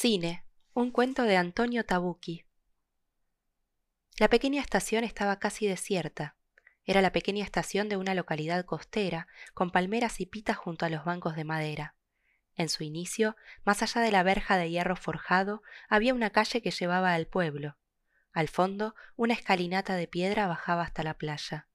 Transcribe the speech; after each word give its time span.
Cine, 0.00 0.44
un 0.74 0.92
cuento 0.92 1.24
de 1.24 1.36
Antonio 1.36 1.84
Tabucchi. 1.84 2.44
La 4.16 4.28
pequeña 4.28 4.62
estación 4.62 5.02
estaba 5.02 5.40
casi 5.40 5.66
desierta. 5.66 6.36
Era 6.84 7.02
la 7.02 7.10
pequeña 7.10 7.42
estación 7.42 7.88
de 7.88 7.96
una 7.96 8.14
localidad 8.14 8.64
costera, 8.64 9.26
con 9.54 9.72
palmeras 9.72 10.20
y 10.20 10.26
pitas 10.26 10.56
junto 10.56 10.86
a 10.86 10.88
los 10.88 11.04
bancos 11.04 11.34
de 11.34 11.42
madera. 11.42 11.96
En 12.54 12.68
su 12.68 12.84
inicio, 12.84 13.34
más 13.64 13.82
allá 13.82 14.00
de 14.00 14.12
la 14.12 14.22
verja 14.22 14.56
de 14.56 14.70
hierro 14.70 14.94
forjado, 14.94 15.64
había 15.88 16.14
una 16.14 16.30
calle 16.30 16.62
que 16.62 16.70
llevaba 16.70 17.12
al 17.12 17.26
pueblo. 17.26 17.76
Al 18.32 18.46
fondo, 18.46 18.94
una 19.16 19.34
escalinata 19.34 19.96
de 19.96 20.06
piedra 20.06 20.46
bajaba 20.46 20.84
hasta 20.84 21.02
la 21.02 21.14
playa. 21.14 21.66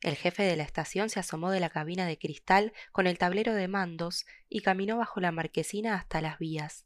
El 0.00 0.16
jefe 0.16 0.42
de 0.42 0.56
la 0.56 0.64
estación 0.64 1.08
se 1.08 1.20
asomó 1.20 1.52
de 1.52 1.60
la 1.60 1.70
cabina 1.70 2.04
de 2.04 2.18
cristal 2.18 2.72
con 2.90 3.06
el 3.06 3.16
tablero 3.16 3.54
de 3.54 3.68
mandos 3.68 4.26
y 4.48 4.62
caminó 4.62 4.96
bajo 4.96 5.20
la 5.20 5.30
marquesina 5.30 5.94
hasta 5.94 6.20
las 6.20 6.40
vías. 6.40 6.84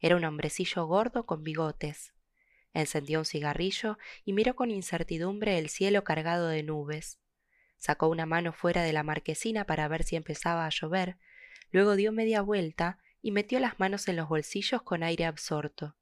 Era 0.00 0.16
un 0.16 0.24
hombrecillo 0.24 0.86
gordo 0.86 1.26
con 1.26 1.42
bigotes. 1.42 2.12
Encendió 2.74 3.20
un 3.20 3.24
cigarrillo 3.24 3.98
y 4.24 4.32
miró 4.32 4.54
con 4.54 4.70
incertidumbre 4.70 5.58
el 5.58 5.68
cielo 5.68 6.04
cargado 6.04 6.48
de 6.48 6.62
nubes. 6.62 7.18
Sacó 7.78 8.08
una 8.08 8.26
mano 8.26 8.52
fuera 8.52 8.82
de 8.82 8.92
la 8.92 9.02
marquesina 9.02 9.64
para 9.64 9.88
ver 9.88 10.02
si 10.02 10.16
empezaba 10.16 10.66
a 10.66 10.70
llover, 10.70 11.16
luego 11.70 11.96
dio 11.96 12.12
media 12.12 12.42
vuelta 12.42 12.98
y 13.22 13.32
metió 13.32 13.60
las 13.60 13.78
manos 13.80 14.08
en 14.08 14.16
los 14.16 14.28
bolsillos 14.28 14.82
con 14.82 15.02
aire 15.02 15.24
absorto. 15.24 15.96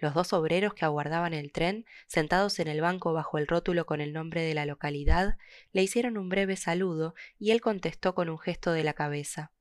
Los 0.00 0.14
dos 0.14 0.32
obreros 0.32 0.74
que 0.74 0.84
aguardaban 0.84 1.34
el 1.34 1.50
tren, 1.50 1.84
sentados 2.06 2.60
en 2.60 2.68
el 2.68 2.80
banco 2.80 3.12
bajo 3.12 3.36
el 3.36 3.48
rótulo 3.48 3.84
con 3.84 4.00
el 4.00 4.12
nombre 4.12 4.42
de 4.42 4.54
la 4.54 4.64
localidad, 4.64 5.36
le 5.72 5.82
hicieron 5.82 6.16
un 6.16 6.28
breve 6.28 6.56
saludo 6.56 7.14
y 7.38 7.50
él 7.50 7.60
contestó 7.60 8.14
con 8.14 8.28
un 8.28 8.38
gesto 8.38 8.70
de 8.70 8.84
la 8.84 8.92
cabeza. 8.92 9.52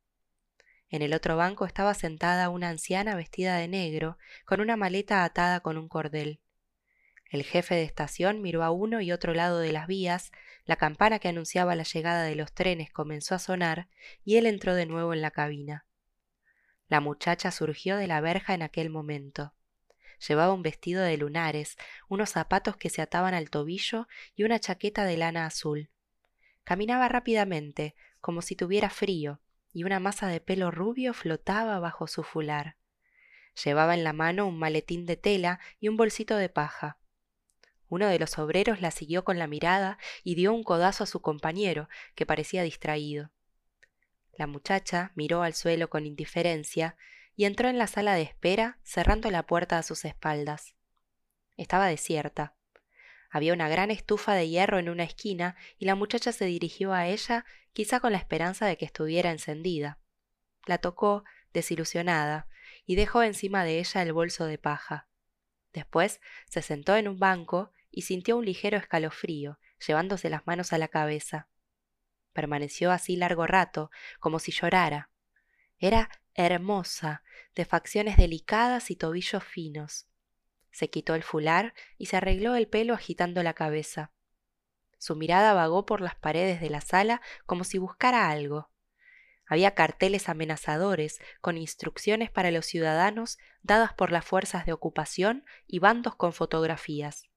En 0.90 1.02
el 1.02 1.14
otro 1.14 1.36
banco 1.36 1.66
estaba 1.66 1.94
sentada 1.94 2.50
una 2.50 2.70
anciana 2.70 3.16
vestida 3.16 3.58
de 3.58 3.68
negro, 3.68 4.18
con 4.46 4.62
una 4.62 4.78
maleta 4.78 5.24
atada 5.24 5.60
con 5.60 5.78
un 5.78 5.90
cordel. 5.90 6.40
El 7.30 7.44
jefe 7.44 7.76
de 7.76 7.84
estación 7.84 8.42
miró 8.42 8.64
a 8.64 8.72
uno 8.72 9.02
y 9.02 9.12
otro 9.12 9.34
lado 9.34 9.60
de 9.60 9.74
las 9.74 9.88
vías, 9.88 10.32
la 10.64 10.78
campana 10.78 11.20
que 11.20 11.28
anunciaba 11.28 11.76
la 11.76 11.84
llegada 11.84 12.24
de 12.24 12.36
los 12.36 12.54
trenes 12.54 12.92
comenzó 12.92 13.36
a 13.36 13.40
sonar 13.40 13.90
y 14.24 14.38
él 14.38 14.46
entró 14.46 14.76
de 14.76 14.86
nuevo 14.86 15.14
en 15.14 15.22
la 15.22 15.32
cabina. 15.32 15.86
La 16.88 17.02
muchacha 17.02 17.52
surgió 17.52 17.98
de 17.98 18.08
la 18.08 18.22
verja 18.22 18.54
en 18.54 18.62
aquel 18.62 18.90
momento. 18.90 19.54
Llevaba 20.26 20.54
un 20.54 20.64
vestido 20.64 21.04
de 21.04 21.18
lunares, 21.18 21.78
unos 22.08 22.30
zapatos 22.30 22.78
que 22.78 22.90
se 22.90 23.02
ataban 23.02 23.34
al 23.34 23.50
tobillo 23.50 24.08
y 24.36 24.44
una 24.44 24.60
chaqueta 24.60 25.04
de 25.04 25.18
lana 25.18 25.46
azul. 25.46 25.90
Caminaba 26.64 27.10
rápidamente, 27.10 27.94
como 28.22 28.42
si 28.42 28.56
tuviera 28.56 28.90
frío, 28.90 29.42
y 29.78 29.84
una 29.84 30.00
masa 30.00 30.28
de 30.28 30.42
pelo 30.42 30.72
rubio 30.72 31.14
flotaba 31.14 31.78
bajo 31.78 32.08
su 32.08 32.24
fular. 32.24 32.78
Llevaba 33.64 33.94
en 33.94 34.04
la 34.04 34.12
mano 34.12 34.48
un 34.48 34.58
maletín 34.58 35.06
de 35.06 35.18
tela 35.18 35.60
y 35.80 35.88
un 35.88 35.98
bolsito 35.98 36.36
de 36.36 36.50
paja. 36.50 36.98
Uno 37.88 38.08
de 38.08 38.18
los 38.18 38.40
obreros 38.40 38.82
la 38.82 38.90
siguió 38.90 39.24
con 39.24 39.38
la 39.38 39.46
mirada 39.46 40.00
y 40.24 40.34
dio 40.34 40.52
un 40.52 40.64
codazo 40.64 41.04
a 41.04 41.06
su 41.06 41.22
compañero, 41.22 41.90
que 42.16 42.26
parecía 42.26 42.64
distraído. 42.64 43.30
La 44.34 44.48
muchacha 44.48 45.12
miró 45.14 45.44
al 45.44 45.54
suelo 45.54 45.92
con 45.92 46.08
indiferencia 46.08 46.98
y 47.36 47.46
entró 47.46 47.70
en 47.70 47.78
la 47.78 47.86
sala 47.86 48.16
de 48.16 48.24
espera, 48.24 48.80
cerrando 48.82 49.30
la 49.30 49.46
puerta 49.46 49.78
a 49.78 49.84
sus 49.84 50.06
espaldas. 50.06 50.74
Estaba 51.56 51.86
desierta. 51.86 52.56
Había 53.30 53.54
una 53.54 53.70
gran 53.70 53.92
estufa 53.92 54.34
de 54.34 54.50
hierro 54.50 54.80
en 54.80 54.90
una 54.90 55.04
esquina 55.04 55.56
y 55.78 55.86
la 55.86 55.94
muchacha 55.94 56.32
se 56.32 56.46
dirigió 56.46 56.94
a 56.94 57.06
ella 57.06 57.46
quizá 57.78 58.00
con 58.00 58.12
la 58.12 58.18
esperanza 58.18 58.66
de 58.66 58.76
que 58.76 58.86
estuviera 58.86 59.30
encendida. 59.30 60.00
La 60.66 60.80
tocó, 60.80 61.24
desilusionada, 61.54 62.48
y 62.88 62.96
dejó 62.96 63.22
encima 63.22 63.64
de 63.64 63.78
ella 63.78 64.02
el 64.02 64.14
bolso 64.14 64.48
de 64.48 64.58
paja. 64.58 65.08
Después 65.74 66.20
se 66.50 66.64
sentó 66.64 66.96
en 66.96 67.08
un 67.08 67.20
banco 67.20 67.72
y 67.92 68.02
sintió 68.02 68.36
un 68.36 68.46
ligero 68.46 68.78
escalofrío, 68.78 69.60
llevándose 69.86 70.28
las 70.32 70.48
manos 70.48 70.74
a 70.74 70.80
la 70.80 70.88
cabeza. 70.88 71.50
Permaneció 72.34 72.90
así 72.92 73.16
largo 73.16 73.46
rato, 73.46 73.92
como 74.20 74.40
si 74.40 74.52
llorara. 74.52 75.12
Era 75.78 76.10
hermosa, 76.34 77.22
de 77.54 77.64
facciones 77.64 78.18
delicadas 78.18 78.90
y 78.90 78.96
tobillos 78.96 79.44
finos. 79.44 80.08
Se 80.72 80.90
quitó 80.90 81.14
el 81.14 81.22
fular 81.22 81.76
y 82.00 82.08
se 82.08 82.18
arregló 82.18 82.56
el 82.56 82.68
pelo 82.68 82.96
agitando 82.96 83.44
la 83.44 83.54
cabeza. 83.54 84.14
Su 84.98 85.16
mirada 85.16 85.54
vagó 85.54 85.86
por 85.86 86.02
las 86.02 86.16
paredes 86.16 86.62
de 86.62 86.70
la 86.70 86.82
sala 86.82 87.22
como 87.46 87.64
si 87.64 87.78
buscara 87.78 88.30
algo. 88.30 88.70
Había 89.46 89.76
carteles 89.76 90.28
amenazadores 90.28 91.20
con 91.40 91.58
instrucciones 91.58 92.30
para 92.30 92.52
los 92.52 92.66
ciudadanos 92.66 93.38
dadas 93.62 93.94
por 93.94 94.12
las 94.12 94.26
fuerzas 94.26 94.66
de 94.66 94.74
ocupación 94.74 95.46
y 95.66 95.80
bandos 95.80 96.16
con 96.16 96.34
fotografías. 96.34 97.30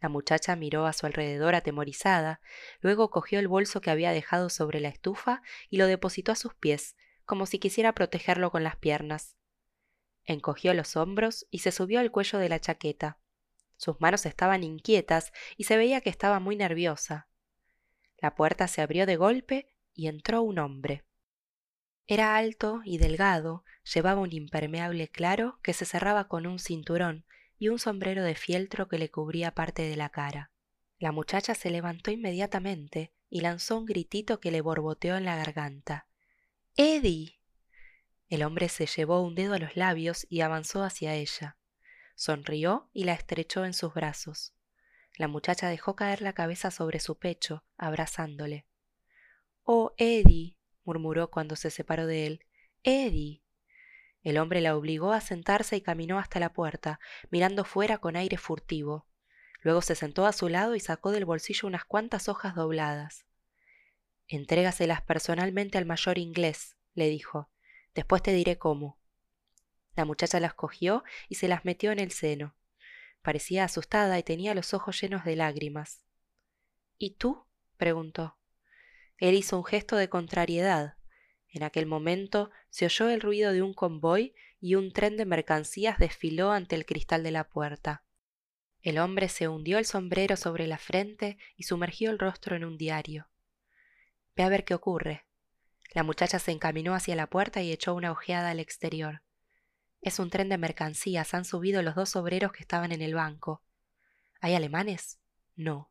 La 0.00 0.08
muchacha 0.08 0.54
miró 0.54 0.86
a 0.86 0.92
su 0.92 1.06
alrededor 1.06 1.54
atemorizada, 1.54 2.40
luego 2.80 3.10
cogió 3.10 3.38
el 3.38 3.48
bolso 3.48 3.80
que 3.80 3.90
había 3.90 4.12
dejado 4.12 4.50
sobre 4.50 4.78
la 4.78 4.88
estufa 4.88 5.42
y 5.70 5.78
lo 5.78 5.86
depositó 5.86 6.30
a 6.30 6.36
sus 6.36 6.54
pies, 6.54 6.94
como 7.24 7.46
si 7.46 7.58
quisiera 7.58 7.94
protegerlo 7.94 8.50
con 8.50 8.62
las 8.62 8.76
piernas. 8.76 9.36
Encogió 10.24 10.72
los 10.74 10.96
hombros 10.96 11.46
y 11.50 11.60
se 11.60 11.72
subió 11.72 12.00
al 12.00 12.10
cuello 12.10 12.38
de 12.38 12.48
la 12.48 12.60
chaqueta. 12.60 13.18
Sus 13.76 14.00
manos 14.00 14.26
estaban 14.26 14.62
inquietas 14.62 15.32
y 15.56 15.64
se 15.64 15.76
veía 15.76 16.00
que 16.00 16.10
estaba 16.10 16.40
muy 16.40 16.56
nerviosa. 16.56 17.28
La 18.18 18.34
puerta 18.34 18.68
se 18.68 18.80
abrió 18.80 19.06
de 19.06 19.16
golpe 19.16 19.68
y 19.92 20.08
entró 20.08 20.42
un 20.42 20.58
hombre. 20.58 21.04
Era 22.06 22.36
alto 22.36 22.82
y 22.84 22.98
delgado, 22.98 23.64
llevaba 23.92 24.20
un 24.20 24.32
impermeable 24.32 25.08
claro 25.08 25.58
que 25.62 25.72
se 25.72 25.84
cerraba 25.84 26.28
con 26.28 26.46
un 26.46 26.58
cinturón 26.58 27.24
y 27.58 27.68
un 27.68 27.78
sombrero 27.78 28.22
de 28.22 28.34
fieltro 28.34 28.88
que 28.88 28.98
le 28.98 29.10
cubría 29.10 29.54
parte 29.54 29.82
de 29.82 29.96
la 29.96 30.10
cara. 30.10 30.50
La 30.98 31.12
muchacha 31.12 31.54
se 31.54 31.70
levantó 31.70 32.10
inmediatamente 32.10 33.12
y 33.30 33.40
lanzó 33.40 33.78
un 33.78 33.86
gritito 33.86 34.38
que 34.38 34.50
le 34.50 34.60
borboteó 34.60 35.16
en 35.16 35.24
la 35.24 35.36
garganta. 35.36 36.06
Eddie. 36.76 37.40
El 38.28 38.42
hombre 38.42 38.68
se 38.68 38.86
llevó 38.86 39.20
un 39.22 39.34
dedo 39.34 39.54
a 39.54 39.58
los 39.58 39.76
labios 39.76 40.26
y 40.28 40.40
avanzó 40.40 40.82
hacia 40.82 41.14
ella. 41.14 41.56
Sonrió 42.14 42.88
y 42.92 43.04
la 43.04 43.12
estrechó 43.12 43.64
en 43.64 43.74
sus 43.74 43.92
brazos. 43.94 44.54
La 45.16 45.28
muchacha 45.28 45.68
dejó 45.68 45.94
caer 45.94 46.22
la 46.22 46.32
cabeza 46.32 46.70
sobre 46.70 47.00
su 47.00 47.18
pecho, 47.18 47.64
abrazándole. 47.76 48.66
Oh, 49.62 49.92
Eddie, 49.96 50.56
murmuró 50.84 51.30
cuando 51.30 51.56
se 51.56 51.70
separó 51.70 52.06
de 52.06 52.26
él. 52.26 52.44
Eddie. 52.82 53.42
El 54.22 54.38
hombre 54.38 54.60
la 54.60 54.76
obligó 54.76 55.12
a 55.12 55.20
sentarse 55.20 55.76
y 55.76 55.80
caminó 55.80 56.18
hasta 56.18 56.40
la 56.40 56.52
puerta, 56.52 56.98
mirando 57.30 57.64
fuera 57.64 57.98
con 57.98 58.16
aire 58.16 58.36
furtivo. 58.38 59.06
Luego 59.60 59.82
se 59.82 59.94
sentó 59.94 60.26
a 60.26 60.32
su 60.32 60.48
lado 60.48 60.74
y 60.74 60.80
sacó 60.80 61.10
del 61.10 61.24
bolsillo 61.24 61.68
unas 61.68 61.84
cuantas 61.84 62.28
hojas 62.28 62.54
dobladas. 62.54 63.26
Entrégaselas 64.28 65.02
personalmente 65.02 65.78
al 65.78 65.86
mayor 65.86 66.18
inglés, 66.18 66.76
le 66.94 67.08
dijo. 67.08 67.50
Después 67.94 68.22
te 68.22 68.32
diré 68.32 68.58
cómo. 68.58 68.98
La 69.94 70.04
muchacha 70.04 70.40
las 70.40 70.54
cogió 70.54 71.04
y 71.28 71.36
se 71.36 71.48
las 71.48 71.64
metió 71.64 71.92
en 71.92 71.98
el 71.98 72.10
seno. 72.10 72.54
Parecía 73.22 73.64
asustada 73.64 74.18
y 74.18 74.22
tenía 74.22 74.54
los 74.54 74.74
ojos 74.74 75.00
llenos 75.00 75.24
de 75.24 75.36
lágrimas. 75.36 76.04
¿Y 76.98 77.16
tú? 77.16 77.46
preguntó. 77.76 78.36
Él 79.18 79.34
hizo 79.34 79.56
un 79.56 79.64
gesto 79.64 79.96
de 79.96 80.08
contrariedad. 80.08 80.96
En 81.48 81.62
aquel 81.62 81.86
momento 81.86 82.50
se 82.70 82.86
oyó 82.86 83.08
el 83.08 83.20
ruido 83.20 83.52
de 83.52 83.62
un 83.62 83.74
convoy 83.74 84.34
y 84.60 84.74
un 84.74 84.92
tren 84.92 85.16
de 85.16 85.24
mercancías 85.24 85.98
desfiló 85.98 86.50
ante 86.50 86.74
el 86.74 86.84
cristal 86.84 87.22
de 87.22 87.30
la 87.30 87.48
puerta. 87.48 88.04
El 88.82 88.98
hombre 88.98 89.28
se 89.28 89.48
hundió 89.48 89.78
el 89.78 89.86
sombrero 89.86 90.36
sobre 90.36 90.66
la 90.66 90.78
frente 90.78 91.38
y 91.56 91.62
sumergió 91.62 92.10
el 92.10 92.18
rostro 92.18 92.56
en 92.56 92.64
un 92.64 92.76
diario. 92.76 93.28
Ve 94.36 94.42
a 94.42 94.48
ver 94.48 94.64
qué 94.64 94.74
ocurre, 94.74 95.24
la 95.94 96.02
muchacha 96.02 96.40
se 96.40 96.50
encaminó 96.50 96.94
hacia 96.94 97.14
la 97.14 97.28
puerta 97.28 97.62
y 97.62 97.70
echó 97.70 97.94
una 97.94 98.10
ojeada 98.10 98.50
al 98.50 98.58
exterior. 98.58 99.22
Es 100.04 100.18
un 100.18 100.28
tren 100.28 100.50
de 100.50 100.58
mercancías, 100.58 101.32
han 101.32 101.46
subido 101.46 101.80
los 101.80 101.94
dos 101.94 102.14
obreros 102.14 102.52
que 102.52 102.60
estaban 102.60 102.92
en 102.92 103.00
el 103.00 103.14
banco. 103.14 103.62
¿Hay 104.42 104.54
alemanes? 104.54 105.18
No. 105.56 105.90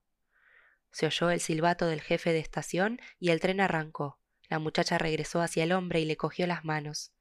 Se 0.92 1.08
oyó 1.08 1.32
el 1.32 1.40
silbato 1.40 1.88
del 1.88 2.00
jefe 2.00 2.32
de 2.32 2.38
estación 2.38 3.02
y 3.18 3.32
el 3.32 3.40
tren 3.40 3.60
arrancó. 3.60 4.20
La 4.50 4.60
muchacha 4.60 5.00
regresó 5.00 5.42
hacia 5.42 5.64
el 5.64 5.72
hombre 5.72 6.00
y 6.00 6.06
le 6.06 6.16
cogió 6.16 6.46
las 6.46 6.64
manos. 6.64 7.12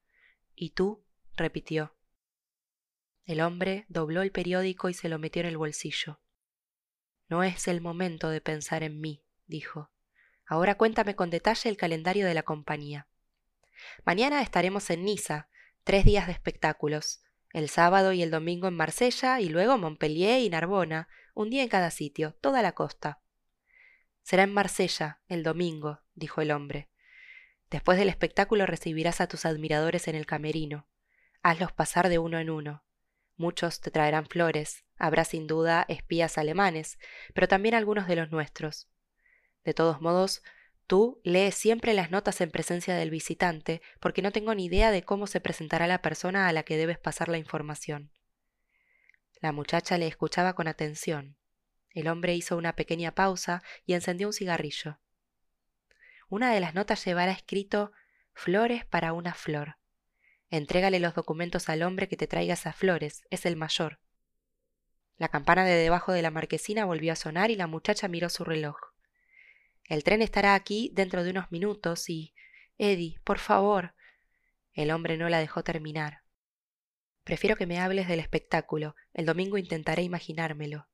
¿Y 0.55 0.73
tú? 0.73 1.03
repitió. 1.35 1.97
El 3.25 3.41
hombre 3.41 3.87
dobló 3.89 4.21
el 4.21 4.31
periódico 4.31 4.91
y 4.91 4.95
se 4.95 5.09
lo 5.09 5.19
metió 5.19 5.41
en 5.41 5.49
el 5.49 5.57
bolsillo. 5.57 6.21
No 7.27 7.43
es 7.43 7.69
el 7.69 7.81
momento 7.81 8.29
de 8.29 8.43
pensar 8.43 8.83
en 8.83 9.01
mí, 9.01 9.25
dijo. 9.47 9.91
Ahora 10.45 10.75
cuéntame 10.75 11.17
con 11.17 11.31
detalle 11.31 11.71
el 11.71 11.79
calendario 11.79 12.27
de 12.27 12.35
la 12.35 12.43
compañía. 12.43 13.09
Mañana 14.05 14.43
estaremos 14.43 14.91
en 14.91 15.07
Niza, 15.07 15.49
tres 15.85 16.05
días 16.05 16.27
de 16.27 16.33
espectáculos. 16.33 17.23
El 17.53 17.69
sábado 17.69 18.13
y 18.13 18.23
el 18.23 18.31
domingo 18.31 18.69
en 18.69 18.75
Marsella 18.75 19.41
y 19.41 19.49
luego 19.49 19.77
Montpellier 19.79 20.41
y 20.41 20.49
Narbona, 20.49 21.09
un 21.35 21.51
día 21.51 21.63
en 21.63 21.69
cada 21.69 21.91
sitio, 21.91 22.35
toda 22.41 22.63
la 22.63 22.73
costa. 22.73 23.21
Será 24.23 24.45
en 24.45 24.55
Marsella, 24.55 25.21
el 25.29 25.43
domingo, 25.43 26.01
dijo 26.15 26.41
el 26.41 26.51
hombre. 26.51 26.89
Después 27.71 27.99
del 27.99 28.09
espectáculo 28.09 28.67
recibirás 28.67 29.21
a 29.21 29.27
tus 29.27 29.45
admiradores 29.45 30.07
en 30.09 30.15
el 30.15 30.27
camerino. 30.27 30.87
Hazlos 31.43 31.73
pasar 31.73 32.09
de 32.09 32.19
uno 32.19 32.39
en 32.39 32.51
uno. 32.51 32.85
Muchos 33.37 33.81
te 33.81 33.91
traerán 33.91 34.27
flores, 34.27 34.85
habrá 34.97 35.25
sin 35.25 35.47
duda 35.47 35.85
espías 35.89 36.39
alemanes, 36.39 36.99
pero 37.35 37.49
también 37.49 37.75
algunos 37.75 38.07
de 38.07 38.17
los 38.17 38.31
nuestros. 38.31 38.89
De 39.65 39.75
todos 39.75 40.01
modos, 40.01 40.43
tú 40.93 41.23
lees 41.25 41.55
siempre 41.55 41.95
las 41.95 42.11
notas 42.11 42.43
en 42.43 42.51
presencia 42.51 42.95
del 42.95 43.09
visitante, 43.09 43.81
porque 43.99 44.21
no 44.21 44.31
tengo 44.31 44.55
ni 44.55 44.67
idea 44.67 44.91
de 44.91 45.03
cómo 45.03 45.27
se 45.27 45.41
presentará 45.41 45.87
la 45.87 46.03
persona 46.03 46.49
a 46.49 46.53
la 46.53 46.65
que 46.65 46.77
debes 46.77 46.99
pasar 46.99 47.31
la 47.31 47.39
información. 47.39 48.13
La 49.41 49.53
muchacha 49.53 49.97
le 49.97 50.07
escuchaba 50.07 50.53
con 50.53 50.69
atención. 50.69 51.39
El 51.95 52.09
hombre 52.09 52.35
hizo 52.35 52.59
una 52.59 52.77
pequeña 52.77 53.15
pausa 53.15 53.63
y 53.87 53.95
encendió 53.95 54.27
un 54.27 54.35
cigarrillo. 54.35 54.99
Una 56.29 56.53
de 56.53 56.61
las 56.61 56.75
notas 56.75 57.03
llevará 57.07 57.33
escrito 57.33 57.93
Flores 58.35 58.85
para 58.85 59.15
una 59.15 59.33
flor. 59.33 59.79
Entrégale 60.51 61.01
los 61.01 61.15
documentos 61.15 61.71
al 61.71 61.85
hombre 61.85 62.07
que 62.07 62.19
te 62.19 62.27
traiga 62.27 62.53
esas 62.53 62.77
flores, 62.77 63.25
es 63.31 63.47
el 63.47 63.57
mayor. 63.57 63.99
La 65.17 65.29
campana 65.29 65.65
de 65.65 65.73
debajo 65.73 66.13
de 66.13 66.21
la 66.21 66.31
marquesina 66.31 66.85
volvió 66.85 67.15
a 67.15 67.17
sonar 67.17 67.51
y 67.51 67.57
la 67.57 67.67
muchacha 67.67 68.09
miró 68.09 68.29
su 68.29 68.45
reloj. 68.45 68.92
El 69.85 70.05
tren 70.05 70.23
estará 70.23 70.55
aquí 70.55 70.91
dentro 70.95 71.25
de 71.25 71.31
unos 71.31 71.51
minutos 71.51 72.09
y. 72.09 72.35
Eddie, 72.79 73.21
por 73.25 73.39
favor. 73.39 73.95
El 74.73 74.91
hombre 74.91 75.17
no 75.17 75.29
la 75.29 75.39
dejó 75.39 75.63
terminar. 75.63 76.23
Prefiero 77.25 77.57
que 77.57 77.67
me 77.67 77.79
hables 77.79 78.09
del 78.09 78.21
espectáculo. 78.21 78.97
El 79.13 79.27
domingo 79.27 79.59
intentaré 79.59 80.03
imaginármelo. 80.03 80.89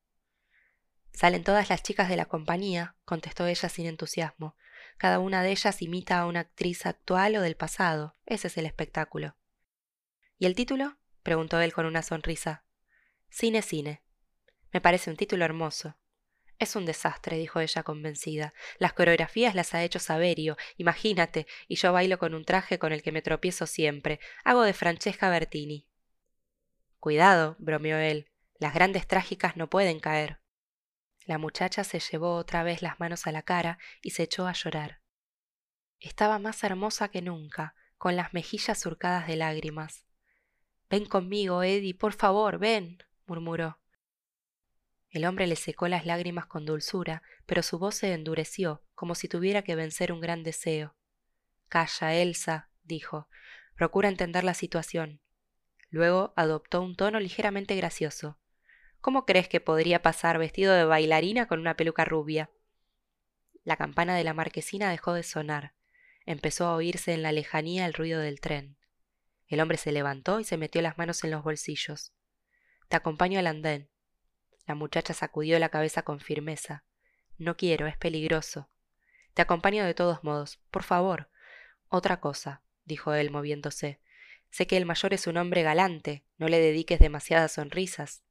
Salen 1.11 1.43
todas 1.43 1.69
las 1.69 1.81
chicas 1.81 2.09
de 2.09 2.15
la 2.15 2.25
compañía, 2.25 2.95
contestó 3.05 3.47
ella 3.47 3.69
sin 3.69 3.87
entusiasmo. 3.87 4.55
Cada 4.97 5.19
una 5.19 5.41
de 5.41 5.51
ellas 5.51 5.81
imita 5.81 6.19
a 6.19 6.25
una 6.25 6.41
actriz 6.41 6.85
actual 6.85 7.35
o 7.37 7.41
del 7.41 7.55
pasado. 7.55 8.15
Ese 8.25 8.47
es 8.47 8.57
el 8.57 8.65
espectáculo. 8.65 9.35
¿Y 10.37 10.45
el 10.45 10.55
título? 10.55 10.97
preguntó 11.23 11.59
él 11.59 11.73
con 11.73 11.85
una 11.85 12.03
sonrisa. 12.03 12.63
Cine 13.29 13.61
Cine. 13.61 14.01
Me 14.71 14.81
parece 14.81 15.09
un 15.09 15.17
título 15.17 15.45
hermoso. 15.45 15.97
Es 16.59 16.75
un 16.75 16.85
desastre, 16.85 17.37
dijo 17.37 17.61
ella 17.61 17.83
convencida. 17.83 18.53
Las 18.77 18.91
coreografías 18.91 19.55
las 19.55 19.73
ha 19.73 19.81
hecho 19.81 19.97
Saverio, 19.97 20.57
imagínate, 20.75 21.47
y 21.69 21.75
yo 21.75 21.93
bailo 21.93 22.19
con 22.19 22.33
un 22.33 22.43
traje 22.43 22.77
con 22.77 22.91
el 22.91 23.01
que 23.01 23.13
me 23.13 23.21
tropiezo 23.21 23.65
siempre. 23.65 24.19
Hago 24.43 24.63
de 24.63 24.73
Francesca 24.73 25.29
Bertini. 25.29 25.87
Cuidado, 26.99 27.55
bromeó 27.59 27.97
él. 27.97 28.29
Las 28.59 28.73
grandes 28.73 29.07
trágicas 29.07 29.55
no 29.55 29.69
pueden 29.69 30.01
caer. 30.01 30.41
La 31.25 31.37
muchacha 31.37 31.85
se 31.85 31.99
llevó 31.99 32.35
otra 32.35 32.63
vez 32.63 32.81
las 32.81 32.99
manos 32.99 33.25
a 33.25 33.31
la 33.31 33.43
cara 33.43 33.79
y 34.01 34.09
se 34.09 34.23
echó 34.23 34.45
a 34.45 34.53
llorar. 34.53 34.99
Estaba 36.01 36.39
más 36.39 36.61
hermosa 36.65 37.07
que 37.07 37.21
nunca, 37.21 37.73
con 37.97 38.17
las 38.17 38.33
mejillas 38.33 38.79
surcadas 38.79 39.27
de 39.27 39.37
lágrimas. 39.37 40.05
Ven 40.89 41.05
conmigo, 41.05 41.63
Eddie, 41.63 41.93
por 41.93 42.13
favor, 42.13 42.57
ven, 42.57 42.97
murmuró. 43.27 43.79
El 45.09 45.25
hombre 45.25 45.47
le 45.47 45.55
secó 45.55 45.87
las 45.87 46.05
lágrimas 46.05 46.45
con 46.45 46.65
dulzura, 46.65 47.23
pero 47.45 47.63
su 47.63 47.79
voz 47.79 47.95
se 47.95 48.13
endureció, 48.13 48.83
como 48.93 49.15
si 49.15 49.27
tuviera 49.27 49.63
que 49.63 49.75
vencer 49.75 50.11
un 50.11 50.21
gran 50.21 50.43
deseo. 50.43 50.95
Calla, 51.67 52.13
Elsa, 52.13 52.69
dijo. 52.83 53.27
Procura 53.75 54.09
entender 54.09 54.43
la 54.43 54.53
situación. 54.53 55.21
Luego 55.89 56.33
adoptó 56.35 56.81
un 56.81 56.95
tono 56.95 57.19
ligeramente 57.19 57.75
gracioso. 57.75 58.37
¿Cómo 59.01 59.25
crees 59.25 59.47
que 59.47 59.61
podría 59.61 60.01
pasar 60.01 60.37
vestido 60.37 60.73
de 60.73 60.85
bailarina 60.85 61.47
con 61.47 61.59
una 61.59 61.75
peluca 61.75 62.05
rubia? 62.05 62.51
La 63.63 63.77
campana 63.77 64.15
de 64.15 64.23
la 64.23 64.33
marquesina 64.33 64.91
dejó 64.91 65.13
de 65.13 65.23
sonar. 65.23 65.73
Empezó 66.25 66.67
a 66.67 66.75
oírse 66.75 67.13
en 67.13 67.23
la 67.23 67.31
lejanía 67.31 67.85
el 67.85 67.93
ruido 67.93 68.19
del 68.19 68.41
tren. 68.41 68.77
El 69.47 69.61
hombre 69.61 69.77
se 69.77 69.91
levantó 69.91 70.39
y 70.39 70.43
se 70.43 70.57
metió 70.57 70.81
las 70.81 70.97
manos 70.97 71.23
en 71.23 71.31
los 71.31 71.43
bolsillos. 71.43 72.13
Te 72.87 72.97
acompaño 72.97 73.39
al 73.39 73.47
andén. 73.47 73.89
La 74.69 74.75
muchacha 74.75 75.15
sacudió 75.15 75.57
la 75.57 75.69
cabeza 75.69 76.03
con 76.03 76.19
firmeza. 76.19 76.83
No 77.39 77.57
quiero, 77.57 77.87
es 77.87 77.97
peligroso. 77.97 78.69
Te 79.33 79.41
acompaño 79.41 79.83
de 79.83 79.95
todos 79.95 80.23
modos. 80.23 80.59
Por 80.69 80.83
favor. 80.83 81.31
Otra 81.87 82.19
cosa, 82.19 82.61
dijo 82.85 83.15
él 83.15 83.31
moviéndose. 83.31 83.99
Sé 84.51 84.67
que 84.67 84.77
el 84.77 84.85
mayor 84.85 85.15
es 85.15 85.25
un 85.25 85.37
hombre 85.37 85.63
galante. 85.63 86.23
No 86.37 86.47
le 86.49 86.59
dediques 86.59 86.99
demasiadas 86.99 87.53
sonrisas. 87.53 88.21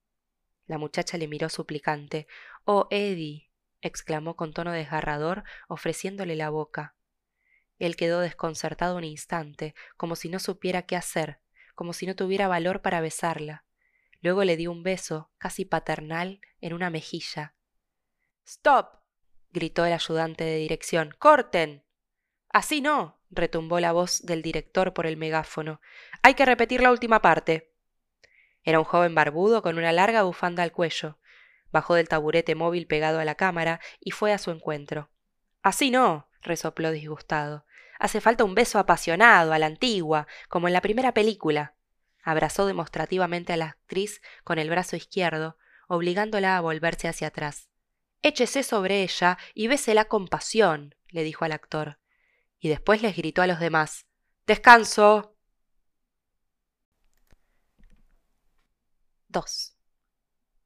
La 0.69 0.79
muchacha 0.79 1.19
le 1.19 1.26
miró 1.26 1.49
suplicante. 1.49 2.29
Oh, 2.64 2.87
Eddie. 2.93 3.50
exclamó 3.81 4.37
con 4.37 4.52
tono 4.52 4.70
desgarrador, 4.70 5.43
ofreciéndole 5.67 6.37
la 6.37 6.50
boca. 6.50 6.94
Él 7.81 7.96
quedó 7.96 8.20
desconcertado 8.20 8.96
un 8.96 9.02
instante, 9.02 9.75
como 9.96 10.14
si 10.14 10.29
no 10.29 10.38
supiera 10.38 10.82
qué 10.82 10.94
hacer, 10.94 11.40
como 11.75 11.93
si 11.93 12.06
no 12.06 12.14
tuviera 12.14 12.46
valor 12.46 12.81
para 12.81 13.00
besarla. 13.00 13.64
Luego 14.20 14.44
le 14.44 14.56
dio 14.56 14.70
un 14.73 14.82
beso, 14.82 15.31
casi 15.38 15.65
paternal, 15.65 16.41
en 16.61 16.73
una 16.73 16.91
mejilla. 16.91 17.55
Stop. 18.44 19.00
gritó 19.50 19.85
el 19.85 19.93
ayudante 19.93 20.44
de 20.44 20.56
dirección. 20.56 21.15
Corten. 21.19 21.85
Así 22.50 22.81
no. 22.81 23.20
retumbó 23.31 23.79
la 23.79 23.93
voz 23.93 24.23
del 24.23 24.43
director 24.43 24.94
por 24.94 25.06
el 25.06 25.17
megáfono. 25.17 25.81
Hay 26.23 26.35
que 26.35 26.47
repetir 26.47 26.81
la 26.81 26.91
última 26.91 27.20
parte. 27.20 27.75
Era 28.65 28.79
un 28.79 28.85
joven 28.85 29.15
barbudo 29.15 29.62
con 29.62 29.79
una 29.79 29.93
larga 29.93 30.23
bufanda 30.23 30.62
al 30.62 30.73
cuello. 30.73 31.19
Bajó 31.71 31.94
del 31.94 32.09
taburete 32.09 32.55
móvil 32.55 32.87
pegado 32.87 33.21
a 33.21 33.25
la 33.25 33.35
cámara 33.35 33.81
y 34.00 34.11
fue 34.11 34.32
a 34.32 34.38
su 34.38 34.50
encuentro. 34.50 35.11
Así 35.62 35.91
no, 35.91 36.29
resopló 36.41 36.91
disgustado. 36.91 37.67
Hace 37.99 38.21
falta 38.21 38.44
un 38.44 38.55
beso 38.55 38.79
apasionado, 38.79 39.53
a 39.53 39.59
la 39.59 39.67
antigua, 39.67 40.26
como 40.49 40.69
en 40.69 40.73
la 40.73 40.81
primera 40.81 41.12
película. 41.12 41.75
Abrazó 42.28 42.66
demostrativamente 42.66 43.54
a 43.54 43.56
la 43.56 43.69
actriz 43.69 44.20
con 44.44 44.58
el 44.58 44.69
brazo 44.69 44.96
izquierdo, 44.96 45.56
obligándola 45.88 46.58
a 46.58 46.60
volverse 46.60 47.08
hacia 47.08 47.28
atrás. 47.28 47.70
Échese 48.20 48.64
sobre 48.64 49.02
ella 49.02 49.38
y 49.54 49.66
bésela 49.66 50.04
con 50.04 50.28
pasión, 50.28 50.94
le 51.08 51.22
dijo 51.22 51.46
al 51.46 51.52
actor. 51.52 51.98
Y 52.58 52.69
después 52.69 53.00
les 53.00 53.16
gritó 53.16 53.40
a 53.40 53.46
los 53.46 53.60
demás. 53.60 54.04
Descanso. 54.46 55.38
2. 59.28 59.76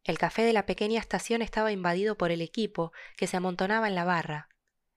El 0.02 0.18
café 0.18 0.42
de 0.42 0.52
la 0.52 0.66
pequeña 0.66 0.98
estación 0.98 1.42
estaba 1.42 1.70
invadido 1.70 2.18
por 2.18 2.32
el 2.32 2.40
equipo 2.40 2.90
que 3.16 3.28
se 3.28 3.36
amontonaba 3.36 3.86
en 3.86 3.94
la 3.94 4.04
barra. 4.04 4.48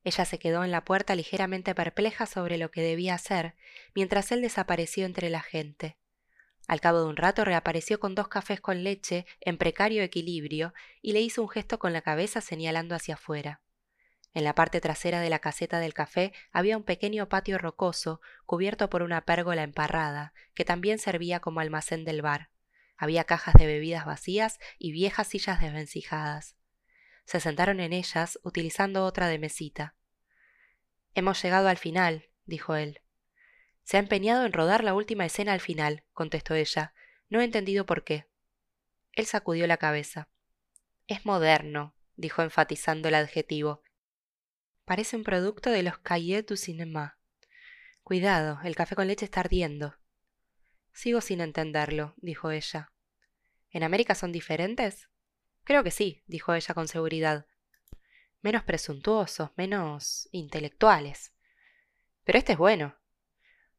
Ella 0.03 0.25
se 0.25 0.39
quedó 0.39 0.63
en 0.63 0.71
la 0.71 0.83
puerta 0.83 1.13
ligeramente 1.13 1.75
perpleja 1.75 2.25
sobre 2.25 2.57
lo 2.57 2.71
que 2.71 2.81
debía 2.81 3.13
hacer, 3.13 3.53
mientras 3.93 4.31
él 4.31 4.41
desapareció 4.41 5.05
entre 5.05 5.29
la 5.29 5.41
gente. 5.41 5.99
Al 6.67 6.81
cabo 6.81 6.99
de 6.99 7.05
un 7.05 7.17
rato 7.17 7.45
reapareció 7.45 7.99
con 7.99 8.15
dos 8.15 8.27
cafés 8.27 8.59
con 8.59 8.83
leche 8.83 9.25
en 9.39 9.57
precario 9.57 10.01
equilibrio 10.01 10.73
y 11.01 11.13
le 11.13 11.21
hizo 11.21 11.41
un 11.41 11.49
gesto 11.49 11.77
con 11.77 11.93
la 11.93 12.01
cabeza 12.01 12.41
señalando 12.41 12.95
hacia 12.95 13.15
afuera. 13.15 13.61
En 14.33 14.43
la 14.43 14.55
parte 14.55 14.81
trasera 14.81 15.21
de 15.21 15.29
la 15.29 15.39
caseta 15.39 15.79
del 15.79 15.93
café 15.93 16.33
había 16.51 16.75
un 16.75 16.83
pequeño 16.83 17.29
patio 17.29 17.57
rocoso 17.57 18.19
cubierto 18.45 18.89
por 18.89 19.01
una 19.01 19.21
pérgola 19.21 19.63
emparrada, 19.63 20.33
que 20.53 20.65
también 20.65 20.99
servía 20.99 21.39
como 21.39 21.61
almacén 21.61 22.03
del 22.03 22.21
bar. 22.21 22.49
Había 22.97 23.23
cajas 23.23 23.53
de 23.55 23.65
bebidas 23.65 24.05
vacías 24.05 24.59
y 24.77 24.91
viejas 24.91 25.27
sillas 25.27 25.61
desvencijadas. 25.61 26.57
Se 27.25 27.39
sentaron 27.39 27.79
en 27.79 27.93
ellas 27.93 28.39
utilizando 28.43 29.05
otra 29.05 29.27
de 29.27 29.39
mesita. 29.39 29.95
Hemos 31.13 31.41
llegado 31.41 31.69
al 31.69 31.77
final, 31.77 32.29
dijo 32.45 32.75
él. 32.75 33.01
Se 33.85 33.97
ha 33.97 33.99
empeñado 33.99 34.45
en 34.45 34.51
rodar 34.51 34.83
la 34.83 34.95
última 34.95 35.25
escena 35.25 35.53
al 35.53 35.61
final, 35.61 36.03
contestó 36.11 36.55
ella. 36.55 36.93
No 37.29 37.39
he 37.39 37.43
entendido 37.43 37.85
por 37.85 38.03
qué. 38.03 38.27
Él 39.13 39.27
sacudió 39.27 39.67
la 39.67 39.77
cabeza. 39.77 40.27
Es 41.07 41.23
moderno, 41.23 41.95
dijo 42.15 42.41
enfatizando 42.41 43.07
el 43.07 43.15
adjetivo. 43.15 43.83
Parece 44.85 45.15
un 45.15 45.23
producto 45.23 45.69
de 45.69 45.83
los 45.83 45.99
cahiers 45.99 46.47
du 46.47 46.57
cinéma. 46.57 47.19
Cuidado, 48.03 48.59
el 48.63 48.75
café 48.75 48.95
con 48.95 49.07
leche 49.07 49.25
está 49.25 49.41
ardiendo. 49.41 49.95
Sigo 50.91 51.21
sin 51.21 51.39
entenderlo, 51.39 52.15
dijo 52.17 52.49
ella. 52.49 52.91
¿En 53.69 53.83
América 53.83 54.15
son 54.15 54.31
diferentes? 54.31 55.09
Creo 55.63 55.83
que 55.83 55.91
sí, 55.91 56.23
dijo 56.25 56.55
ella 56.55 56.73
con 56.73 56.87
seguridad. 56.87 57.45
Menos 58.41 58.63
presuntuosos, 58.63 59.51
menos 59.57 60.27
intelectuales. 60.31 61.33
Pero 62.23 62.39
este 62.39 62.53
es 62.53 62.57
bueno. 62.57 62.95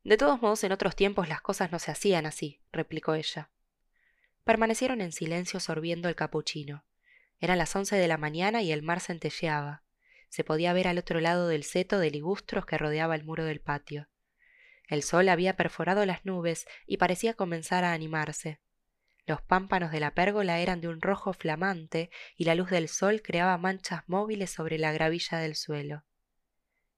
De 0.06 0.16
todos 0.16 0.40
modos, 0.40 0.62
en 0.62 0.70
otros 0.70 0.94
tiempos 0.94 1.28
las 1.28 1.40
cosas 1.40 1.72
no 1.72 1.80
se 1.80 1.90
hacían 1.90 2.26
así, 2.26 2.60
replicó 2.70 3.14
ella. 3.14 3.50
Permanecieron 4.44 5.00
en 5.00 5.10
silencio 5.10 5.58
sorbiendo 5.58 6.08
el 6.08 6.14
capuchino. 6.14 6.84
Eran 7.40 7.58
las 7.58 7.74
once 7.74 7.96
de 7.96 8.06
la 8.06 8.16
mañana 8.16 8.62
y 8.62 8.70
el 8.70 8.82
mar 8.82 9.00
centelleaba. 9.00 9.82
Se 10.28 10.44
podía 10.44 10.72
ver 10.72 10.86
al 10.86 10.98
otro 10.98 11.18
lado 11.18 11.48
del 11.48 11.64
seto 11.64 11.98
de 11.98 12.12
ligustros 12.12 12.66
que 12.66 12.78
rodeaba 12.78 13.16
el 13.16 13.24
muro 13.24 13.44
del 13.44 13.60
patio. 13.60 14.08
El 14.86 15.02
sol 15.02 15.28
había 15.28 15.56
perforado 15.56 16.06
las 16.06 16.24
nubes 16.24 16.68
y 16.86 16.98
parecía 16.98 17.34
comenzar 17.34 17.82
a 17.82 17.92
animarse. 17.92 18.60
Los 19.26 19.42
pámpanos 19.42 19.90
de 19.90 19.98
la 19.98 20.14
pérgola 20.14 20.60
eran 20.60 20.80
de 20.80 20.86
un 20.86 21.00
rojo 21.00 21.32
flamante 21.32 22.10
y 22.36 22.44
la 22.44 22.54
luz 22.54 22.70
del 22.70 22.88
sol 22.88 23.22
creaba 23.22 23.58
manchas 23.58 24.04
móviles 24.06 24.50
sobre 24.50 24.78
la 24.78 24.92
gravilla 24.92 25.38
del 25.38 25.56
suelo. 25.56 26.04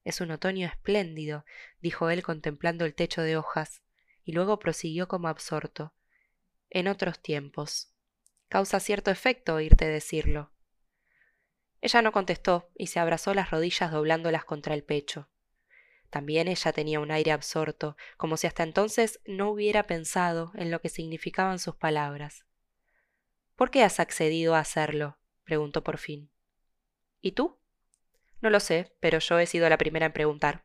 Es 0.08 0.22
un 0.22 0.30
otoño 0.30 0.66
espléndido, 0.66 1.44
dijo 1.82 2.08
él 2.08 2.22
contemplando 2.22 2.86
el 2.86 2.94
techo 2.94 3.20
de 3.20 3.36
hojas, 3.36 3.82
y 4.24 4.32
luego 4.32 4.58
prosiguió 4.58 5.06
como 5.06 5.28
absorto. 5.28 5.92
En 6.70 6.88
otros 6.88 7.20
tiempos. 7.20 7.92
Causa 8.48 8.80
cierto 8.80 9.10
efecto 9.10 9.56
oírte 9.56 9.86
decirlo. 9.86 10.50
Ella 11.82 12.00
no 12.00 12.10
contestó 12.12 12.70
y 12.74 12.86
se 12.86 13.00
abrazó 13.00 13.34
las 13.34 13.50
rodillas 13.50 13.92
doblándolas 13.92 14.46
contra 14.46 14.72
el 14.72 14.82
pecho. 14.82 15.28
También 16.08 16.48
ella 16.48 16.72
tenía 16.72 17.00
un 17.00 17.10
aire 17.10 17.32
absorto, 17.32 17.98
como 18.16 18.38
si 18.38 18.46
hasta 18.46 18.62
entonces 18.62 19.20
no 19.26 19.50
hubiera 19.50 19.82
pensado 19.82 20.52
en 20.54 20.70
lo 20.70 20.80
que 20.80 20.88
significaban 20.88 21.58
sus 21.58 21.76
palabras. 21.76 22.46
¿Por 23.56 23.70
qué 23.70 23.82
has 23.82 24.00
accedido 24.00 24.54
a 24.54 24.60
hacerlo? 24.60 25.18
preguntó 25.44 25.84
por 25.84 25.98
fin. 25.98 26.30
¿Y 27.20 27.32
tú? 27.32 27.57
No 28.40 28.50
lo 28.50 28.60
sé, 28.60 28.94
pero 29.00 29.18
yo 29.18 29.38
he 29.38 29.46
sido 29.46 29.68
la 29.68 29.78
primera 29.78 30.06
en 30.06 30.12
preguntar. 30.12 30.64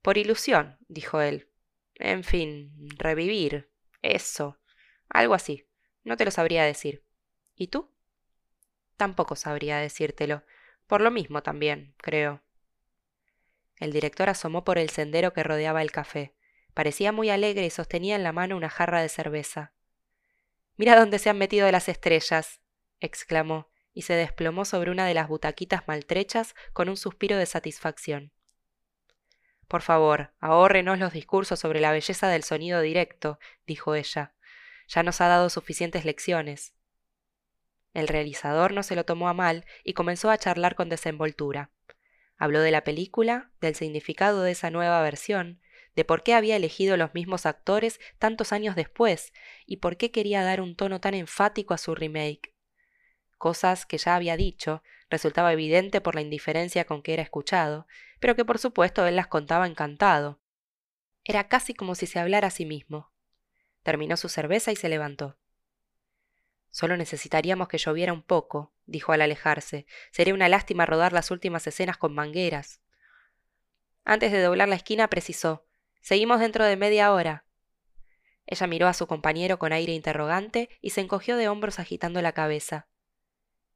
Por 0.00 0.18
ilusión, 0.18 0.78
dijo 0.88 1.20
él. 1.20 1.48
En 1.96 2.24
fin, 2.24 2.88
revivir. 2.98 3.70
Eso. 4.00 4.58
Algo 5.08 5.34
así. 5.34 5.68
No 6.04 6.16
te 6.16 6.24
lo 6.24 6.30
sabría 6.30 6.64
decir. 6.64 7.04
¿Y 7.54 7.68
tú? 7.68 7.90
Tampoco 8.96 9.36
sabría 9.36 9.78
decírtelo. 9.78 10.42
Por 10.86 11.00
lo 11.00 11.10
mismo 11.10 11.42
también, 11.42 11.94
creo. 11.98 12.42
El 13.78 13.92
director 13.92 14.28
asomó 14.28 14.64
por 14.64 14.78
el 14.78 14.90
sendero 14.90 15.32
que 15.32 15.42
rodeaba 15.42 15.82
el 15.82 15.90
café. 15.90 16.34
Parecía 16.74 17.12
muy 17.12 17.30
alegre 17.30 17.66
y 17.66 17.70
sostenía 17.70 18.16
en 18.16 18.22
la 18.22 18.32
mano 18.32 18.56
una 18.56 18.70
jarra 18.70 19.02
de 19.02 19.08
cerveza. 19.08 19.72
Mira 20.76 20.98
dónde 20.98 21.18
se 21.18 21.30
han 21.30 21.38
metido 21.38 21.70
las 21.70 21.88
estrellas. 21.88 22.60
exclamó, 23.00 23.71
y 23.94 24.02
se 24.02 24.14
desplomó 24.14 24.64
sobre 24.64 24.90
una 24.90 25.06
de 25.06 25.14
las 25.14 25.28
butaquitas 25.28 25.86
maltrechas 25.86 26.54
con 26.72 26.88
un 26.88 26.96
suspiro 26.96 27.36
de 27.36 27.46
satisfacción. 27.46 28.32
Por 29.68 29.82
favor, 29.82 30.34
ahórrenos 30.38 30.98
los 30.98 31.12
discursos 31.12 31.58
sobre 31.58 31.80
la 31.80 31.92
belleza 31.92 32.28
del 32.28 32.44
sonido 32.44 32.80
directo, 32.80 33.38
dijo 33.66 33.94
ella. 33.94 34.34
Ya 34.88 35.02
nos 35.02 35.20
ha 35.20 35.28
dado 35.28 35.48
suficientes 35.48 36.04
lecciones. 36.04 36.74
El 37.94 38.08
realizador 38.08 38.72
no 38.72 38.82
se 38.82 38.96
lo 38.96 39.04
tomó 39.04 39.28
a 39.28 39.34
mal 39.34 39.64
y 39.84 39.94
comenzó 39.94 40.30
a 40.30 40.38
charlar 40.38 40.74
con 40.74 40.88
desenvoltura. 40.88 41.70
Habló 42.36 42.60
de 42.60 42.70
la 42.70 42.84
película, 42.84 43.50
del 43.60 43.74
significado 43.74 44.42
de 44.42 44.52
esa 44.52 44.70
nueva 44.70 45.00
versión, 45.02 45.60
de 45.94 46.04
por 46.04 46.22
qué 46.22 46.34
había 46.34 46.56
elegido 46.56 46.96
los 46.96 47.14
mismos 47.14 47.46
actores 47.46 48.00
tantos 48.18 48.52
años 48.52 48.76
después 48.76 49.32
y 49.66 49.76
por 49.78 49.96
qué 49.96 50.10
quería 50.10 50.42
dar 50.42 50.60
un 50.60 50.74
tono 50.74 51.00
tan 51.00 51.14
enfático 51.14 51.74
a 51.74 51.78
su 51.78 51.94
remake. 51.94 52.54
Cosas 53.42 53.86
que 53.86 53.98
ya 53.98 54.14
había 54.14 54.36
dicho, 54.36 54.84
resultaba 55.10 55.52
evidente 55.52 56.00
por 56.00 56.14
la 56.14 56.20
indiferencia 56.20 56.84
con 56.84 57.02
que 57.02 57.12
era 57.12 57.24
escuchado, 57.24 57.88
pero 58.20 58.36
que 58.36 58.44
por 58.44 58.60
supuesto 58.60 59.04
él 59.04 59.16
las 59.16 59.26
contaba 59.26 59.66
encantado. 59.66 60.38
Era 61.24 61.48
casi 61.48 61.74
como 61.74 61.96
si 61.96 62.06
se 62.06 62.20
hablara 62.20 62.46
a 62.46 62.50
sí 62.52 62.64
mismo. 62.64 63.10
Terminó 63.82 64.16
su 64.16 64.28
cerveza 64.28 64.70
y 64.70 64.76
se 64.76 64.88
levantó. 64.88 65.38
Solo 66.70 66.96
necesitaríamos 66.96 67.66
que 67.66 67.78
lloviera 67.78 68.12
un 68.12 68.22
poco, 68.22 68.74
dijo 68.86 69.10
al 69.12 69.22
alejarse. 69.22 69.86
Sería 70.12 70.34
una 70.34 70.48
lástima 70.48 70.86
rodar 70.86 71.12
las 71.12 71.32
últimas 71.32 71.66
escenas 71.66 71.96
con 71.96 72.14
mangueras. 72.14 72.80
Antes 74.04 74.30
de 74.30 74.40
doblar 74.40 74.68
la 74.68 74.76
esquina 74.76 75.10
precisó 75.10 75.66
Seguimos 76.00 76.38
dentro 76.38 76.64
de 76.64 76.76
media 76.76 77.12
hora. 77.12 77.44
Ella 78.46 78.68
miró 78.68 78.86
a 78.86 78.94
su 78.94 79.08
compañero 79.08 79.58
con 79.58 79.72
aire 79.72 79.94
interrogante 79.94 80.68
y 80.80 80.90
se 80.90 81.00
encogió 81.00 81.36
de 81.36 81.48
hombros 81.48 81.80
agitando 81.80 82.22
la 82.22 82.30
cabeza. 82.30 82.86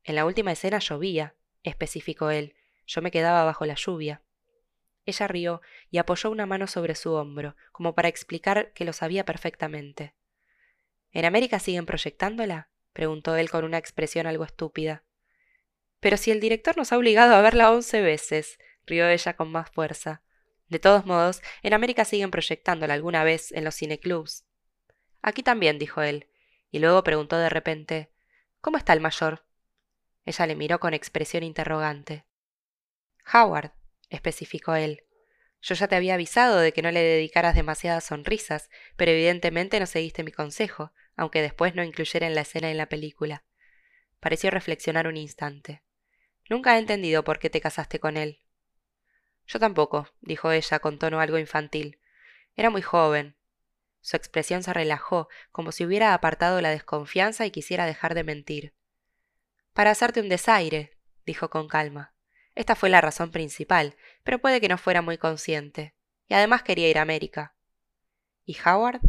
En 0.06 0.14
la 0.14 0.24
última 0.24 0.52
escena 0.52 0.78
llovía, 0.78 1.34
especificó 1.64 2.30
él. 2.30 2.54
Yo 2.86 3.02
me 3.02 3.10
quedaba 3.10 3.42
bajo 3.42 3.66
la 3.66 3.74
lluvia. 3.74 4.22
Ella 5.04 5.26
rió 5.26 5.60
y 5.90 5.98
apoyó 5.98 6.30
una 6.30 6.46
mano 6.46 6.68
sobre 6.68 6.94
su 6.94 7.12
hombro, 7.12 7.56
como 7.72 7.96
para 7.96 8.06
explicar 8.06 8.72
que 8.72 8.84
lo 8.84 8.92
sabía 8.92 9.24
perfectamente. 9.24 10.14
¿En 11.10 11.24
América 11.24 11.58
siguen 11.58 11.86
proyectándola? 11.86 12.70
preguntó 12.92 13.34
él 13.34 13.50
con 13.50 13.64
una 13.64 13.78
expresión 13.78 14.28
algo 14.28 14.44
estúpida. 14.44 15.02
Pero 15.98 16.16
si 16.16 16.30
el 16.30 16.38
director 16.38 16.76
nos 16.76 16.92
ha 16.92 16.98
obligado 16.98 17.34
a 17.34 17.42
verla 17.42 17.72
once 17.72 18.00
veces, 18.00 18.60
rió 18.86 19.08
ella 19.08 19.34
con 19.34 19.50
más 19.50 19.70
fuerza. 19.70 20.22
De 20.68 20.78
todos 20.78 21.04
modos, 21.04 21.42
en 21.64 21.74
América 21.74 22.04
siguen 22.04 22.30
proyectándola 22.30 22.94
alguna 22.94 23.24
vez 23.24 23.50
en 23.50 23.64
los 23.64 23.74
cineclubs. 23.74 24.44
Aquí 25.20 25.42
también, 25.42 25.80
dijo 25.80 26.00
él, 26.00 26.28
y 26.70 26.78
luego 26.78 27.02
preguntó 27.02 27.38
de 27.38 27.48
repente 27.48 28.12
¿Cómo 28.60 28.78
está 28.78 28.92
el 28.92 29.00
mayor? 29.00 29.46
Ella 30.26 30.46
le 30.46 30.56
miró 30.56 30.80
con 30.80 30.92
expresión 30.92 31.44
interrogante. 31.44 32.26
Howard, 33.32 33.72
especificó 34.10 34.74
él. 34.74 35.04
Yo 35.62 35.74
ya 35.74 35.88
te 35.88 35.96
había 35.96 36.14
avisado 36.14 36.58
de 36.58 36.72
que 36.72 36.82
no 36.82 36.90
le 36.90 37.00
dedicaras 37.00 37.54
demasiadas 37.54 38.04
sonrisas, 38.04 38.68
pero 38.96 39.12
evidentemente 39.12 39.80
no 39.80 39.86
seguiste 39.86 40.24
mi 40.24 40.32
consejo, 40.32 40.92
aunque 41.16 41.42
después 41.42 41.74
no 41.74 41.84
incluyera 41.84 42.26
en 42.26 42.34
la 42.34 42.42
escena 42.42 42.70
en 42.70 42.76
la 42.76 42.88
película. 42.88 43.44
Pareció 44.18 44.50
reflexionar 44.50 45.06
un 45.06 45.16
instante. 45.16 45.82
Nunca 46.50 46.76
he 46.76 46.80
entendido 46.80 47.22
por 47.24 47.38
qué 47.38 47.48
te 47.48 47.60
casaste 47.60 48.00
con 48.00 48.16
él. 48.16 48.40
Yo 49.46 49.60
tampoco, 49.60 50.08
dijo 50.20 50.50
ella 50.50 50.80
con 50.80 50.98
tono 50.98 51.20
algo 51.20 51.38
infantil. 51.38 52.00
Era 52.56 52.70
muy 52.70 52.82
joven. 52.82 53.36
Su 54.00 54.16
expresión 54.16 54.64
se 54.64 54.72
relajó, 54.72 55.28
como 55.52 55.70
si 55.70 55.84
hubiera 55.84 56.14
apartado 56.14 56.60
la 56.60 56.70
desconfianza 56.70 57.46
y 57.46 57.52
quisiera 57.52 57.86
dejar 57.86 58.14
de 58.14 58.24
mentir. 58.24 58.75
Para 59.76 59.90
hacerte 59.90 60.22
un 60.22 60.30
desaire, 60.30 60.96
dijo 61.26 61.50
con 61.50 61.68
calma. 61.68 62.14
Esta 62.54 62.74
fue 62.74 62.88
la 62.88 63.02
razón 63.02 63.30
principal, 63.30 63.94
pero 64.24 64.38
puede 64.38 64.58
que 64.58 64.70
no 64.70 64.78
fuera 64.78 65.02
muy 65.02 65.18
consciente. 65.18 65.94
Y 66.28 66.32
además 66.32 66.62
quería 66.62 66.88
ir 66.88 66.96
a 66.96 67.02
América. 67.02 67.54
¿Y 68.46 68.56
Howard? 68.64 69.02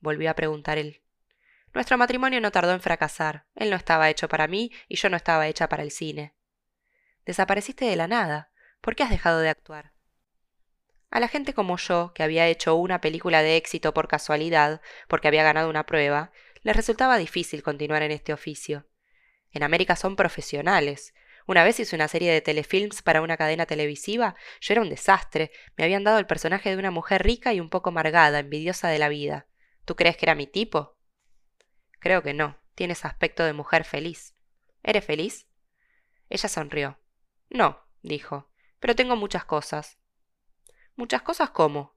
volvió 0.00 0.28
a 0.28 0.34
preguntar 0.34 0.76
él. 0.76 1.04
Nuestro 1.72 1.96
matrimonio 1.98 2.40
no 2.40 2.50
tardó 2.50 2.72
en 2.72 2.80
fracasar. 2.80 3.46
Él 3.54 3.70
no 3.70 3.76
estaba 3.76 4.10
hecho 4.10 4.28
para 4.28 4.48
mí 4.48 4.72
y 4.88 4.96
yo 4.96 5.08
no 5.08 5.16
estaba 5.16 5.46
hecha 5.46 5.68
para 5.68 5.84
el 5.84 5.92
cine. 5.92 6.34
Desapareciste 7.24 7.84
de 7.84 7.94
la 7.94 8.08
nada. 8.08 8.50
¿Por 8.80 8.96
qué 8.96 9.04
has 9.04 9.10
dejado 9.10 9.38
de 9.38 9.50
actuar? 9.50 9.92
A 11.12 11.20
la 11.20 11.28
gente 11.28 11.54
como 11.54 11.76
yo, 11.76 12.12
que 12.12 12.24
había 12.24 12.48
hecho 12.48 12.74
una 12.74 13.00
película 13.00 13.42
de 13.42 13.56
éxito 13.56 13.94
por 13.94 14.08
casualidad, 14.08 14.80
porque 15.06 15.28
había 15.28 15.44
ganado 15.44 15.70
una 15.70 15.86
prueba, 15.86 16.32
les 16.62 16.74
resultaba 16.74 17.18
difícil 17.18 17.62
continuar 17.62 18.02
en 18.02 18.10
este 18.10 18.32
oficio. 18.32 18.88
En 19.52 19.62
América 19.62 19.96
son 19.96 20.16
profesionales. 20.16 21.14
Una 21.46 21.64
vez 21.64 21.80
hice 21.80 21.96
una 21.96 22.08
serie 22.08 22.32
de 22.32 22.42
telefilms 22.42 23.02
para 23.02 23.22
una 23.22 23.36
cadena 23.36 23.64
televisiva. 23.64 24.34
Yo 24.60 24.74
era 24.74 24.82
un 24.82 24.90
desastre. 24.90 25.50
Me 25.76 25.84
habían 25.84 26.04
dado 26.04 26.18
el 26.18 26.26
personaje 26.26 26.70
de 26.70 26.76
una 26.76 26.90
mujer 26.90 27.22
rica 27.22 27.54
y 27.54 27.60
un 27.60 27.70
poco 27.70 27.88
amargada, 27.88 28.40
envidiosa 28.40 28.88
de 28.88 28.98
la 28.98 29.08
vida. 29.08 29.46
¿Tú 29.84 29.96
crees 29.96 30.16
que 30.16 30.26
era 30.26 30.34
mi 30.34 30.46
tipo? 30.46 30.98
Creo 32.00 32.22
que 32.22 32.34
no. 32.34 32.58
Tienes 32.74 33.04
aspecto 33.04 33.44
de 33.44 33.54
mujer 33.54 33.84
feliz. 33.84 34.34
¿Eres 34.82 35.04
feliz? 35.04 35.48
Ella 36.28 36.48
sonrió. 36.48 36.98
No, 37.50 37.82
dijo, 38.02 38.50
pero 38.78 38.94
tengo 38.94 39.16
muchas 39.16 39.44
cosas. 39.44 39.98
¿Muchas 40.96 41.22
cosas 41.22 41.50
cómo? 41.50 41.96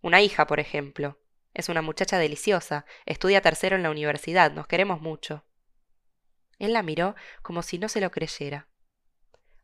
Una 0.00 0.22
hija, 0.22 0.46
por 0.46 0.60
ejemplo. 0.60 1.20
Es 1.54 1.68
una 1.68 1.82
muchacha 1.82 2.18
deliciosa, 2.18 2.86
estudia 3.04 3.40
tercero 3.40 3.76
en 3.76 3.82
la 3.82 3.90
universidad, 3.90 4.52
nos 4.52 4.66
queremos 4.66 5.00
mucho. 5.00 5.44
Él 6.58 6.72
la 6.72 6.82
miró 6.82 7.14
como 7.42 7.62
si 7.62 7.78
no 7.78 7.88
se 7.88 8.00
lo 8.00 8.10
creyera. 8.10 8.66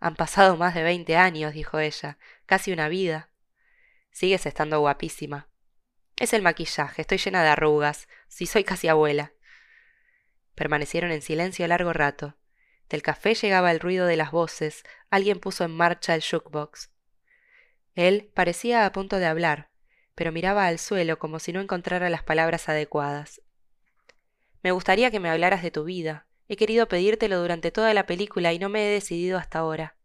Han 0.01 0.17
pasado 0.17 0.57
más 0.57 0.75
de 0.75 0.83
veinte 0.83 1.17
años, 1.17 1.55
dijo 1.55 1.79
ella, 1.79 2.19
casi 2.47 2.73
una 2.73 2.89
vida. 2.89 3.31
Sigues 4.11 4.47
estando 4.47 4.81
guapísima. 4.81 5.49
Es 6.17 6.33
el 6.33 6.43
maquillaje, 6.43 7.03
estoy 7.03 7.19
llena 7.19 7.43
de 7.43 7.49
arrugas, 7.49 8.09
si 8.29 8.47
soy 8.47 8.65
casi 8.65 8.87
abuela. 8.89 9.33
Permanecieron 10.55 11.11
en 11.11 11.23
silencio 11.23 11.67
largo 11.67 11.93
rato. 11.93 12.37
Del 12.89 13.03
café 13.03 13.35
llegaba 13.35 13.71
el 13.73 13.81
ruido 13.81 14.07
de 14.07 14.17
las 14.17 14.31
voces, 14.31 14.85
alguien 15.11 15.41
puso 15.41 15.65
en 15.65 15.73
marcha 15.73 16.15
el 16.15 16.23
jukebox. 16.23 16.91
Él 17.95 18.31
parecía 18.35 18.85
a 18.85 18.93
punto 18.93 19.19
de 19.19 19.27
hablar, 19.27 19.71
pero 20.15 20.33
miraba 20.33 20.67
al 20.67 20.79
suelo 20.79 21.19
como 21.19 21.39
si 21.39 21.53
no 21.53 21.61
encontrara 21.61 22.11
las 22.11 22.23
palabras 22.23 22.69
adecuadas. 22.69 23.41
Me 24.63 24.71
gustaría 24.71 25.11
que 25.11 25.21
me 25.21 25.31
hablaras 25.31 25.63
de 25.63 25.71
tu 25.71 25.85
vida, 25.85 26.27
He 26.49 26.57
querido 26.57 26.89
pedírtelo 26.89 27.41
durante 27.41 27.71
toda 27.71 27.95
la 27.95 28.07
película 28.07 28.53
y 28.53 28.59
no 28.59 28.69
me 28.69 28.87
he 28.87 28.91
decidido 28.91 29.39
hasta 29.39 29.61
ahora. 29.61 29.97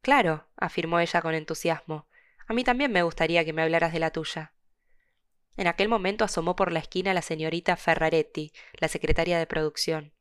Claro, 0.00 0.46
afirmó 0.56 1.00
ella 1.00 1.20
con 1.20 1.34
entusiasmo. 1.34 2.06
A 2.46 2.54
mí 2.54 2.64
también 2.64 2.92
me 2.92 3.02
gustaría 3.02 3.44
que 3.44 3.52
me 3.52 3.62
hablaras 3.62 3.92
de 3.92 3.98
la 3.98 4.10
tuya. 4.10 4.54
En 5.56 5.66
aquel 5.66 5.88
momento 5.88 6.24
asomó 6.24 6.56
por 6.56 6.72
la 6.72 6.78
esquina 6.78 7.12
la 7.12 7.22
señorita 7.22 7.76
Ferraretti, 7.76 8.52
la 8.74 8.88
secretaria 8.88 9.38
de 9.38 9.46
producción. 9.46 10.14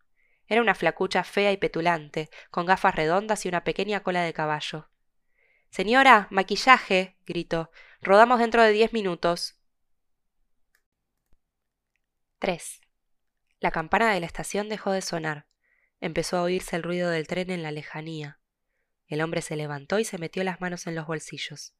Era 0.47 0.61
una 0.61 0.75
flacucha 0.75 1.23
fea 1.23 1.51
y 1.51 1.57
petulante, 1.57 2.29
con 2.49 2.65
gafas 2.65 2.95
redondas 2.95 3.45
y 3.45 3.49
una 3.49 3.63
pequeña 3.63 4.01
cola 4.01 4.23
de 4.23 4.33
caballo. 4.33 4.89
Señora, 5.69 6.27
maquillaje. 6.31 7.17
gritó. 7.25 7.71
Rodamos 8.01 8.39
dentro 8.39 8.63
de 8.63 8.71
diez 8.71 8.91
minutos. 8.91 9.59
3. 12.39 12.81
La 13.59 13.71
campana 13.71 14.13
de 14.13 14.19
la 14.19 14.25
estación 14.25 14.69
dejó 14.69 14.91
de 14.91 15.01
sonar. 15.01 15.45
Empezó 15.99 16.37
a 16.37 16.43
oírse 16.43 16.75
el 16.77 16.83
ruido 16.83 17.09
del 17.09 17.27
tren 17.27 17.49
en 17.49 17.61
la 17.61 17.71
lejanía. 17.71 18.39
El 19.07 19.21
hombre 19.21 19.41
se 19.41 19.55
levantó 19.55 19.99
y 19.99 20.05
se 20.05 20.17
metió 20.17 20.43
las 20.43 20.61
manos 20.61 20.87
en 20.87 20.95
los 20.95 21.07
bolsillos. 21.07 21.73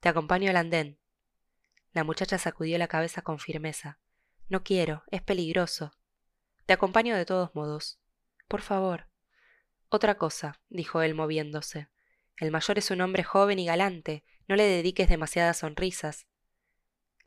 Te 0.00 0.08
acompaño 0.08 0.50
al 0.50 0.56
andén. 0.56 0.98
La 1.92 2.04
muchacha 2.04 2.38
sacudió 2.38 2.78
la 2.78 2.86
cabeza 2.86 3.22
con 3.22 3.40
firmeza. 3.40 3.98
No 4.48 4.62
quiero, 4.62 5.02
es 5.10 5.22
peligroso. 5.22 5.92
Te 6.66 6.74
acompaño 6.74 7.16
de 7.16 7.24
todos 7.24 7.54
modos. 7.54 7.98
Por 8.46 8.60
favor. 8.60 9.08
Otra 9.88 10.16
cosa, 10.18 10.60
dijo 10.68 11.02
él 11.02 11.14
moviéndose. 11.14 11.88
El 12.36 12.52
mayor 12.52 12.78
es 12.78 12.90
un 12.92 13.00
hombre 13.00 13.24
joven 13.24 13.58
y 13.58 13.66
galante. 13.66 14.24
No 14.46 14.54
le 14.54 14.64
dediques 14.64 15.08
demasiadas 15.08 15.58
sonrisas. 15.58 16.26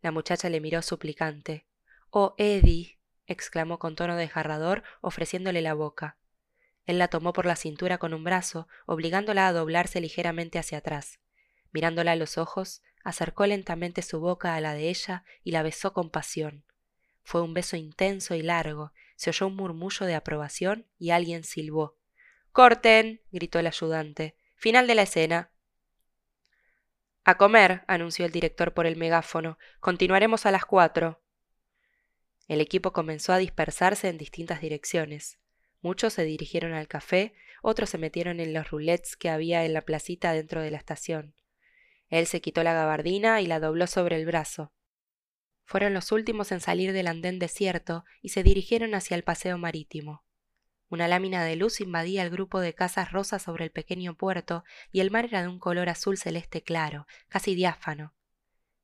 La 0.01 0.11
muchacha 0.11 0.49
le 0.49 0.61
miró 0.61 0.81
suplicante. 0.81 1.67
Oh, 2.09 2.35
Eddie, 2.37 3.00
exclamó 3.31 3.79
con 3.79 3.95
tono 3.95 4.15
desgarrador, 4.15 4.83
ofreciéndole 5.01 5.61
la 5.61 5.73
boca. 5.73 6.17
Él 6.85 6.97
la 6.97 7.07
tomó 7.07 7.33
por 7.33 7.45
la 7.45 7.55
cintura 7.55 7.97
con 7.97 8.13
un 8.13 8.23
brazo, 8.23 8.67
obligándola 8.85 9.47
a 9.47 9.53
doblarse 9.53 10.01
ligeramente 10.01 10.59
hacia 10.59 10.79
atrás. 10.79 11.19
Mirándola 11.71 12.13
a 12.13 12.15
los 12.15 12.37
ojos, 12.37 12.81
acercó 13.03 13.45
lentamente 13.45 14.01
su 14.01 14.19
boca 14.19 14.55
a 14.55 14.61
la 14.61 14.73
de 14.73 14.89
ella 14.89 15.23
y 15.43 15.51
la 15.51 15.63
besó 15.63 15.93
con 15.93 16.09
pasión. 16.09 16.65
Fue 17.23 17.41
un 17.41 17.53
beso 17.53 17.77
intenso 17.77 18.35
y 18.35 18.41
largo, 18.41 18.93
se 19.15 19.29
oyó 19.29 19.47
un 19.47 19.55
murmullo 19.55 20.05
de 20.05 20.15
aprobación 20.15 20.87
y 20.97 21.11
alguien 21.11 21.43
silbó. 21.43 21.95
Corten. 22.51 23.21
gritó 23.31 23.59
el 23.59 23.67
ayudante. 23.67 24.35
Final 24.55 24.87
de 24.87 24.95
la 24.95 25.03
escena. 25.03 25.51
A 27.23 27.37
comer, 27.37 27.83
anunció 27.87 28.25
el 28.25 28.31
director 28.31 28.73
por 28.73 28.85
el 28.87 28.97
megáfono. 28.97 29.57
Continuaremos 29.79 30.45
a 30.45 30.51
las 30.51 30.65
cuatro. 30.65 31.20
El 32.51 32.59
equipo 32.59 32.91
comenzó 32.91 33.31
a 33.31 33.37
dispersarse 33.37 34.09
en 34.09 34.17
distintas 34.17 34.59
direcciones. 34.59 35.39
Muchos 35.79 36.11
se 36.11 36.25
dirigieron 36.25 36.73
al 36.73 36.89
café, 36.89 37.33
otros 37.61 37.89
se 37.89 37.97
metieron 37.97 38.41
en 38.41 38.53
los 38.53 38.71
roulettes 38.71 39.15
que 39.15 39.29
había 39.29 39.63
en 39.63 39.71
la 39.71 39.83
placita 39.83 40.33
dentro 40.33 40.61
de 40.61 40.69
la 40.69 40.77
estación. 40.77 41.33
Él 42.09 42.27
se 42.27 42.41
quitó 42.41 42.61
la 42.63 42.73
gabardina 42.73 43.39
y 43.39 43.45
la 43.45 43.61
dobló 43.61 43.87
sobre 43.87 44.17
el 44.17 44.25
brazo. 44.25 44.73
Fueron 45.63 45.93
los 45.93 46.11
últimos 46.11 46.51
en 46.51 46.59
salir 46.59 46.91
del 46.91 47.07
andén 47.07 47.39
desierto 47.39 48.03
y 48.21 48.27
se 48.29 48.43
dirigieron 48.43 48.95
hacia 48.95 49.15
el 49.15 49.23
paseo 49.23 49.57
marítimo. 49.57 50.25
Una 50.89 51.07
lámina 51.07 51.45
de 51.45 51.55
luz 51.55 51.79
invadía 51.79 52.21
el 52.21 52.31
grupo 52.31 52.59
de 52.59 52.73
casas 52.73 53.13
rosas 53.13 53.43
sobre 53.43 53.63
el 53.63 53.71
pequeño 53.71 54.17
puerto 54.17 54.65
y 54.91 54.99
el 54.99 55.09
mar 55.09 55.23
era 55.23 55.41
de 55.41 55.47
un 55.47 55.57
color 55.57 55.87
azul 55.87 56.17
celeste 56.17 56.61
claro, 56.63 57.07
casi 57.29 57.55
diáfano. 57.55 58.13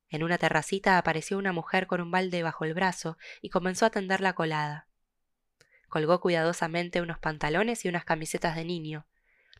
En 0.09 0.23
una 0.23 0.37
terracita 0.37 0.97
apareció 0.97 1.37
una 1.37 1.51
mujer 1.51 1.87
con 1.87 2.01
un 2.01 2.11
balde 2.11 2.43
bajo 2.43 2.65
el 2.65 2.73
brazo 2.73 3.17
y 3.41 3.49
comenzó 3.49 3.85
a 3.85 3.89
tender 3.89 4.21
la 4.21 4.33
colada. 4.33 4.87
Colgó 5.89 6.19
cuidadosamente 6.19 7.01
unos 7.01 7.19
pantalones 7.19 7.83
y 7.85 7.89
unas 7.89 8.05
camisetas 8.05 8.55
de 8.55 8.65
niño. 8.65 9.05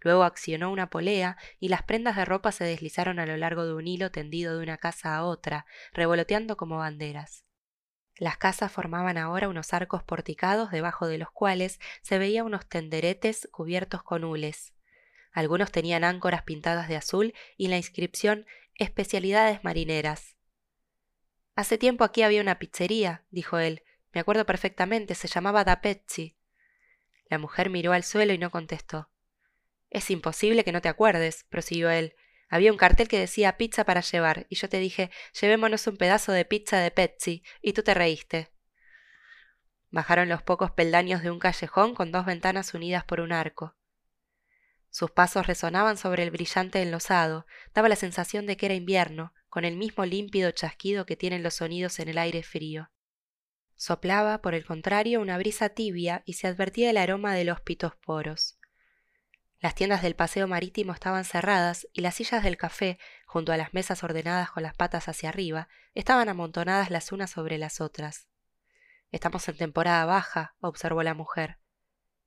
Luego 0.01 0.23
accionó 0.23 0.71
una 0.71 0.89
polea 0.89 1.37
y 1.59 1.69
las 1.69 1.83
prendas 1.83 2.15
de 2.15 2.25
ropa 2.25 2.51
se 2.51 2.63
deslizaron 2.63 3.19
a 3.19 3.25
lo 3.25 3.35
largo 3.35 3.65
de 3.65 3.73
un 3.73 3.87
hilo 3.87 4.11
tendido 4.11 4.55
de 4.57 4.63
una 4.63 4.77
casa 4.77 5.15
a 5.15 5.23
otra, 5.23 5.65
revoloteando 5.93 6.55
como 6.55 6.77
banderas. 6.77 7.43
Las 8.19 8.37
casas 8.37 8.71
formaban 8.71 9.17
ahora 9.17 9.47
unos 9.47 9.73
arcos 9.73 10.03
porticados 10.03 10.71
debajo 10.71 11.07
de 11.07 11.17
los 11.17 11.31
cuales 11.31 11.79
se 12.01 12.17
veían 12.17 12.45
unos 12.45 12.67
tenderetes 12.67 13.47
cubiertos 13.51 14.01
con 14.01 14.23
hules. 14.23 14.73
Algunos 15.31 15.71
tenían 15.71 16.03
áncoras 16.03 16.43
pintadas 16.43 16.87
de 16.87 16.95
azul 16.95 17.33
y 17.57 17.67
la 17.67 17.77
inscripción 17.77 18.45
especialidades 18.75 19.63
marineras. 19.63 20.36
Hace 21.57 21.79
tiempo 21.79 22.03
aquí 22.03 22.21
había 22.21 22.41
una 22.41 22.59
pizzería, 22.59 23.25
dijo 23.31 23.57
él, 23.57 23.81
me 24.13 24.21
acuerdo 24.21 24.45
perfectamente, 24.45 25.15
se 25.15 25.27
llamaba 25.27 25.63
Da 25.63 25.81
Pezzi. 25.81 26.37
La 27.31 27.39
mujer 27.39 27.71
miró 27.71 27.93
al 27.93 28.03
suelo 28.03 28.31
y 28.31 28.37
no 28.37 28.51
contestó. 28.51 29.09
Es 29.89 30.11
imposible 30.11 30.63
que 30.63 30.71
no 30.71 30.81
te 30.81 30.89
acuerdes, 30.89 31.45
prosiguió 31.49 31.89
él. 31.89 32.13
Había 32.47 32.71
un 32.71 32.77
cartel 32.77 33.07
que 33.07 33.17
decía 33.17 33.57
pizza 33.57 33.85
para 33.85 34.01
llevar, 34.01 34.45
y 34.49 34.55
yo 34.55 34.69
te 34.69 34.77
dije, 34.77 35.09
llevémonos 35.41 35.87
un 35.87 35.97
pedazo 35.97 36.31
de 36.31 36.45
pizza 36.45 36.77
de 36.77 36.91
Pezzi, 36.91 37.41
y 37.59 37.73
tú 37.73 37.81
te 37.81 37.95
reíste. 37.95 38.51
Bajaron 39.89 40.29
los 40.29 40.43
pocos 40.43 40.69
peldaños 40.69 41.23
de 41.23 41.31
un 41.31 41.39
callejón 41.39 41.95
con 41.95 42.11
dos 42.11 42.27
ventanas 42.27 42.75
unidas 42.75 43.03
por 43.03 43.19
un 43.19 43.31
arco. 43.31 43.75
Sus 44.91 45.09
pasos 45.09 45.47
resonaban 45.47 45.97
sobre 45.97 46.21
el 46.21 46.29
brillante 46.29 46.83
enlosado, 46.83 47.47
daba 47.73 47.89
la 47.89 47.95
sensación 47.95 48.45
de 48.45 48.57
que 48.57 48.67
era 48.67 48.75
invierno, 48.75 49.33
con 49.57 49.65
el 49.65 49.75
mismo 49.75 50.05
límpido 50.05 50.51
chasquido 50.51 51.07
que 51.07 51.15
tienen 51.15 51.41
los 51.41 51.55
sonidos 51.55 51.97
en 51.97 52.09
el 52.09 52.19
aire 52.19 52.43
frío. 52.43 52.91
Soplaba, 53.75 54.39
por 54.43 54.53
el 54.53 54.63
contrario, 54.63 55.19
una 55.19 55.35
brisa 55.39 55.69
tibia 55.69 56.21
y 56.27 56.33
se 56.33 56.45
advertía 56.45 56.91
el 56.91 56.97
aroma 56.97 57.33
de 57.33 57.43
los 57.43 57.59
pitos 57.61 57.95
poros. 57.95 58.59
Las 59.59 59.73
tiendas 59.73 60.03
del 60.03 60.15
paseo 60.15 60.47
marítimo 60.47 60.93
estaban 60.93 61.25
cerradas 61.25 61.87
y 61.91 62.01
las 62.01 62.13
sillas 62.13 62.43
del 62.43 62.55
café, 62.55 62.99
junto 63.25 63.51
a 63.51 63.57
las 63.57 63.73
mesas 63.73 64.03
ordenadas 64.03 64.51
con 64.51 64.61
las 64.61 64.75
patas 64.75 65.07
hacia 65.07 65.29
arriba, 65.29 65.69
estaban 65.95 66.29
amontonadas 66.29 66.91
las 66.91 67.11
unas 67.11 67.31
sobre 67.31 67.57
las 67.57 67.81
otras. 67.81 68.27
Estamos 69.09 69.49
en 69.49 69.57
temporada 69.57 70.05
baja, 70.05 70.55
observó 70.59 71.01
la 71.01 71.15
mujer. 71.15 71.57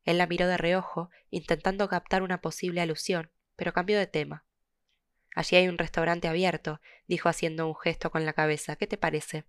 Él 0.02 0.18
la 0.18 0.26
miró 0.26 0.48
de 0.48 0.56
reojo, 0.56 1.10
intentando 1.30 1.88
captar 1.88 2.24
una 2.24 2.40
posible 2.40 2.80
alusión, 2.80 3.30
pero 3.54 3.72
cambió 3.72 3.98
de 4.00 4.08
tema. 4.08 4.46
Allí 5.34 5.56
hay 5.56 5.68
un 5.68 5.78
restaurante 5.78 6.28
abierto, 6.28 6.80
dijo 7.06 7.28
haciendo 7.28 7.66
un 7.66 7.76
gesto 7.76 8.10
con 8.10 8.26
la 8.26 8.32
cabeza. 8.32 8.76
¿Qué 8.76 8.86
te 8.86 8.96
parece? 8.96 9.44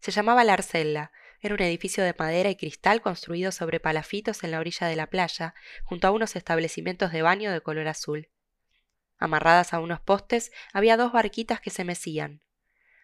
Se 0.00 0.10
llamaba 0.10 0.44
La 0.44 0.54
Arcella. 0.54 1.12
Era 1.40 1.54
un 1.54 1.62
edificio 1.62 2.02
de 2.04 2.14
madera 2.18 2.48
y 2.48 2.56
cristal 2.56 3.02
construido 3.02 3.52
sobre 3.52 3.80
palafitos 3.80 4.44
en 4.44 4.50
la 4.50 4.60
orilla 4.60 4.86
de 4.86 4.96
la 4.96 5.08
playa, 5.08 5.54
junto 5.84 6.06
a 6.06 6.10
unos 6.10 6.36
establecimientos 6.36 7.12
de 7.12 7.22
baño 7.22 7.52
de 7.52 7.60
color 7.60 7.88
azul. 7.88 8.30
Amarradas 9.18 9.74
a 9.74 9.80
unos 9.80 10.00
postes 10.00 10.52
había 10.72 10.96
dos 10.96 11.12
barquitas 11.12 11.60
que 11.60 11.70
se 11.70 11.84
mecían. 11.84 12.42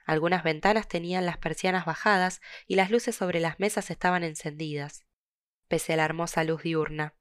Algunas 0.06 0.42
ventanas 0.42 0.88
tenían 0.88 1.24
las 1.24 1.38
persianas 1.38 1.84
bajadas 1.84 2.40
y 2.66 2.74
las 2.74 2.90
luces 2.90 3.14
sobre 3.14 3.40
las 3.40 3.60
mesas 3.60 3.90
estaban 3.90 4.24
encendidas, 4.24 5.04
pese 5.68 5.92
a 5.92 5.96
la 5.96 6.04
hermosa 6.04 6.42
luz 6.44 6.62
diurna. 6.62 7.14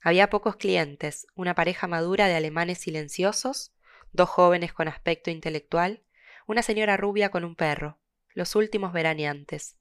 Había 0.00 0.30
pocos 0.30 0.56
clientes, 0.56 1.26
una 1.34 1.54
pareja 1.54 1.86
madura 1.86 2.28
de 2.28 2.36
alemanes 2.36 2.78
silenciosos, 2.78 3.73
dos 4.14 4.28
jóvenes 4.30 4.72
con 4.72 4.86
aspecto 4.86 5.30
intelectual, 5.30 6.02
una 6.46 6.62
señora 6.62 6.96
rubia 6.96 7.30
con 7.30 7.44
un 7.44 7.56
perro, 7.56 7.98
los 8.32 8.54
últimos 8.54 8.92
veraneantes. 8.92 9.76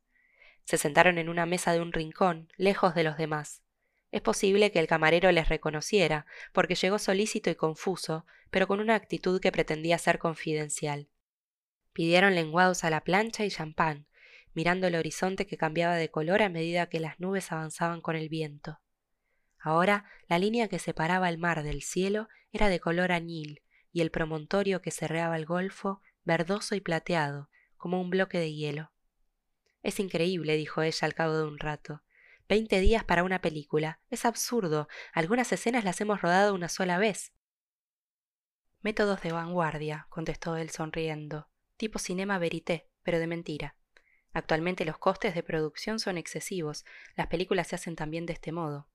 Se 0.63 0.77
sentaron 0.77 1.19
en 1.19 1.29
una 1.29 1.45
mesa 1.45 1.71
de 1.71 1.81
un 1.81 1.93
rincón, 1.93 2.51
lejos 2.57 2.95
de 2.95 3.03
los 3.03 3.15
demás. 3.15 3.61
Es 4.11 4.21
posible 4.21 4.71
que 4.71 4.79
el 4.79 4.87
camarero 4.87 5.31
les 5.31 5.49
reconociera, 5.49 6.25
porque 6.51 6.75
llegó 6.75 6.97
solícito 6.97 7.49
y 7.51 7.55
confuso, 7.55 8.25
pero 8.49 8.67
con 8.67 8.79
una 8.79 8.95
actitud 8.95 9.39
que 9.39 9.51
pretendía 9.51 9.97
ser 9.97 10.17
confidencial. 10.17 11.09
Pidieron 11.93 12.33
lenguados 12.33 12.83
a 12.83 12.89
la 12.89 13.01
plancha 13.03 13.45
y 13.45 13.51
champán, 13.51 14.07
mirando 14.53 14.87
el 14.87 14.95
horizonte 14.95 15.45
que 15.45 15.57
cambiaba 15.57 15.95
de 15.95 16.09
color 16.09 16.41
a 16.41 16.49
medida 16.49 16.89
que 16.89 16.99
las 16.99 17.19
nubes 17.19 17.51
avanzaban 17.51 18.01
con 18.01 18.15
el 18.15 18.29
viento. 18.29 18.79
Ahora 19.59 20.05
la 20.27 20.39
línea 20.39 20.67
que 20.67 20.79
separaba 20.79 21.29
el 21.29 21.37
mar 21.37 21.61
del 21.61 21.83
cielo 21.83 22.29
era 22.51 22.69
de 22.69 22.79
color 22.79 23.11
añil, 23.11 23.62
y 23.93 24.01
el 24.01 24.11
promontorio 24.11 24.81
que 24.81 24.91
cerraba 24.91 25.37
el 25.37 25.45
golfo 25.45 26.01
verdoso 26.25 26.75
y 26.75 26.81
plateado, 26.81 27.49
como 27.77 28.01
un 28.01 28.09
bloque 28.09 28.39
de 28.39 28.53
hielo. 28.53 28.91
Es 29.83 29.99
increíble, 29.99 30.55
dijo 30.55 30.81
ella 30.81 31.05
al 31.05 31.13
cabo 31.13 31.37
de 31.37 31.43
un 31.43 31.59
rato. 31.59 32.01
Veinte 32.49 32.79
días 32.79 33.03
para 33.03 33.23
una 33.23 33.39
película. 33.39 33.99
Es 34.09 34.25
absurdo. 34.25 34.87
Algunas 35.13 35.51
escenas 35.51 35.83
las 35.83 35.99
hemos 36.01 36.21
rodado 36.21 36.53
una 36.53 36.69
sola 36.69 36.97
vez. 36.97 37.33
Métodos 38.81 39.21
de 39.21 39.31
vanguardia, 39.31 40.07
contestó 40.09 40.57
él 40.57 40.69
sonriendo. 40.69 41.47
Tipo 41.77 41.99
cinema 41.99 42.37
verité, 42.39 42.89
pero 43.03 43.19
de 43.19 43.27
mentira. 43.27 43.75
Actualmente 44.33 44.85
los 44.85 44.97
costes 44.97 45.35
de 45.35 45.43
producción 45.43 45.99
son 45.99 46.17
excesivos. 46.17 46.85
Las 47.15 47.27
películas 47.27 47.67
se 47.67 47.75
hacen 47.75 47.95
también 47.95 48.25
de 48.25 48.33
este 48.33 48.51
modo. 48.51 48.87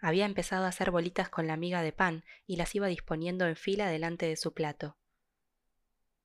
Había 0.00 0.24
empezado 0.24 0.64
a 0.64 0.68
hacer 0.68 0.90
bolitas 0.90 1.28
con 1.28 1.46
la 1.46 1.56
miga 1.56 1.82
de 1.82 1.92
pan 1.92 2.24
y 2.46 2.56
las 2.56 2.74
iba 2.74 2.86
disponiendo 2.86 3.46
en 3.46 3.56
fila 3.56 3.88
delante 3.88 4.26
de 4.26 4.36
su 4.36 4.54
plato. 4.54 4.96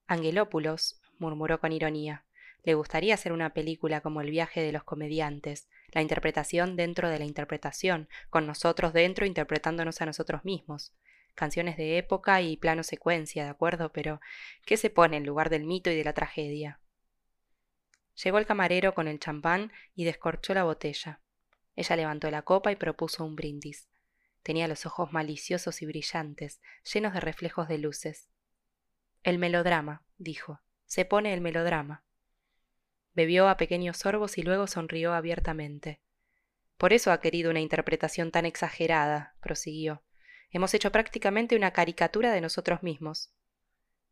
Angelópulos, 0.07 1.01
murmuró 1.17 1.59
con 1.59 1.71
ironía. 1.71 2.25
Le 2.63 2.73
gustaría 2.73 3.13
hacer 3.13 3.31
una 3.31 3.53
película 3.53 4.01
como 4.01 4.21
El 4.21 4.31
viaje 4.31 4.61
de 4.61 4.71
los 4.71 4.83
comediantes, 4.83 5.67
la 5.91 6.01
interpretación 6.01 6.75
dentro 6.75 7.09
de 7.09 7.19
la 7.19 7.25
interpretación, 7.25 8.09
con 8.29 8.47
nosotros 8.47 8.93
dentro 8.93 9.25
interpretándonos 9.25 10.01
a 10.01 10.05
nosotros 10.05 10.45
mismos. 10.45 10.93
Canciones 11.35 11.75
de 11.75 11.97
época 11.97 12.41
y 12.41 12.57
plano 12.57 12.83
secuencia, 12.83 13.43
¿de 13.43 13.49
acuerdo? 13.49 13.91
Pero, 13.91 14.21
¿qué 14.65 14.77
se 14.77 14.89
pone 14.89 15.17
en 15.17 15.25
lugar 15.25 15.49
del 15.49 15.65
mito 15.65 15.91
y 15.91 15.95
de 15.95 16.03
la 16.03 16.13
tragedia? 16.13 16.79
Llegó 18.23 18.37
el 18.37 18.45
camarero 18.45 18.95
con 18.95 19.07
el 19.09 19.19
champán 19.19 19.73
y 19.93 20.05
descorchó 20.05 20.53
la 20.53 20.63
botella. 20.63 21.19
Ella 21.75 21.95
levantó 21.95 22.31
la 22.31 22.41
copa 22.43 22.71
y 22.71 22.75
propuso 22.75 23.25
un 23.25 23.35
brindis. 23.35 23.89
Tenía 24.43 24.67
los 24.67 24.85
ojos 24.85 25.11
maliciosos 25.11 25.81
y 25.81 25.85
brillantes, 25.85 26.61
llenos 26.93 27.13
de 27.13 27.19
reflejos 27.19 27.67
de 27.67 27.77
luces. 27.77 28.29
El 29.23 29.39
melodrama, 29.39 30.03
dijo. 30.17 30.61
Se 30.85 31.03
pone 31.03 31.33
el 31.33 31.41
melodrama. 31.41 32.03
Bebió 33.13 33.49
a 33.49 33.57
pequeños 33.57 33.97
sorbos 33.97 34.37
y 34.37 34.43
luego 34.43 34.67
sonrió 34.67 35.13
abiertamente. 35.13 35.99
Por 36.77 36.93
eso 36.93 37.11
ha 37.11 37.21
querido 37.21 37.49
una 37.49 37.61
interpretación 37.61 38.31
tan 38.31 38.45
exagerada, 38.45 39.35
prosiguió. 39.41 40.03
Hemos 40.51 40.73
hecho 40.73 40.91
prácticamente 40.91 41.55
una 41.55 41.71
caricatura 41.71 42.31
de 42.31 42.41
nosotros 42.41 42.83
mismos. 42.83 43.31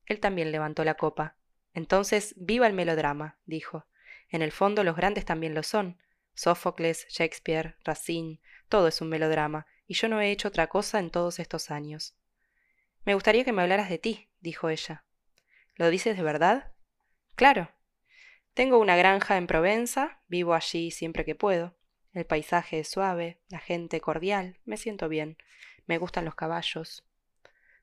Él 0.06 0.20
también 0.20 0.52
levantó 0.52 0.84
la 0.84 0.96
copa. 0.96 1.36
Entonces, 1.74 2.34
viva 2.38 2.68
el 2.68 2.74
melodrama, 2.74 3.38
dijo. 3.46 3.86
En 4.30 4.42
el 4.42 4.52
fondo 4.52 4.84
los 4.84 4.96
grandes 4.96 5.26
también 5.26 5.54
lo 5.54 5.64
son. 5.64 6.00
Sófocles, 6.34 7.08
Shakespeare, 7.10 7.76
Racine, 7.84 8.40
todo 8.70 8.88
es 8.88 9.02
un 9.02 9.10
melodrama, 9.10 9.68
y 9.88 9.94
yo 9.94 10.08
no 10.08 10.22
he 10.22 10.32
hecho 10.32 10.48
otra 10.48 10.68
cosa 10.68 11.00
en 11.00 11.10
todos 11.10 11.40
estos 11.40 11.72
años. 11.72 12.16
Me 13.06 13.14
gustaría 13.14 13.44
que 13.44 13.52
me 13.52 13.62
hablaras 13.62 13.90
de 13.90 14.00
ti, 14.00 14.30
dijo 14.40 14.70
ella. 14.70 15.06
¿Lo 15.76 15.90
dices 15.90 16.16
de 16.18 16.24
verdad? 16.24 16.72
Claro. 17.36 17.72
Tengo 18.54 18.78
una 18.78 18.96
granja 18.96 19.38
en 19.38 19.48
Provenza, 19.48 20.22
vivo 20.28 20.54
allí 20.54 20.92
siempre 20.92 21.26
que 21.26 21.36
puedo. 21.36 21.76
El 22.14 22.26
paisaje 22.26 22.80
es 22.80 22.88
suave, 22.88 23.42
la 23.50 23.60
gente 23.60 24.00
cordial, 24.00 24.60
me 24.66 24.78
siento 24.78 25.10
bien, 25.10 25.38
me 25.88 25.98
gustan 25.98 26.26
los 26.26 26.36
caballos. 26.36 27.04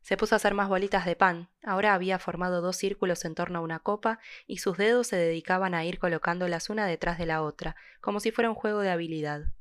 Se 0.00 0.16
puso 0.16 0.34
a 0.34 0.36
hacer 0.36 0.54
más 0.54 0.68
bolitas 0.68 1.04
de 1.04 1.16
pan. 1.16 1.48
Ahora 1.62 1.94
había 1.94 2.18
formado 2.18 2.60
dos 2.60 2.76
círculos 2.76 3.24
en 3.24 3.34
torno 3.34 3.58
a 3.58 3.62
una 3.62 3.80
copa 3.80 4.18
y 4.46 4.58
sus 4.58 4.76
dedos 4.76 5.08
se 5.08 5.16
dedicaban 5.16 5.74
a 5.74 5.84
ir 5.84 5.98
colocándolas 5.98 6.70
una 6.70 6.86
detrás 6.86 7.18
de 7.18 7.26
la 7.26 7.42
otra, 7.42 7.76
como 8.00 8.20
si 8.20 8.30
fuera 8.30 8.48
un 8.48 8.56
juego 8.56 8.80
de 8.80 8.90
habilidad. 8.90 9.52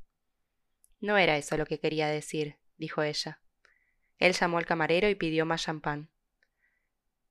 No 1.00 1.18
era 1.18 1.36
eso 1.36 1.56
lo 1.56 1.66
que 1.66 1.78
quería 1.78 2.08
decir, 2.08 2.56
dijo 2.76 3.02
ella. 3.02 3.40
Él 4.18 4.32
llamó 4.32 4.58
al 4.58 4.66
camarero 4.66 5.08
y 5.08 5.14
pidió 5.14 5.46
más 5.46 5.62
champán. 5.62 6.10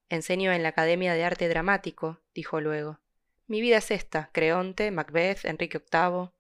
Enseño 0.10 0.52
en 0.52 0.64
la 0.64 0.70
Academia 0.70 1.14
de 1.14 1.24
Arte 1.24 1.48
Dramático, 1.48 2.20
dijo 2.34 2.62
luego. 2.62 3.00
Mi 3.46 3.62
vida 3.62 3.78
es 3.78 3.92
esta, 3.92 4.30
Creonte, 4.32 4.90
Macbeth, 4.90 5.46
Enrique 5.46 5.80
VIII. 5.80 6.32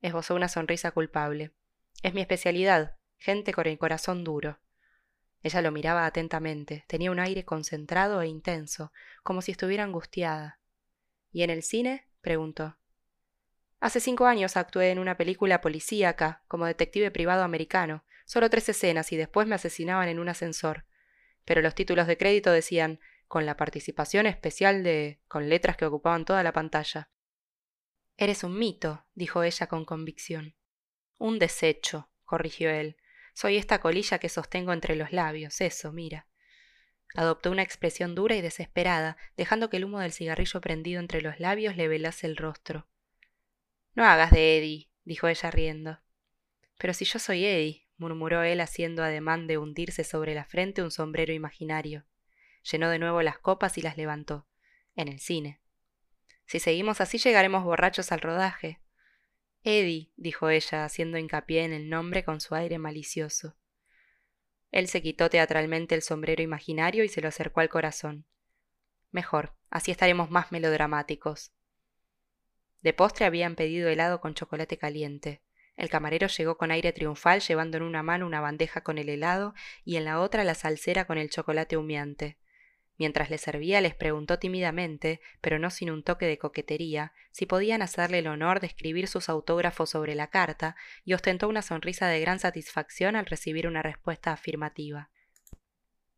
Esbozó 0.00 0.34
una 0.34 0.48
sonrisa 0.48 0.90
culpable. 0.92 1.52
Es 2.02 2.14
mi 2.14 2.22
especialidad, 2.22 2.96
gente 3.18 3.52
con 3.52 3.66
el 3.66 3.78
corazón 3.78 4.24
duro. 4.24 4.58
Ella 5.42 5.62
lo 5.62 5.72
miraba 5.72 6.06
atentamente, 6.06 6.84
tenía 6.86 7.10
un 7.10 7.18
aire 7.18 7.44
concentrado 7.44 8.20
e 8.20 8.26
intenso, 8.26 8.92
como 9.22 9.40
si 9.40 9.52
estuviera 9.52 9.84
angustiada. 9.84 10.60
¿Y 11.32 11.42
en 11.42 11.50
el 11.50 11.62
cine? 11.62 12.06
preguntó. 12.20 12.76
Hace 13.80 14.00
cinco 14.00 14.26
años 14.26 14.58
actué 14.58 14.90
en 14.90 14.98
una 14.98 15.16
película 15.16 15.62
policíaca, 15.62 16.42
como 16.48 16.66
detective 16.66 17.10
privado 17.10 17.42
americano, 17.42 18.04
solo 18.26 18.50
tres 18.50 18.68
escenas 18.68 19.10
y 19.12 19.16
después 19.16 19.46
me 19.46 19.54
asesinaban 19.54 20.08
en 20.08 20.18
un 20.18 20.28
ascensor. 20.28 20.84
Pero 21.46 21.62
los 21.62 21.74
títulos 21.74 22.06
de 22.06 22.18
crédito 22.18 22.52
decían 22.52 23.00
con 23.26 23.46
la 23.46 23.56
participación 23.56 24.26
especial 24.26 24.82
de 24.82 25.20
con 25.28 25.48
letras 25.48 25.78
que 25.78 25.86
ocupaban 25.86 26.26
toda 26.26 26.42
la 26.42 26.52
pantalla. 26.52 27.10
Eres 28.18 28.44
un 28.44 28.58
mito, 28.58 29.06
dijo 29.14 29.42
ella 29.42 29.66
con 29.66 29.86
convicción. 29.86 30.54
Un 31.16 31.38
desecho, 31.38 32.10
corrigió 32.24 32.68
él. 32.68 32.98
Soy 33.34 33.56
esta 33.56 33.80
colilla 33.80 34.18
que 34.18 34.28
sostengo 34.28 34.72
entre 34.72 34.96
los 34.96 35.12
labios, 35.12 35.60
eso, 35.60 35.92
mira. 35.92 36.26
Adoptó 37.14 37.50
una 37.50 37.62
expresión 37.62 38.14
dura 38.14 38.36
y 38.36 38.40
desesperada, 38.40 39.16
dejando 39.36 39.68
que 39.68 39.78
el 39.78 39.84
humo 39.84 40.00
del 40.00 40.12
cigarrillo 40.12 40.60
prendido 40.60 41.00
entre 41.00 41.22
los 41.22 41.40
labios 41.40 41.76
le 41.76 41.88
velase 41.88 42.26
el 42.26 42.36
rostro. 42.36 42.86
No 43.94 44.04
hagas 44.04 44.30
de 44.30 44.58
Eddie, 44.58 44.90
dijo 45.04 45.26
ella 45.26 45.50
riendo. 45.50 46.00
Pero 46.78 46.94
si 46.94 47.04
yo 47.04 47.18
soy 47.18 47.44
Eddie, 47.44 47.88
murmuró 47.96 48.42
él 48.42 48.60
haciendo 48.60 49.02
ademán 49.02 49.46
de 49.46 49.58
hundirse 49.58 50.04
sobre 50.04 50.34
la 50.34 50.44
frente 50.44 50.82
un 50.82 50.90
sombrero 50.90 51.32
imaginario. 51.32 52.06
Llenó 52.70 52.88
de 52.90 52.98
nuevo 52.98 53.22
las 53.22 53.38
copas 53.38 53.76
y 53.78 53.82
las 53.82 53.96
levantó. 53.96 54.46
En 54.94 55.08
el 55.08 55.20
cine. 55.20 55.60
Si 56.46 56.58
seguimos 56.58 57.00
así 57.00 57.18
llegaremos 57.18 57.64
borrachos 57.64 58.12
al 58.12 58.20
rodaje. 58.20 58.80
Eddie, 59.62 60.10
dijo 60.16 60.48
ella, 60.48 60.84
haciendo 60.84 61.18
hincapié 61.18 61.64
en 61.64 61.72
el 61.72 61.88
nombre 61.90 62.24
con 62.24 62.40
su 62.40 62.54
aire 62.54 62.78
malicioso. 62.78 63.56
Él 64.70 64.88
se 64.88 65.02
quitó 65.02 65.28
teatralmente 65.28 65.94
el 65.94 66.02
sombrero 66.02 66.42
imaginario 66.42 67.04
y 67.04 67.08
se 67.08 67.20
lo 67.20 67.28
acercó 67.28 67.60
al 67.60 67.68
corazón. 67.68 68.24
Mejor, 69.10 69.54
así 69.68 69.90
estaremos 69.90 70.30
más 70.30 70.52
melodramáticos. 70.52 71.52
De 72.80 72.92
postre 72.94 73.26
habían 73.26 73.56
pedido 73.56 73.88
helado 73.88 74.20
con 74.20 74.34
chocolate 74.34 74.78
caliente. 74.78 75.42
El 75.76 75.90
camarero 75.90 76.28
llegó 76.28 76.56
con 76.56 76.70
aire 76.70 76.92
triunfal 76.92 77.40
llevando 77.40 77.76
en 77.76 77.82
una 77.82 78.02
mano 78.02 78.26
una 78.26 78.40
bandeja 78.40 78.82
con 78.82 78.98
el 78.98 79.08
helado 79.08 79.54
y 79.84 79.96
en 79.96 80.04
la 80.04 80.20
otra 80.20 80.44
la 80.44 80.54
salsera 80.54 81.06
con 81.06 81.18
el 81.18 81.30
chocolate 81.30 81.76
humeante. 81.76 82.38
Mientras 83.00 83.30
le 83.30 83.38
servía 83.38 83.80
les 83.80 83.94
preguntó 83.94 84.38
tímidamente, 84.38 85.22
pero 85.40 85.58
no 85.58 85.70
sin 85.70 85.90
un 85.90 86.02
toque 86.02 86.26
de 86.26 86.36
coquetería, 86.36 87.14
si 87.30 87.46
podían 87.46 87.80
hacerle 87.80 88.18
el 88.18 88.26
honor 88.26 88.60
de 88.60 88.66
escribir 88.66 89.08
sus 89.08 89.30
autógrafos 89.30 89.88
sobre 89.88 90.14
la 90.14 90.26
carta, 90.26 90.76
y 91.02 91.14
ostentó 91.14 91.48
una 91.48 91.62
sonrisa 91.62 92.08
de 92.08 92.20
gran 92.20 92.38
satisfacción 92.40 93.16
al 93.16 93.24
recibir 93.24 93.66
una 93.66 93.80
respuesta 93.82 94.32
afirmativa. 94.32 95.08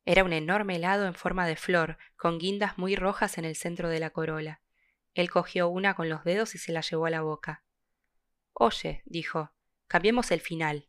Era 0.05 0.25
un 0.25 0.33
enorme 0.33 0.75
helado 0.75 1.07
en 1.07 1.15
forma 1.15 1.47
de 1.47 1.55
flor, 1.55 1.99
con 2.17 2.41
guindas 2.41 2.77
muy 2.79 2.97
rojas 2.97 3.39
en 3.39 3.45
el 3.45 3.55
centro 3.55 3.89
de 3.89 4.01
la 4.01 4.11
corola. 4.11 4.61
Él 5.15 5.31
cogió 5.31 5.69
una 5.69 5.95
con 5.95 6.09
los 6.09 6.25
dedos 6.25 6.57
y 6.57 6.59
se 6.59 6.73
la 6.73 6.81
llevó 6.81 7.07
a 7.07 7.11
la 7.11 7.23
boca. 7.23 7.63
Oye, 8.55 9.03
dijo, 9.05 9.53
cambiemos 9.87 10.33
el 10.33 10.41
final. 10.41 10.89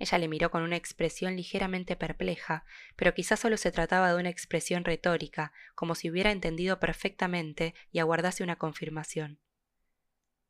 Ella 0.00 0.16
le 0.16 0.28
miró 0.28 0.50
con 0.50 0.62
una 0.62 0.76
expresión 0.76 1.36
ligeramente 1.36 1.94
perpleja, 1.94 2.64
pero 2.96 3.12
quizás 3.12 3.38
solo 3.38 3.58
se 3.58 3.70
trataba 3.70 4.10
de 4.10 4.18
una 4.18 4.30
expresión 4.30 4.82
retórica, 4.82 5.52
como 5.74 5.94
si 5.94 6.10
hubiera 6.10 6.32
entendido 6.32 6.80
perfectamente 6.80 7.74
y 7.92 7.98
aguardase 7.98 8.42
una 8.42 8.56
confirmación. 8.56 9.40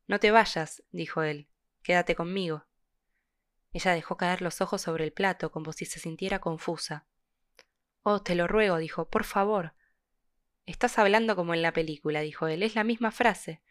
No 0.06 0.20
te 0.20 0.30
vayas, 0.30 0.84
dijo 0.92 1.24
él, 1.24 1.48
quédate 1.82 2.14
conmigo. 2.14 2.68
Ella 3.72 3.92
dejó 3.92 4.16
caer 4.16 4.40
los 4.40 4.60
ojos 4.60 4.82
sobre 4.82 5.02
el 5.02 5.12
plato 5.12 5.50
como 5.50 5.72
si 5.72 5.84
se 5.84 5.98
sintiera 5.98 6.38
confusa. 6.38 7.08
Oh, 8.04 8.22
te 8.22 8.36
lo 8.36 8.46
ruego, 8.46 8.78
dijo, 8.78 9.08
por 9.08 9.24
favor. 9.24 9.74
Estás 10.64 10.96
hablando 10.96 11.34
como 11.34 11.54
en 11.54 11.62
la 11.62 11.72
película, 11.72 12.20
dijo 12.20 12.46
él, 12.46 12.62
es 12.62 12.76
la 12.76 12.84
misma 12.84 13.10
frase. 13.10 13.62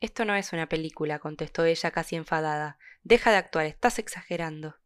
Esto 0.00 0.24
no 0.24 0.34
es 0.34 0.52
una 0.52 0.68
película, 0.68 1.18
contestó 1.18 1.64
ella 1.64 1.90
casi 1.90 2.16
enfadada. 2.16 2.78
Deja 3.02 3.30
de 3.30 3.38
actuar, 3.38 3.66
estás 3.66 3.98
exagerando. 3.98 4.76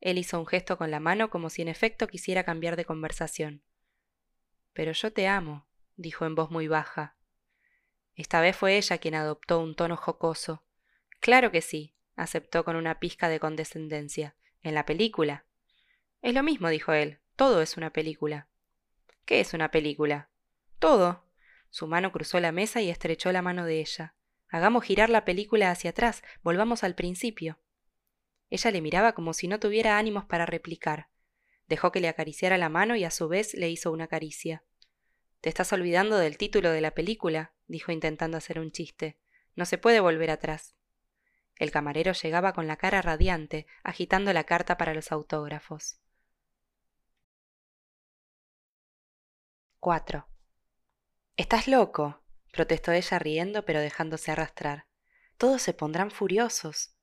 Él 0.00 0.18
hizo 0.18 0.38
un 0.38 0.46
gesto 0.46 0.78
con 0.78 0.90
la 0.90 1.00
mano 1.00 1.30
como 1.30 1.50
si 1.50 1.62
en 1.62 1.68
efecto 1.68 2.08
quisiera 2.08 2.44
cambiar 2.44 2.76
de 2.76 2.84
conversación. 2.84 3.62
Pero 4.72 4.92
yo 4.92 5.12
te 5.12 5.28
amo, 5.28 5.66
dijo 5.96 6.24
en 6.24 6.34
voz 6.34 6.50
muy 6.50 6.68
baja. 6.68 7.16
Esta 8.14 8.40
vez 8.40 8.56
fue 8.56 8.76
ella 8.76 8.98
quien 8.98 9.14
adoptó 9.14 9.60
un 9.60 9.74
tono 9.74 9.96
jocoso. 9.96 10.64
Claro 11.20 11.52
que 11.52 11.62
sí, 11.62 11.94
aceptó 12.16 12.64
con 12.64 12.76
una 12.76 12.98
pizca 12.98 13.28
de 13.28 13.40
condescendencia. 13.40 14.34
En 14.60 14.74
la 14.74 14.84
película. 14.84 15.44
Es 16.20 16.34
lo 16.34 16.42
mismo, 16.42 16.68
dijo 16.68 16.92
él. 16.92 17.20
Todo 17.36 17.62
es 17.62 17.76
una 17.76 17.92
película. 17.92 18.48
¿Qué 19.24 19.38
es 19.38 19.54
una 19.54 19.70
película? 19.70 20.30
Todo, 20.80 21.27
su 21.70 21.86
mano 21.86 22.12
cruzó 22.12 22.40
la 22.40 22.52
mesa 22.52 22.80
y 22.80 22.90
estrechó 22.90 23.32
la 23.32 23.42
mano 23.42 23.64
de 23.64 23.80
ella. 23.80 24.14
Hagamos 24.48 24.84
girar 24.84 25.10
la 25.10 25.24
película 25.24 25.70
hacia 25.70 25.90
atrás, 25.90 26.22
volvamos 26.42 26.82
al 26.84 26.94
principio. 26.94 27.58
Ella 28.50 28.70
le 28.70 28.80
miraba 28.80 29.12
como 29.12 29.34
si 29.34 29.46
no 29.46 29.60
tuviera 29.60 29.98
ánimos 29.98 30.24
para 30.24 30.46
replicar. 30.46 31.08
Dejó 31.66 31.92
que 31.92 32.00
le 32.00 32.08
acariciara 32.08 32.56
la 32.56 32.70
mano 32.70 32.96
y 32.96 33.04
a 33.04 33.10
su 33.10 33.28
vez 33.28 33.54
le 33.54 33.68
hizo 33.68 33.92
una 33.92 34.06
caricia. 34.06 34.64
Te 35.40 35.50
estás 35.50 35.72
olvidando 35.72 36.16
del 36.16 36.38
título 36.38 36.70
de 36.70 36.80
la 36.80 36.92
película, 36.92 37.52
dijo 37.66 37.92
intentando 37.92 38.38
hacer 38.38 38.58
un 38.58 38.72
chiste. 38.72 39.18
No 39.54 39.66
se 39.66 39.76
puede 39.76 40.00
volver 40.00 40.30
atrás. 40.30 40.74
El 41.56 41.70
camarero 41.70 42.12
llegaba 42.12 42.52
con 42.52 42.66
la 42.66 42.76
cara 42.76 43.02
radiante, 43.02 43.66
agitando 43.82 44.32
la 44.32 44.44
carta 44.44 44.78
para 44.78 44.94
los 44.94 45.12
autógrafos. 45.12 46.00
4. 49.80 50.26
Estás 51.38 51.68
loco, 51.68 52.20
protestó 52.52 52.90
ella 52.90 53.16
riendo 53.20 53.64
pero 53.64 53.78
dejándose 53.80 54.32
arrastrar. 54.32 54.86
Todos 55.36 55.62
se 55.62 55.72
pondrán 55.72 56.10
furiosos. 56.10 56.96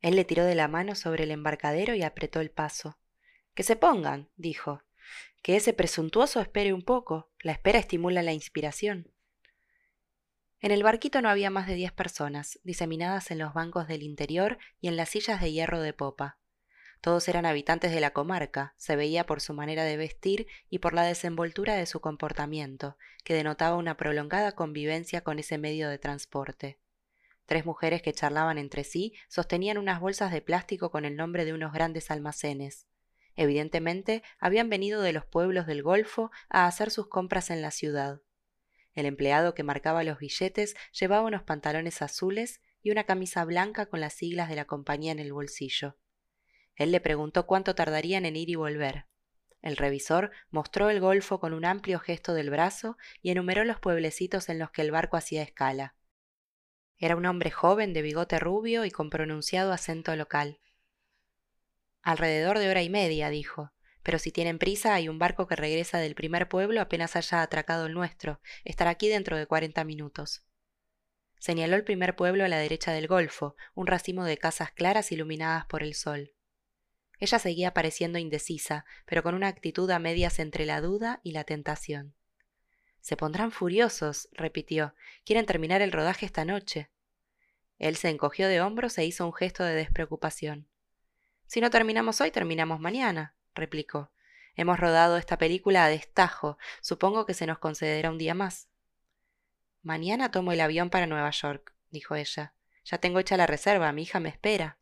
Él 0.00 0.16
le 0.16 0.24
tiró 0.24 0.46
de 0.46 0.54
la 0.54 0.68
mano 0.68 0.94
sobre 0.94 1.24
el 1.24 1.30
embarcadero 1.30 1.94
y 1.94 2.02
apretó 2.02 2.40
el 2.40 2.50
paso. 2.50 2.98
Que 3.54 3.62
se 3.62 3.76
pongan, 3.76 4.30
dijo. 4.36 4.82
Que 5.42 5.54
ese 5.54 5.74
presuntuoso 5.74 6.40
espere 6.40 6.72
un 6.72 6.82
poco. 6.82 7.30
La 7.40 7.52
espera 7.52 7.78
estimula 7.78 8.22
la 8.22 8.32
inspiración. 8.32 9.12
En 10.60 10.70
el 10.70 10.82
barquito 10.82 11.20
no 11.20 11.28
había 11.28 11.50
más 11.50 11.66
de 11.66 11.74
diez 11.74 11.92
personas, 11.92 12.58
diseminadas 12.64 13.30
en 13.30 13.38
los 13.38 13.52
bancos 13.52 13.86
del 13.86 14.02
interior 14.02 14.56
y 14.80 14.88
en 14.88 14.96
las 14.96 15.10
sillas 15.10 15.42
de 15.42 15.52
hierro 15.52 15.82
de 15.82 15.92
popa. 15.92 16.38
Todos 17.00 17.28
eran 17.28 17.46
habitantes 17.46 17.92
de 17.92 18.00
la 18.00 18.12
comarca, 18.12 18.74
se 18.76 18.96
veía 18.96 19.24
por 19.24 19.40
su 19.40 19.54
manera 19.54 19.84
de 19.84 19.96
vestir 19.96 20.48
y 20.68 20.80
por 20.80 20.94
la 20.94 21.04
desenvoltura 21.04 21.76
de 21.76 21.86
su 21.86 22.00
comportamiento, 22.00 22.96
que 23.22 23.34
denotaba 23.34 23.76
una 23.76 23.96
prolongada 23.96 24.52
convivencia 24.52 25.22
con 25.22 25.38
ese 25.38 25.58
medio 25.58 25.88
de 25.88 25.98
transporte. 25.98 26.80
Tres 27.46 27.64
mujeres 27.64 28.02
que 28.02 28.12
charlaban 28.12 28.58
entre 28.58 28.84
sí 28.84 29.14
sostenían 29.28 29.78
unas 29.78 30.00
bolsas 30.00 30.32
de 30.32 30.42
plástico 30.42 30.90
con 30.90 31.04
el 31.04 31.16
nombre 31.16 31.44
de 31.44 31.54
unos 31.54 31.72
grandes 31.72 32.10
almacenes. 32.10 32.86
Evidentemente 33.36 34.24
habían 34.40 34.68
venido 34.68 35.00
de 35.00 35.12
los 35.12 35.24
pueblos 35.24 35.66
del 35.66 35.82
Golfo 35.82 36.32
a 36.50 36.66
hacer 36.66 36.90
sus 36.90 37.06
compras 37.06 37.50
en 37.50 37.62
la 37.62 37.70
ciudad. 37.70 38.20
El 38.94 39.06
empleado 39.06 39.54
que 39.54 39.62
marcaba 39.62 40.02
los 40.02 40.18
billetes 40.18 40.74
llevaba 40.92 41.24
unos 41.24 41.44
pantalones 41.44 42.02
azules 42.02 42.60
y 42.82 42.90
una 42.90 43.04
camisa 43.04 43.44
blanca 43.44 43.86
con 43.86 44.00
las 44.00 44.14
siglas 44.14 44.48
de 44.48 44.56
la 44.56 44.64
compañía 44.64 45.12
en 45.12 45.20
el 45.20 45.32
bolsillo. 45.32 45.96
Él 46.78 46.92
le 46.92 47.00
preguntó 47.00 47.44
cuánto 47.46 47.74
tardarían 47.74 48.24
en 48.24 48.36
ir 48.36 48.48
y 48.48 48.54
volver. 48.54 49.06
El 49.60 49.76
revisor 49.76 50.30
mostró 50.50 50.88
el 50.88 51.00
golfo 51.00 51.40
con 51.40 51.52
un 51.52 51.64
amplio 51.64 51.98
gesto 51.98 52.32
del 52.32 52.50
brazo 52.50 52.96
y 53.20 53.30
enumeró 53.30 53.64
los 53.64 53.80
pueblecitos 53.80 54.48
en 54.48 54.60
los 54.60 54.70
que 54.70 54.82
el 54.82 54.92
barco 54.92 55.16
hacía 55.16 55.42
escala. 55.42 55.96
Era 56.96 57.16
un 57.16 57.26
hombre 57.26 57.50
joven 57.50 57.92
de 57.92 58.02
bigote 58.02 58.38
rubio 58.38 58.84
y 58.84 58.92
con 58.92 59.10
pronunciado 59.10 59.72
acento 59.72 60.14
local. 60.14 60.60
Alrededor 62.02 62.60
de 62.60 62.70
hora 62.70 62.82
y 62.82 62.90
media, 62.90 63.28
dijo. 63.28 63.72
Pero 64.04 64.20
si 64.20 64.30
tienen 64.30 64.58
prisa, 64.58 64.94
hay 64.94 65.08
un 65.08 65.18
barco 65.18 65.48
que 65.48 65.56
regresa 65.56 65.98
del 65.98 66.14
primer 66.14 66.48
pueblo 66.48 66.80
apenas 66.80 67.16
haya 67.16 67.42
atracado 67.42 67.86
el 67.86 67.94
nuestro. 67.94 68.40
Estará 68.64 68.90
aquí 68.90 69.08
dentro 69.08 69.36
de 69.36 69.46
cuarenta 69.46 69.84
minutos. 69.84 70.44
Señaló 71.40 71.76
el 71.76 71.84
primer 71.84 72.16
pueblo 72.16 72.44
a 72.44 72.48
la 72.48 72.58
derecha 72.58 72.92
del 72.92 73.08
golfo, 73.08 73.56
un 73.74 73.86
racimo 73.86 74.24
de 74.24 74.38
casas 74.38 74.72
claras 74.72 75.12
iluminadas 75.12 75.66
por 75.66 75.82
el 75.82 75.94
sol. 75.94 76.32
Ella 77.18 77.38
seguía 77.38 77.74
pareciendo 77.74 78.18
indecisa, 78.18 78.84
pero 79.06 79.22
con 79.22 79.34
una 79.34 79.48
actitud 79.48 79.90
a 79.90 79.98
medias 79.98 80.38
entre 80.38 80.66
la 80.66 80.80
duda 80.80 81.20
y 81.22 81.32
la 81.32 81.44
tentación. 81.44 82.14
Se 83.00 83.16
pondrán 83.16 83.52
furiosos, 83.52 84.28
repitió. 84.32 84.94
Quieren 85.24 85.46
terminar 85.46 85.82
el 85.82 85.92
rodaje 85.92 86.26
esta 86.26 86.44
noche. 86.44 86.90
Él 87.78 87.96
se 87.96 88.08
encogió 88.08 88.48
de 88.48 88.60
hombros 88.60 88.98
e 88.98 89.04
hizo 89.04 89.24
un 89.24 89.32
gesto 89.32 89.64
de 89.64 89.74
despreocupación. 89.74 90.68
Si 91.46 91.60
no 91.60 91.70
terminamos 91.70 92.20
hoy, 92.20 92.30
terminamos 92.30 92.80
mañana, 92.80 93.34
replicó. 93.54 94.10
Hemos 94.56 94.78
rodado 94.80 95.16
esta 95.16 95.38
película 95.38 95.84
a 95.84 95.88
destajo. 95.88 96.58
Supongo 96.80 97.26
que 97.26 97.34
se 97.34 97.46
nos 97.46 97.58
concederá 97.58 98.10
un 98.10 98.18
día 98.18 98.34
más. 98.34 98.68
Mañana 99.82 100.30
tomo 100.30 100.52
el 100.52 100.60
avión 100.60 100.90
para 100.90 101.06
Nueva 101.06 101.30
York, 101.30 101.72
dijo 101.90 102.16
ella. 102.16 102.52
Ya 102.84 102.98
tengo 102.98 103.20
hecha 103.20 103.36
la 103.36 103.46
reserva, 103.46 103.92
mi 103.92 104.02
hija 104.02 104.18
me 104.18 104.28
espera. 104.28 104.77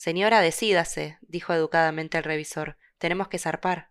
Señora, 0.00 0.40
decídase, 0.40 1.18
dijo 1.20 1.52
educadamente 1.52 2.16
el 2.16 2.24
revisor. 2.24 2.78
Tenemos 2.96 3.28
que 3.28 3.38
zarpar. 3.38 3.90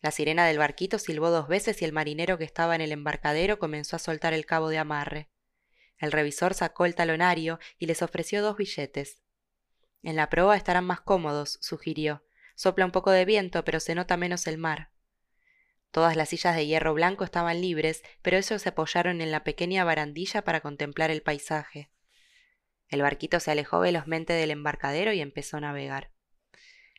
La 0.00 0.12
sirena 0.12 0.46
del 0.46 0.58
barquito 0.58 1.00
silbó 1.00 1.30
dos 1.30 1.48
veces 1.48 1.82
y 1.82 1.84
el 1.84 1.92
marinero 1.92 2.38
que 2.38 2.44
estaba 2.44 2.76
en 2.76 2.80
el 2.80 2.92
embarcadero 2.92 3.58
comenzó 3.58 3.96
a 3.96 3.98
soltar 3.98 4.32
el 4.32 4.46
cabo 4.46 4.68
de 4.68 4.78
amarre. 4.78 5.28
El 5.98 6.12
revisor 6.12 6.54
sacó 6.54 6.84
el 6.86 6.94
talonario 6.94 7.58
y 7.80 7.86
les 7.86 8.00
ofreció 8.00 8.42
dos 8.42 8.56
billetes. 8.56 9.24
En 10.04 10.14
la 10.14 10.30
proa 10.30 10.56
estarán 10.56 10.84
más 10.84 11.00
cómodos, 11.00 11.58
sugirió. 11.60 12.22
Sopla 12.54 12.84
un 12.84 12.92
poco 12.92 13.10
de 13.10 13.24
viento, 13.24 13.64
pero 13.64 13.80
se 13.80 13.96
nota 13.96 14.16
menos 14.16 14.46
el 14.46 14.56
mar. 14.56 14.92
Todas 15.90 16.14
las 16.14 16.28
sillas 16.28 16.54
de 16.54 16.64
hierro 16.64 16.94
blanco 16.94 17.24
estaban 17.24 17.60
libres, 17.60 18.04
pero 18.22 18.36
ellos 18.36 18.62
se 18.62 18.68
apoyaron 18.68 19.20
en 19.20 19.32
la 19.32 19.42
pequeña 19.42 19.82
barandilla 19.82 20.42
para 20.42 20.60
contemplar 20.60 21.10
el 21.10 21.22
paisaje. 21.22 21.90
El 22.88 23.02
barquito 23.02 23.40
se 23.40 23.50
alejó 23.50 23.80
velozmente 23.80 24.32
del 24.32 24.50
embarcadero 24.50 25.12
y 25.12 25.20
empezó 25.20 25.56
a 25.56 25.60
navegar. 25.60 26.10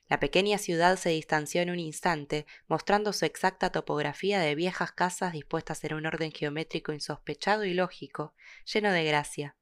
La 0.10 0.20
pequeña 0.20 0.58
ciudad 0.58 0.98
se 0.98 1.10
distanció 1.10 1.62
en 1.62 1.70
un 1.70 1.80
instante, 1.80 2.46
mostrando 2.68 3.12
su 3.12 3.26
exacta 3.26 3.72
topografía 3.72 4.40
de 4.40 4.56
viejas 4.56 4.94
casas 4.94 5.34
dispuestas 5.34 5.84
en 5.84 5.96
un 5.96 6.06
orden 6.06 6.32
geométrico 6.32 6.94
insospechado 6.94 7.66
y 7.66 7.74
lógico, 7.74 8.34
lleno 8.66 8.92
de 8.92 9.04
gracia. 9.04 9.56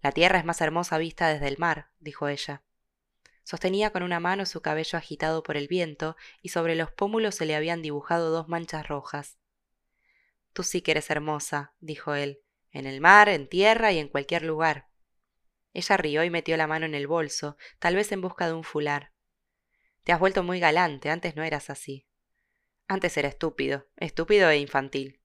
La 0.00 0.12
tierra 0.12 0.38
es 0.38 0.44
más 0.44 0.60
hermosa 0.60 0.96
vista 0.96 1.28
desde 1.28 1.48
el 1.48 1.58
mar, 1.58 1.90
dijo 1.98 2.28
ella. 2.28 2.62
Sostenía 3.44 3.90
con 3.90 4.02
una 4.02 4.20
mano 4.20 4.46
su 4.46 4.62
cabello 4.62 4.96
agitado 4.96 5.42
por 5.42 5.56
el 5.56 5.68
viento 5.68 6.16
y 6.42 6.50
sobre 6.50 6.74
los 6.74 6.90
pómulos 6.90 7.34
se 7.34 7.46
le 7.46 7.54
habían 7.54 7.82
dibujado 7.82 8.30
dos 8.30 8.48
manchas 8.48 8.86
rojas. 8.88 9.38
Tú 10.52 10.62
sí 10.62 10.80
que 10.80 10.92
eres 10.92 11.10
hermosa, 11.10 11.74
dijo 11.80 12.14
él, 12.14 12.40
en 12.72 12.86
el 12.86 13.00
mar, 13.00 13.28
en 13.28 13.48
tierra 13.48 13.92
y 13.92 13.98
en 13.98 14.08
cualquier 14.08 14.42
lugar. 14.42 14.88
Ella 15.78 15.96
rió 15.96 16.24
y 16.24 16.30
metió 16.30 16.56
la 16.56 16.66
mano 16.66 16.86
en 16.86 16.96
el 16.96 17.06
bolso, 17.06 17.56
tal 17.78 17.94
vez 17.94 18.10
en 18.10 18.20
busca 18.20 18.48
de 18.48 18.52
un 18.52 18.64
fular. 18.64 19.12
Te 20.02 20.10
has 20.10 20.18
vuelto 20.18 20.42
muy 20.42 20.58
galante, 20.58 21.08
antes 21.08 21.36
no 21.36 21.44
eras 21.44 21.70
así. 21.70 22.04
Antes 22.88 23.16
era 23.16 23.28
estúpido, 23.28 23.86
estúpido 23.96 24.50
e 24.50 24.58
infantil. 24.58 25.20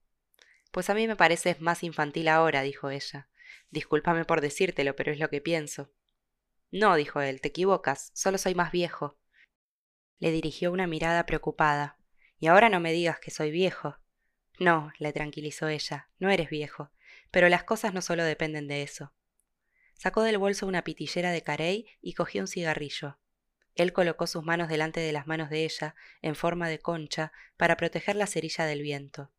Pues 0.70 0.90
a 0.90 0.94
mí 0.94 1.08
me 1.08 1.16
pareces 1.16 1.60
más 1.60 1.82
infantil 1.82 2.28
ahora, 2.28 2.62
dijo 2.62 2.90
ella. 2.90 3.28
Discúlpame 3.70 4.24
por 4.24 4.40
decírtelo, 4.40 4.94
pero 4.94 5.10
es 5.10 5.18
lo 5.18 5.28
que 5.28 5.40
pienso. 5.40 5.92
No, 6.70 6.94
dijo 6.94 7.20
él, 7.20 7.40
te 7.40 7.48
equivocas, 7.48 8.12
solo 8.14 8.38
soy 8.38 8.54
más 8.54 8.70
viejo. 8.70 9.18
Le 10.20 10.30
dirigió 10.30 10.70
una 10.70 10.86
mirada 10.86 11.26
preocupada. 11.26 11.98
Y 12.38 12.46
ahora 12.46 12.68
no 12.68 12.78
me 12.78 12.92
digas 12.92 13.18
que 13.18 13.32
soy 13.32 13.50
viejo. 13.50 13.98
No, 14.60 14.92
le 15.00 15.12
tranquilizó 15.12 15.66
ella, 15.66 16.10
no 16.20 16.30
eres 16.30 16.48
viejo, 16.48 16.92
pero 17.32 17.48
las 17.48 17.64
cosas 17.64 17.92
no 17.92 18.02
solo 18.02 18.22
dependen 18.22 18.68
de 18.68 18.82
eso. 18.84 19.12
Sacó 19.94 20.22
del 20.22 20.38
bolso 20.38 20.66
una 20.66 20.82
pitillera 20.82 21.30
de 21.30 21.42
carey 21.42 21.86
y 22.00 22.14
cogió 22.14 22.42
un 22.42 22.48
cigarrillo. 22.48 23.18
Él 23.74 23.92
colocó 23.92 24.26
sus 24.26 24.44
manos 24.44 24.68
delante 24.68 25.00
de 25.00 25.12
las 25.12 25.26
manos 25.26 25.50
de 25.50 25.64
ella, 25.64 25.94
en 26.22 26.36
forma 26.36 26.68
de 26.68 26.78
concha, 26.78 27.32
para 27.56 27.76
proteger 27.76 28.16
la 28.16 28.26
cerilla 28.26 28.66
del 28.66 28.82
viento. 28.82 29.32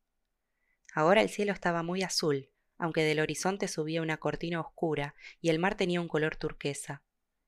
Ahora 0.93 1.21
el 1.21 1.29
cielo 1.29 1.53
estaba 1.53 1.83
muy 1.83 2.03
azul, 2.03 2.49
aunque 2.77 3.03
del 3.03 3.19
horizonte 3.19 3.67
subía 3.67 4.01
una 4.01 4.17
cortina 4.17 4.59
oscura 4.59 5.15
y 5.41 5.49
el 5.49 5.59
mar 5.59 5.75
tenía 5.75 6.01
un 6.01 6.07
color 6.07 6.35
turquesa. 6.35 7.03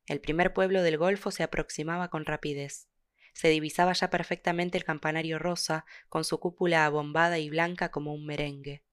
El 0.05 0.21
primer 0.21 0.53
pueblo 0.53 0.81
del 0.81 0.97
Golfo 0.97 1.31
se 1.31 1.43
aproximaba 1.43 2.09
con 2.09 2.25
rapidez. 2.25 2.87
Se 3.33 3.49
divisaba 3.49 3.93
ya 3.93 4.09
perfectamente 4.09 4.77
el 4.77 4.85
campanario 4.85 5.37
rosa, 5.37 5.85
con 6.07 6.23
su 6.23 6.39
cúpula 6.39 6.85
abombada 6.85 7.37
y 7.39 7.49
blanca 7.49 7.91
como 7.91 8.13
un 8.13 8.25
merengue. 8.25 8.83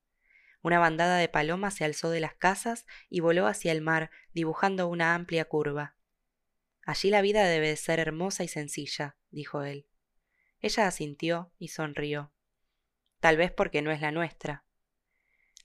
Una 0.64 0.78
bandada 0.78 1.18
de 1.18 1.28
palomas 1.28 1.74
se 1.74 1.84
alzó 1.84 2.08
de 2.08 2.20
las 2.20 2.36
casas 2.36 2.86
y 3.10 3.20
voló 3.20 3.46
hacia 3.46 3.70
el 3.70 3.82
mar, 3.82 4.10
dibujando 4.32 4.88
una 4.88 5.14
amplia 5.14 5.44
curva. 5.44 5.94
Allí 6.86 7.10
la 7.10 7.20
vida 7.20 7.44
debe 7.44 7.68
de 7.68 7.76
ser 7.76 8.00
hermosa 8.00 8.44
y 8.44 8.48
sencilla, 8.48 9.18
dijo 9.30 9.62
él. 9.62 9.86
Ella 10.60 10.86
asintió 10.86 11.52
y 11.58 11.68
sonrió. 11.68 12.32
Tal 13.20 13.36
vez 13.36 13.52
porque 13.52 13.82
no 13.82 13.90
es 13.90 14.00
la 14.00 14.10
nuestra. 14.10 14.64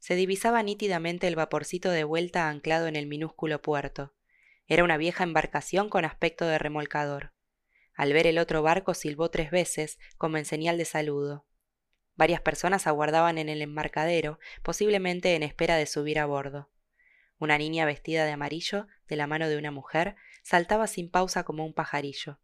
Se 0.01 0.15
divisaba 0.15 0.63
nítidamente 0.63 1.29
el 1.29 1.37
vaporcito 1.37 1.91
de 1.91 2.03
vuelta 2.03 2.49
anclado 2.49 2.87
en 2.87 2.97
el 2.97 3.07
minúsculo 3.07 3.61
puerto. 3.61 4.13
Era 4.67 4.83
una 4.83 4.97
vieja 4.97 5.23
embarcación 5.23 5.87
con 5.87 6.03
aspecto 6.03 6.43
de 6.45 6.57
remolcador. 6.57 7.31
Al 7.93 8.11
ver 8.11 8.27
el 8.27 8.37
otro 8.37 8.63
barco 8.63 8.93
silbó 8.93 9.31
tres 9.31 9.49
veces, 9.49 9.97
como 10.17 10.35
en 10.35 10.43
señal 10.43 10.77
de 10.77 10.83
saludo. 10.83 11.45
Varias 12.19 12.41
personas 12.41 12.85
aguardaban 12.85 13.37
en 13.37 13.47
el 13.47 13.61
embarcadero, 13.61 14.39
posiblemente 14.61 15.35
en 15.35 15.41
espera 15.41 15.77
de 15.77 15.85
subir 15.85 16.19
a 16.19 16.25
bordo. 16.25 16.69
Una 17.37 17.57
niña 17.57 17.85
vestida 17.85 18.25
de 18.25 18.33
amarillo, 18.33 18.87
de 19.07 19.15
la 19.15 19.25
mano 19.25 19.47
de 19.47 19.57
una 19.57 19.71
mujer, 19.71 20.17
saltaba 20.43 20.87
sin 20.87 21.09
pausa 21.09 21.45
como 21.45 21.65
un 21.65 21.73
pajarillo. 21.73 22.41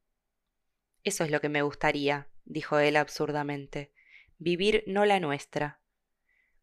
Eso 1.03 1.25
es 1.25 1.29
lo 1.29 1.41
que 1.41 1.49
me 1.49 1.61
gustaría, 1.61 2.29
dijo 2.45 2.79
él 2.79 2.95
absurdamente. 2.95 3.91
Vivir 4.37 4.85
no 4.87 5.03
la 5.03 5.19
nuestra. 5.19 5.81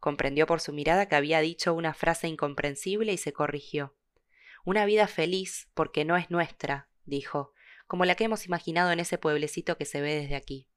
Comprendió 0.01 0.47
por 0.47 0.63
su 0.63 0.73
mirada 0.73 1.07
que 1.07 1.17
había 1.17 1.43
dicho 1.43 1.75
una 1.75 1.93
frase 1.93 2.29
incomprensible 2.29 3.13
y 3.13 3.19
se 3.19 3.35
corrigió. 3.35 3.95
Una 4.65 4.87
vida 4.87 5.07
feliz 5.07 5.69
porque 5.75 6.07
no 6.07 6.17
es 6.17 6.31
nuestra, 6.31 6.89
dijo, 7.05 7.53
como 7.87 8.07
la 8.07 8.15
que 8.15 8.25
hemos 8.25 8.47
imaginado 8.47 8.91
en 8.91 9.01
ese 9.01 9.19
pueblecito 9.19 9.77
que 9.77 9.85
se 9.85 10.01
ve 10.01 10.15
desde 10.15 10.35
aquí. 10.35 10.72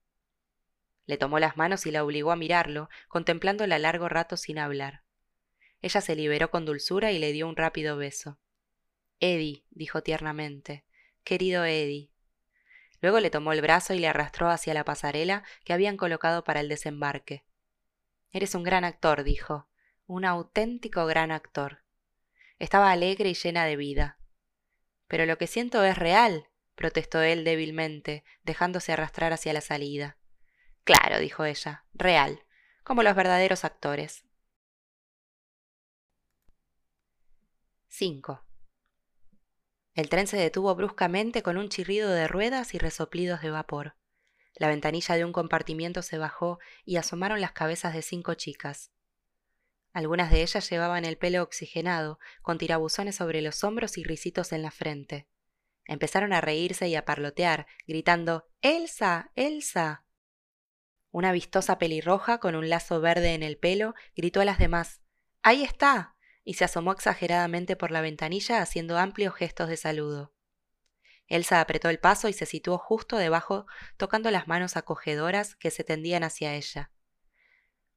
Le 1.05 1.17
tomó 1.17 1.39
las 1.39 1.57
manos 1.57 1.85
y 1.85 1.91
la 1.91 2.03
obligó 2.03 2.31
a 2.31 2.35
mirarlo, 2.35 2.89
contemplándola 3.07 3.79
largo 3.79 4.09
rato 4.09 4.37
sin 4.37 4.59
hablar. 4.59 5.03
Ella 5.81 6.01
se 6.01 6.15
liberó 6.15 6.49
con 6.49 6.65
dulzura 6.65 7.11
y 7.11 7.19
le 7.19 7.31
dio 7.31 7.47
un 7.47 7.55
rápido 7.55 7.97
beso. 7.97 8.39
Eddie, 9.19 9.63
dijo 9.69 10.01
tiernamente, 10.01 10.85
querido 11.23 11.63
Eddie. 11.63 12.11
Luego 13.01 13.19
le 13.19 13.29
tomó 13.29 13.53
el 13.53 13.61
brazo 13.61 13.93
y 13.93 13.99
le 13.99 14.07
arrastró 14.07 14.49
hacia 14.49 14.73
la 14.73 14.83
pasarela 14.83 15.43
que 15.63 15.73
habían 15.73 15.97
colocado 15.97 16.43
para 16.43 16.59
el 16.59 16.69
desembarque. 16.69 17.45
Eres 18.31 18.55
un 18.55 18.63
gran 18.63 18.83
actor, 18.83 19.23
dijo, 19.23 19.67
un 20.07 20.25
auténtico 20.25 21.05
gran 21.05 21.31
actor. 21.31 21.83
Estaba 22.57 22.91
alegre 22.91 23.29
y 23.29 23.33
llena 23.33 23.65
de 23.65 23.75
vida. 23.75 24.17
Pero 25.07 25.25
lo 25.25 25.37
que 25.37 25.47
siento 25.47 25.83
es 25.83 25.97
real, 25.97 26.47
protestó 26.75 27.21
él 27.21 27.43
débilmente, 27.43 28.23
dejándose 28.43 28.91
arrastrar 28.91 29.33
hacia 29.33 29.53
la 29.53 29.61
salida. 29.61 30.17
Claro, 30.85 31.19
dijo 31.19 31.43
ella, 31.45 31.83
real, 31.93 32.45
como 32.83 33.03
los 33.03 33.15
verdaderos 33.15 33.65
actores. 33.65 34.23
5. 37.87 38.45
El 39.95 40.09
tren 40.09 40.27
se 40.27 40.37
detuvo 40.37 40.75
bruscamente 40.75 41.41
con 41.41 41.57
un 41.57 41.69
chirrido 41.69 42.09
de 42.09 42.27
ruedas 42.27 42.73
y 42.73 42.77
resoplidos 42.77 43.41
de 43.41 43.49
vapor. 43.49 43.95
La 44.53 44.67
ventanilla 44.67 45.15
de 45.15 45.25
un 45.25 45.33
compartimiento 45.33 46.03
se 46.03 46.17
bajó 46.17 46.59
y 46.83 46.97
asomaron 46.97 47.41
las 47.41 47.53
cabezas 47.53 47.93
de 47.93 48.03
cinco 48.03 48.35
chicas. 48.35 48.91
Algunas 49.91 50.29
de 50.29 50.43
ellas 50.43 50.69
llevaban 50.69 51.03
el 51.03 51.17
pelo 51.17 51.41
oxigenado, 51.41 52.19
con 52.41 52.57
tirabuzones 52.57 53.15
sobre 53.15 53.41
los 53.41 53.63
hombros 53.63 53.97
y 53.97 54.03
risitos 54.03 54.51
en 54.51 54.61
la 54.61 54.71
frente. 54.71 55.27
Empezaron 55.85 56.31
a 56.33 56.41
reírse 56.41 56.87
y 56.89 56.95
a 56.95 57.05
parlotear, 57.05 57.65
gritando 57.87 58.47
Elsa. 58.61 59.31
Elsa. 59.35 60.04
Una 61.15 61.31
vistosa 61.31 61.77
pelirroja 61.77 62.39
con 62.39 62.55
un 62.55 62.67
lazo 62.67 62.99
verde 62.99 63.35
en 63.35 63.41
el 63.41 63.55
pelo 63.55 63.95
gritó 64.17 64.41
a 64.41 64.45
las 64.45 64.59
demás 64.59 64.99
Ahí 65.43 65.63
está. 65.63 66.17
y 66.43 66.55
se 66.55 66.65
asomó 66.65 66.91
exageradamente 66.91 67.77
por 67.77 67.89
la 67.89 68.01
ventanilla 68.01 68.61
haciendo 68.61 68.97
amplios 68.97 69.33
gestos 69.33 69.69
de 69.69 69.77
saludo. 69.77 70.33
Elsa 71.27 71.61
apretó 71.61 71.87
el 71.87 71.99
paso 71.99 72.27
y 72.27 72.33
se 72.33 72.45
situó 72.45 72.77
justo 72.77 73.15
debajo, 73.15 73.65
tocando 73.95 74.29
las 74.29 74.49
manos 74.49 74.75
acogedoras 74.75 75.55
que 75.55 75.71
se 75.71 75.85
tendían 75.85 76.25
hacia 76.25 76.53
ella. 76.53 76.91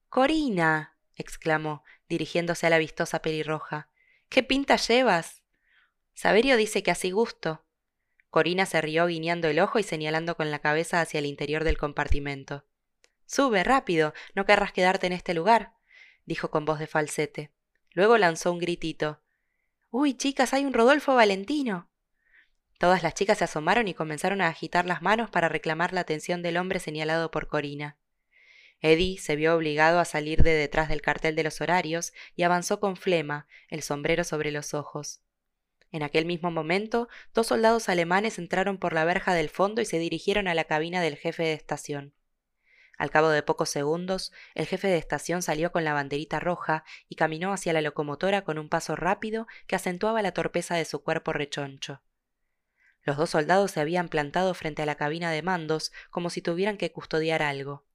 Corina. 0.09 0.97
exclamó, 1.17 1.83
dirigiéndose 2.09 2.69
a 2.69 2.71
la 2.71 2.79
vistosa 2.79 3.21
pelirroja. 3.21 3.89
¿Qué 4.29 4.45
pinta 4.45 4.77
llevas? 4.77 5.43
Saberio 6.15 6.57
dice 6.57 6.85
que 6.85 6.93
así 6.93 7.11
gusto. 7.11 7.65
Corina 8.31 8.65
se 8.65 8.81
rió 8.81 9.07
guiñando 9.07 9.49
el 9.49 9.59
ojo 9.59 9.81
y 9.81 9.83
señalando 9.83 10.37
con 10.37 10.53
la 10.53 10.61
cabeza 10.61 11.01
hacia 11.01 11.19
el 11.19 11.27
interior 11.27 11.65
del 11.65 11.79
compartimento. 11.79 12.68
Sube, 13.29 13.63
rápido, 13.63 14.15
no 14.35 14.47
querrás 14.47 14.73
quedarte 14.73 15.07
en 15.07 15.13
este 15.13 15.35
lugar, 15.35 15.75
dijo 16.25 16.51
con 16.51 16.65
voz 16.65 16.79
de 16.79 16.87
falsete. 16.87 17.53
Luego 17.91 18.17
lanzó 18.17 18.51
un 18.51 18.59
gritito. 18.59 19.21
Uy, 19.91 20.15
chicas, 20.15 20.55
hay 20.55 20.65
un 20.65 20.73
Rodolfo 20.73 21.15
Valentino. 21.15 21.91
Todas 22.79 23.03
las 23.03 23.13
chicas 23.13 23.37
se 23.37 23.45
asomaron 23.45 23.87
y 23.87 23.93
comenzaron 23.93 24.41
a 24.41 24.49
agitar 24.49 24.87
las 24.87 25.03
manos 25.03 25.29
para 25.29 25.51
reclamar 25.51 25.93
la 25.93 26.01
atención 26.01 26.41
del 26.41 26.57
hombre 26.57 26.81
señalado 26.81 27.31
por 27.31 27.49
Corina. 27.49 27.99
Eddie 28.81 29.19
se 29.19 29.37
vio 29.37 29.55
obligado 29.55 30.01
a 30.01 30.07
salir 30.07 30.43
de 30.43 30.55
detrás 30.55 30.89
del 30.89 31.03
cartel 31.03 31.37
de 31.37 31.45
los 31.45 31.61
horarios 31.61 32.15
y 32.35 32.45
avanzó 32.45 32.81
con 32.81 32.97
flema, 32.97 33.47
el 33.69 33.83
sombrero 33.83 34.25
sobre 34.25 34.53
los 34.53 34.73
ojos. 34.73 35.21
En 35.93 36.03
aquel 36.03 36.25
mismo 36.25 36.51
momento, 36.51 37.09
dos 37.35 37.49
soldados 37.49 37.91
alemanes 37.91 38.39
entraron 38.39 38.79
por 38.79 38.95
la 38.95 39.05
verja 39.05 39.35
del 39.35 39.51
fondo 39.51 39.83
y 39.83 39.85
se 39.85 39.99
dirigieron 39.99 40.49
a 40.49 40.55
la 40.55 40.65
cabina 40.65 41.03
del 41.03 41.17
jefe 41.17 41.43
de 41.43 41.53
estación. 41.53 42.15
Al 42.99 43.11
cabo 43.11 43.29
de 43.31 43.45
pocos 43.45 43.71
segundos, 43.71 44.33
el 44.57 44.67
jefe 44.67 44.89
de 44.89 44.99
estación 44.99 45.41
salió 45.41 45.71
con 45.71 45.85
la 45.85 45.95
banderita 45.95 46.41
roja 46.41 46.85
y 47.09 47.15
caminó 47.15 47.53
hacia 47.53 47.73
la 47.73 47.81
locomotora 47.81 48.43
con 48.43 48.59
un 48.59 48.69
paso 48.69 48.97
rápido 48.97 49.47
que 49.69 49.77
acentuaba 49.77 50.21
la 50.21 50.33
torpeza 50.33 50.75
de 50.75 50.85
su 50.85 51.05
cuerpo 51.05 51.33
rechoncho. 51.33 52.03
Los 53.05 53.17
dos 53.17 53.31
soldados 53.31 53.71
se 53.71 53.81
habían 53.81 54.09
plantado 54.09 54.53
frente 54.53 54.83
a 54.83 54.87
la 54.87 54.97
cabina 54.97 55.31
de 55.31 55.43
mandos 55.43 55.93
como 56.11 56.29
si 56.29 56.43
tuvieran 56.43 56.77
que 56.77 56.91
custodiar 56.91 57.41
algo. 57.41 57.87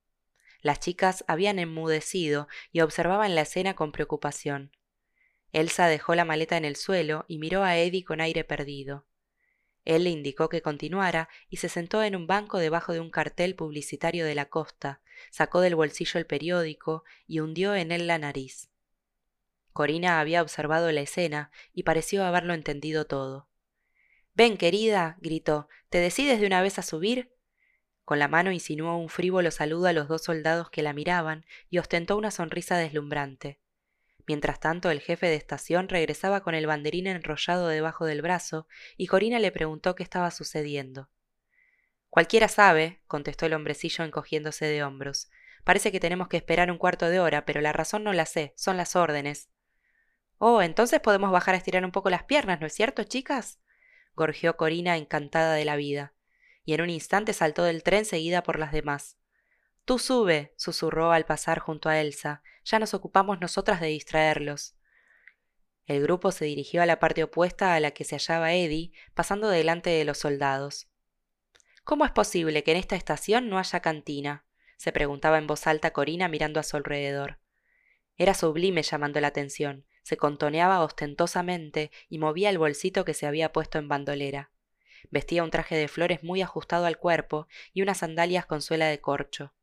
Las 0.61 0.79
chicas 0.79 1.25
habían 1.27 1.59
enmudecido 1.59 2.47
y 2.71 2.79
observaban 2.79 3.35
la 3.35 3.41
escena 3.41 3.75
con 3.75 3.91
preocupación. 3.91 4.71
Elsa 5.51 5.87
dejó 5.87 6.15
la 6.15 6.23
maleta 6.23 6.55
en 6.55 6.63
el 6.63 6.77
suelo 6.77 7.25
y 7.27 7.39
miró 7.39 7.63
a 7.63 7.77
Eddie 7.77 8.05
con 8.05 8.21
aire 8.21 8.45
perdido. 8.45 9.05
Él 9.85 10.05
le 10.05 10.09
indicó 10.09 10.49
que 10.49 10.61
continuara 10.61 11.29
y 11.49 11.57
se 11.57 11.69
sentó 11.69 12.03
en 12.03 12.15
un 12.15 12.27
banco 12.27 12.57
debajo 12.57 12.93
de 12.93 12.99
un 12.99 13.09
cartel 13.09 13.55
publicitario 13.55 14.25
de 14.25 14.35
la 14.35 14.45
costa, 14.45 15.01
sacó 15.29 15.61
del 15.61 15.75
bolsillo 15.75 16.19
el 16.19 16.25
periódico 16.25 17.03
y 17.27 17.39
hundió 17.39 17.75
en 17.75 17.91
él 17.91 18.07
la 18.07 18.17
nariz. 18.17 18.69
Corina 19.73 20.19
había 20.19 20.41
observado 20.41 20.91
la 20.91 21.01
escena 21.01 21.51
y 21.73 21.83
pareció 21.83 22.23
haberlo 22.23 22.53
entendido 22.53 23.05
todo. 23.05 23.49
Ven, 24.35 24.57
querida, 24.57 25.17
gritó, 25.19 25.67
¿te 25.89 25.97
decides 25.97 26.39
de 26.39 26.47
una 26.47 26.61
vez 26.61 26.79
a 26.79 26.83
subir? 26.83 27.33
Con 28.05 28.19
la 28.19 28.27
mano 28.27 28.51
insinuó 28.51 28.97
un 28.97 29.09
frívolo 29.09 29.51
saludo 29.51 29.87
a 29.87 29.93
los 29.93 30.07
dos 30.07 30.23
soldados 30.23 30.69
que 30.69 30.83
la 30.83 30.93
miraban 30.93 31.45
y 31.69 31.77
ostentó 31.77 32.17
una 32.17 32.31
sonrisa 32.31 32.77
deslumbrante. 32.77 33.59
Mientras 34.25 34.59
tanto, 34.59 34.89
el 34.89 35.01
jefe 35.01 35.27
de 35.27 35.35
estación 35.35 35.89
regresaba 35.89 36.41
con 36.41 36.55
el 36.55 36.65
banderín 36.65 37.07
enrollado 37.07 37.67
debajo 37.67 38.05
del 38.05 38.21
brazo 38.21 38.67
y 38.95 39.07
Corina 39.07 39.39
le 39.39 39.51
preguntó 39.51 39.95
qué 39.95 40.03
estaba 40.03 40.31
sucediendo. 40.31 41.09
Cualquiera 42.09 42.47
sabe, 42.47 43.01
contestó 43.07 43.47
el 43.47 43.53
hombrecillo 43.53 44.05
encogiéndose 44.05 44.65
de 44.65 44.83
hombros. 44.83 45.29
Parece 45.63 45.91
que 45.91 45.99
tenemos 45.99 46.27
que 46.27 46.37
esperar 46.37 46.69
un 46.69 46.77
cuarto 46.77 47.09
de 47.09 47.19
hora, 47.19 47.45
pero 47.45 47.59
la 47.59 47.73
razón 47.73 48.03
no 48.03 48.13
la 48.13 48.25
sé, 48.25 48.53
son 48.55 48.77
las 48.77 48.95
órdenes. 48.95 49.49
Oh, 50.37 50.61
entonces 50.61 50.99
podemos 50.99 51.31
bajar 51.31 51.55
a 51.55 51.57
estirar 51.57 51.83
un 51.83 51.91
poco 51.91 52.09
las 52.09 52.23
piernas, 52.23 52.61
¿no 52.61 52.67
es 52.67 52.73
cierto, 52.73 53.03
chicas? 53.03 53.59
gorjeó 54.15 54.57
Corina 54.57 54.97
encantada 54.97 55.55
de 55.55 55.65
la 55.65 55.75
vida, 55.75 56.13
y 56.65 56.73
en 56.73 56.81
un 56.81 56.89
instante 56.89 57.33
saltó 57.33 57.63
del 57.63 57.81
tren 57.81 58.05
seguida 58.05 58.43
por 58.43 58.59
las 58.59 58.71
demás. 58.71 59.17
Tú 59.85 59.99
sube, 59.99 60.53
susurró 60.55 61.11
al 61.11 61.25
pasar 61.25 61.59
junto 61.59 61.89
a 61.89 61.99
Elsa, 61.99 62.41
ya 62.63 62.79
nos 62.79 62.93
ocupamos 62.93 63.41
nosotras 63.41 63.81
de 63.81 63.87
distraerlos. 63.87 64.75
El 65.85 66.01
grupo 66.01 66.31
se 66.31 66.45
dirigió 66.45 66.81
a 66.81 66.85
la 66.85 66.99
parte 66.99 67.23
opuesta 67.23 67.75
a 67.75 67.79
la 67.81 67.91
que 67.91 68.05
se 68.05 68.15
hallaba 68.15 68.53
Eddie, 68.53 68.93
pasando 69.13 69.49
delante 69.49 69.89
de 69.89 70.05
los 70.05 70.19
soldados. 70.19 70.87
¿Cómo 71.83 72.05
es 72.05 72.11
posible 72.11 72.63
que 72.63 72.71
en 72.71 72.77
esta 72.77 72.95
estación 72.95 73.49
no 73.49 73.59
haya 73.59 73.81
cantina? 73.81 74.45
se 74.77 74.91
preguntaba 74.91 75.37
en 75.37 75.47
voz 75.47 75.67
alta 75.67 75.91
Corina 75.91 76.27
mirando 76.29 76.59
a 76.59 76.63
su 76.63 76.77
alrededor. 76.77 77.39
Era 78.17 78.33
sublime 78.33 78.83
llamando 78.83 79.19
la 79.19 79.27
atención, 79.27 79.85
se 80.01 80.17
contoneaba 80.17 80.81
ostentosamente 80.81 81.91
y 82.09 82.19
movía 82.19 82.49
el 82.49 82.57
bolsito 82.57 83.03
que 83.05 83.13
se 83.13 83.25
había 83.25 83.51
puesto 83.51 83.79
en 83.79 83.87
bandolera. 83.87 84.51
Vestía 85.09 85.43
un 85.43 85.51
traje 85.51 85.75
de 85.75 85.87
flores 85.87 86.23
muy 86.23 86.41
ajustado 86.41 86.85
al 86.85 86.97
cuerpo 86.97 87.47
y 87.73 87.81
unas 87.81 87.97
sandalias 87.97 88.45
con 88.45 88.61
suela 88.61 88.87
de 88.87 89.01
corcho. 89.01 89.53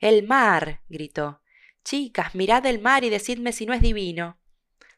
El 0.00 0.22
mar. 0.26 0.82
gritó. 0.88 1.42
Chicas, 1.84 2.36
mirad 2.36 2.64
el 2.66 2.80
mar 2.80 3.02
y 3.02 3.10
decidme 3.10 3.52
si 3.52 3.66
no 3.66 3.74
es 3.74 3.82
divino. 3.82 4.38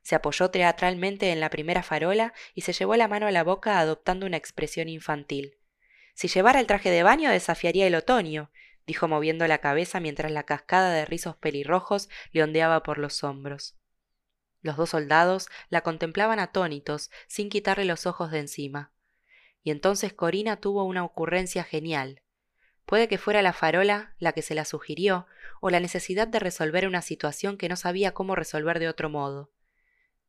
Se 0.03 0.15
apoyó 0.15 0.51
teatralmente 0.51 1.33
en 1.33 1.41
la 1.41 1.49
primera 1.49 1.83
farola 1.83 2.35
y 2.55 2.63
se 2.63 2.75
llevó 2.75 2.97
la 2.97 3.09
mano 3.09 3.27
a 3.27 3.31
la 3.31 3.43
boca 3.43 3.79
adoptando 3.79 4.27
una 4.27 4.37
expresión 4.37 4.89
infantil. 4.91 5.57
Si 6.15 6.29
llevara 6.29 6.61
el 6.61 6.67
traje 6.67 6.91
de 6.91 7.03
baño 7.03 7.31
desafiaría 7.31 7.87
el 7.87 7.95
otoño, 7.95 8.51
dijo 8.87 9.09
moviendo 9.09 9.47
la 9.47 9.59
cabeza 9.59 10.01
mientras 10.01 10.33
la 10.33 10.43
cascada 10.43 10.93
de 10.93 11.07
rizos 11.07 11.37
pelirrojos 11.37 12.11
le 12.33 12.43
ondeaba 12.43 12.83
por 12.83 12.99
los 12.99 13.25
hombros. 13.25 13.77
Los 14.61 14.77
dos 14.77 14.91
soldados 14.91 15.49
la 15.71 15.81
contemplaban 15.81 16.39
atónitos, 16.41 17.11
sin 17.27 17.49
quitarle 17.49 17.87
los 17.87 18.05
ojos 18.05 18.31
de 18.31 18.41
encima. 18.41 18.93
Y 19.63 19.71
entonces 19.71 20.13
Corina 20.13 20.61
tuvo 20.61 20.85
una 20.85 21.05
ocurrencia 21.05 21.65
genial. 21.65 22.23
Puede 22.87 23.09
que 23.09 23.19
fuera 23.19 23.43
la 23.43 23.53
farola 23.53 24.15
la 24.19 24.33
que 24.33 24.43
se 24.43 24.55
la 24.55 24.65
sugirió, 24.65 25.27
o 25.61 25.71
la 25.71 25.81
necesidad 25.81 26.27
de 26.27 26.39
resolver 26.39 26.87
una 26.87 27.03
situación 27.03 27.57
que 27.57 27.69
no 27.69 27.77
sabía 27.77 28.13
cómo 28.13 28.35
resolver 28.35 28.79
de 28.79 28.89
otro 28.89 29.09
modo. 29.09 29.51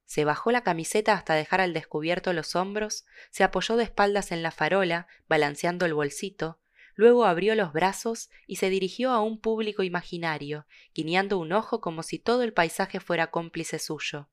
Se 0.06 0.26
bajó 0.26 0.52
la 0.52 0.64
camiseta 0.64 1.14
hasta 1.14 1.36
dejar 1.36 1.62
al 1.62 1.74
descubierto 1.74 2.34
los 2.34 2.56
hombros, 2.56 3.06
se 3.30 3.44
apoyó 3.44 3.78
de 3.78 3.84
espaldas 3.84 4.32
en 4.32 4.44
la 4.44 4.52
farola, 4.52 5.08
balanceando 5.28 5.86
el 5.86 5.94
bolsito, 5.94 6.62
Luego 6.96 7.26
abrió 7.26 7.56
los 7.56 7.74
brazos 7.74 8.30
y 8.48 8.58
se 8.58 8.70
dirigió 8.70 9.12
a 9.12 9.22
un 9.22 9.40
público 9.40 9.84
imaginario, 9.84 10.68
guiñando 10.94 11.38
un 11.38 11.54
ojo 11.54 11.82
como 11.82 12.04
si 12.04 12.20
todo 12.20 12.44
el 12.44 12.54
paisaje 12.54 13.00
fuera 13.00 13.32
cómplice 13.32 13.80
suyo. 13.80 14.30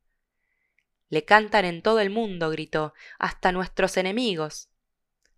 Le 1.08 1.24
cantan 1.24 1.64
en 1.64 1.82
todo 1.82 2.00
el 2.00 2.10
mundo, 2.10 2.50
gritó, 2.50 2.92
hasta 3.18 3.52
nuestros 3.52 3.96
enemigos. 3.96 4.68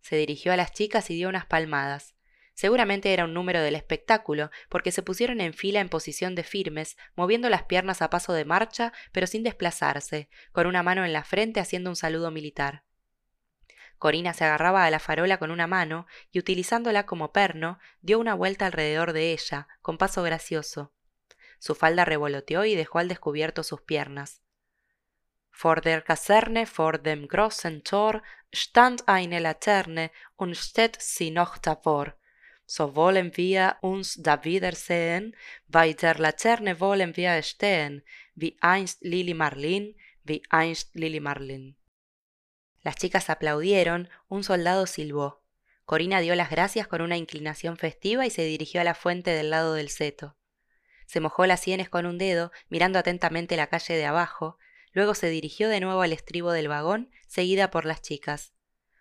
Se 0.01 0.17
dirigió 0.17 0.53
a 0.53 0.57
las 0.57 0.73
chicas 0.73 1.11
y 1.11 1.15
dio 1.15 1.29
unas 1.29 1.47
palmadas. 1.47 2.17
Seguramente 2.55 3.13
era 3.13 3.25
un 3.25 3.35
número 3.35 3.63
del 3.63 3.75
espectáculo, 3.75 4.51
porque 4.69 4.93
se 4.93 5.03
pusieron 5.03 5.41
en 5.41 5.55
fila 5.55 5.81
en 5.81 5.89
posición 5.89 6.35
de 6.35 6.45
firmes, 6.45 6.97
moviendo 7.15 7.49
las 7.49 7.63
piernas 7.63 8.03
a 8.03 8.11
paso 8.11 8.33
de 8.33 8.45
marcha, 8.45 8.93
pero 9.13 9.27
sin 9.27 9.43
desplazarse, 9.43 10.29
con 10.53 10.67
una 10.67 10.83
mano 10.83 11.05
en 11.05 11.13
la 11.13 11.25
frente 11.25 11.61
haciendo 11.61 11.91
un 11.91 11.97
saludo 11.97 12.31
militar. 12.31 12.85
Corina 14.01 14.33
se 14.33 14.45
agarraba 14.45 14.85
a 14.87 14.91
la 14.91 14.99
farola 14.99 15.39
con 15.39 15.51
una 15.51 15.67
mano 15.67 16.07
y 16.33 16.39
utilizándola 16.39 17.05
como 17.05 17.33
perno, 17.33 17.79
dio 18.01 18.19
una 18.19 18.35
vuelta 18.35 18.67
alrededor 18.67 19.13
de 19.13 19.33
ella, 19.33 19.69
con 19.83 19.99
paso 19.99 20.23
gracioso. 20.23 20.95
Su 21.59 21.75
falda 21.75 22.07
revoloteó 22.07 22.65
y 22.65 22.75
dejó 22.75 22.99
al 22.99 23.09
descubierto 23.09 23.63
sus 23.63 23.83
piernas. 23.83 24.43
Vor 25.53 25.83
der 25.83 26.03
Kaserne, 26.03 26.65
vor 26.65 27.03
dem 27.03 27.27
großen 27.27 27.83
Tor, 27.83 28.23
stand 28.51 29.03
eine 29.07 29.41
Laterne 29.41 30.11
und 30.37 30.57
steht 30.57 30.97
sie 30.99 31.31
noch 31.31 31.59
davor. 31.59 32.17
So 32.71 32.95
wollen 32.95 33.37
wir 33.37 33.79
uns 33.81 34.15
da 34.15 34.45
wiedersehen, 34.45 35.35
bei 35.67 35.93
der 35.93 36.21
Laterne 36.21 36.79
wollen 36.79 37.17
wir 37.17 37.43
stehen, 37.43 38.05
wie 38.37 38.57
einst 38.61 39.03
Lili 39.03 39.35
Marlin, 39.35 39.97
wie 40.23 40.41
einst 40.51 40.95
Lili 40.95 41.19
Marlin. 41.19 41.77
Las 42.85 42.95
chicas 42.95 43.29
aplaudieron, 43.29 44.09
un 44.29 44.45
soldado 44.45 44.87
silbó. 44.87 45.43
Corina 45.85 46.21
dio 46.21 46.37
las 46.37 46.49
gracias 46.49 46.87
con 46.87 47.01
una 47.03 47.17
inclinación 47.17 47.77
festiva 47.77 48.25
y 48.25 48.31
se 48.31 48.45
dirigió 48.45 48.81
a 48.81 48.85
la 48.85 48.95
fuente 48.95 49.33
del 49.33 49.51
lado 49.51 49.75
del 49.75 49.89
seto. 49.89 50.37
Se 51.07 51.19
mojó 51.19 51.47
las 51.47 51.59
sienes 51.59 51.89
con 51.89 52.07
un 52.07 52.19
dedo, 52.19 52.53
mirando 52.69 53.01
atentamente 53.01 53.57
la 53.57 53.67
calle 53.67 53.95
de 53.95 54.07
abajo, 54.07 54.59
luego 54.93 55.17
se 55.17 55.29
dirigió 55.29 55.69
de 55.69 55.81
nuevo 55.81 56.03
al 56.03 56.13
estribo 56.13 56.53
del 56.53 56.69
vagón, 56.69 57.11
seguida 57.27 57.73
por 57.73 57.85
las 57.85 58.01
chicas. 58.01 58.53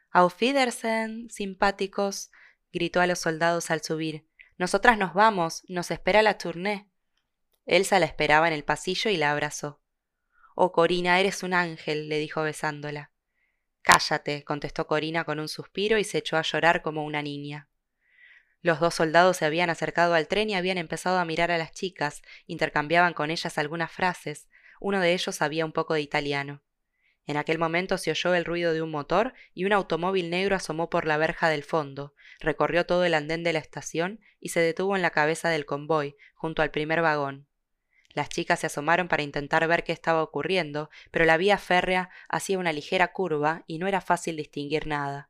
Auf 0.10 0.42
Wiedersehen, 0.42 1.30
simpáticos, 1.30 2.32
gritó 2.72 3.02
a 3.02 3.08
los 3.08 3.20
soldados 3.20 3.72
al 3.72 3.82
subir. 3.82 4.28
Nosotras 4.58 4.98
nos 4.98 5.14
vamos, 5.14 5.64
nos 5.68 5.92
espera 5.92 6.22
la 6.22 6.38
tournée. 6.38 6.90
Elsa 7.66 8.00
la 8.00 8.06
esperaba 8.06 8.48
en 8.48 8.54
el 8.54 8.64
pasillo 8.64 9.10
y 9.10 9.18
la 9.18 9.32
abrazó. 9.32 9.82
Oh, 10.56 10.72
Corina, 10.72 11.20
eres 11.20 11.44
un 11.44 11.54
ángel, 11.54 12.10
le 12.10 12.20
dijo 12.20 12.42
besándola. 12.42 13.12
Cállate, 13.82 14.44
contestó 14.44 14.88
Corina 14.88 15.24
con 15.24 15.40
un 15.40 15.48
suspiro 15.48 15.98
y 15.98 16.04
se 16.04 16.18
echó 16.18 16.38
a 16.38 16.42
llorar 16.42 16.82
como 16.82 17.06
una 17.06 17.22
niña. 17.22 17.70
Los 18.62 18.80
dos 18.80 18.96
soldados 18.96 19.38
se 19.38 19.46
habían 19.46 19.70
acercado 19.70 20.16
al 20.16 20.28
tren 20.28 20.50
y 20.50 20.56
habían 20.56 20.78
empezado 20.78 21.18
a 21.18 21.26
mirar 21.26 21.50
a 21.52 21.58
las 21.58 21.72
chicas, 21.72 22.22
intercambiaban 22.46 23.14
con 23.14 23.32
ellas 23.32 23.58
algunas 23.58 23.92
frases, 23.92 24.50
uno 24.82 25.00
de 25.00 25.14
ellos 25.14 25.36
sabía 25.36 25.66
un 25.66 25.72
poco 25.72 25.94
de 25.94 26.02
italiano. 26.02 26.62
En 27.30 27.38
aquel 27.38 27.60
momento 27.60 28.00
se 28.00 28.10
oyó 28.10 28.34
el 28.34 28.44
ruido 28.44 28.74
de 28.74 28.82
un 28.82 28.90
motor 28.90 29.36
y 29.54 29.66
un 29.66 29.72
automóvil 29.72 30.32
negro 30.32 30.56
asomó 30.56 30.90
por 30.90 31.06
la 31.06 31.16
verja 31.18 31.48
del 31.48 31.62
fondo, 31.64 32.16
recorrió 32.40 32.88
todo 32.88 33.06
el 33.06 33.14
andén 33.14 33.44
de 33.44 33.54
la 33.54 33.60
estación 33.60 34.20
y 34.40 34.50
se 34.50 34.62
detuvo 34.62 34.96
en 34.96 35.04
la 35.04 35.12
cabeza 35.12 35.50
del 35.50 35.68
convoy, 35.68 36.16
junto 36.34 36.64
al 36.64 36.72
primer 36.72 37.04
vagón. 37.04 37.46
Las 38.16 38.30
chicas 38.30 38.62
se 38.62 38.66
asomaron 38.66 39.08
para 39.08 39.22
intentar 39.22 39.68
ver 39.68 39.84
qué 39.84 39.92
estaba 39.92 40.24
ocurriendo, 40.24 40.90
pero 41.12 41.24
la 41.24 41.38
vía 41.38 41.60
férrea 41.60 42.10
hacía 42.30 42.58
una 42.58 42.74
ligera 42.74 43.12
curva 43.12 43.64
y 43.68 43.78
no 43.78 43.86
era 43.86 44.02
fácil 44.02 44.36
distinguir 44.36 44.88
nada. 44.88 45.30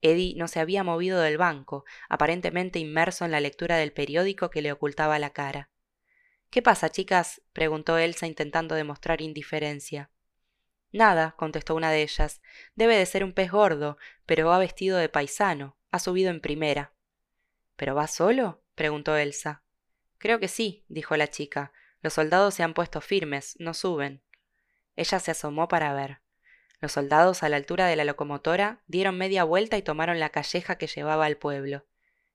Eddie 0.00 0.32
no 0.34 0.48
se 0.48 0.60
había 0.60 0.82
movido 0.82 1.20
del 1.20 1.36
banco, 1.36 1.84
aparentemente 2.08 2.78
inmerso 2.78 3.26
en 3.26 3.32
la 3.32 3.40
lectura 3.40 3.76
del 3.76 3.92
periódico 3.92 4.48
que 4.48 4.62
le 4.62 4.72
ocultaba 4.72 5.18
la 5.18 5.34
cara. 5.34 5.68
¿Qué 6.48 6.62
pasa, 6.62 6.88
chicas? 6.88 7.42
preguntó 7.52 7.98
Elsa 7.98 8.26
intentando 8.26 8.74
demostrar 8.74 9.20
indiferencia. 9.20 10.10
Nada, 10.92 11.34
contestó 11.36 11.74
una 11.74 11.90
de 11.90 12.02
ellas. 12.02 12.40
Debe 12.74 12.96
de 12.96 13.06
ser 13.06 13.24
un 13.24 13.32
pez 13.32 13.50
gordo, 13.50 13.98
pero 14.26 14.48
va 14.48 14.58
vestido 14.58 14.96
de 14.98 15.08
paisano. 15.08 15.76
Ha 15.90 15.98
subido 15.98 16.30
en 16.30 16.40
primera. 16.40 16.92
¿Pero 17.76 17.94
va 17.94 18.06
solo? 18.06 18.62
preguntó 18.74 19.16
Elsa. 19.16 19.62
Creo 20.18 20.40
que 20.40 20.48
sí, 20.48 20.84
dijo 20.88 21.16
la 21.16 21.28
chica. 21.28 21.72
Los 22.00 22.14
soldados 22.14 22.54
se 22.54 22.62
han 22.62 22.74
puesto 22.74 23.00
firmes, 23.00 23.56
no 23.58 23.74
suben. 23.74 24.22
Ella 24.96 25.20
se 25.20 25.30
asomó 25.30 25.68
para 25.68 25.92
ver. 25.92 26.20
Los 26.80 26.92
soldados 26.92 27.42
a 27.42 27.48
la 27.48 27.56
altura 27.56 27.86
de 27.86 27.96
la 27.96 28.04
locomotora 28.04 28.82
dieron 28.86 29.18
media 29.18 29.44
vuelta 29.44 29.76
y 29.76 29.82
tomaron 29.82 30.20
la 30.20 30.30
calleja 30.30 30.78
que 30.78 30.86
llevaba 30.86 31.26
al 31.26 31.36
pueblo. 31.36 31.86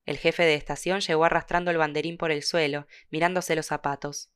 El 0.05 0.17
jefe 0.17 0.43
de 0.43 0.55
estación 0.55 0.99
llegó 0.99 1.23
arrastrando 1.23 1.71
el 1.71 1.77
banderín 1.77 2.17
por 2.17 2.31
el 2.31 2.43
suelo, 2.43 2.87
mirándose 3.09 3.55
los 3.55 3.67
zapatos. 3.67 4.32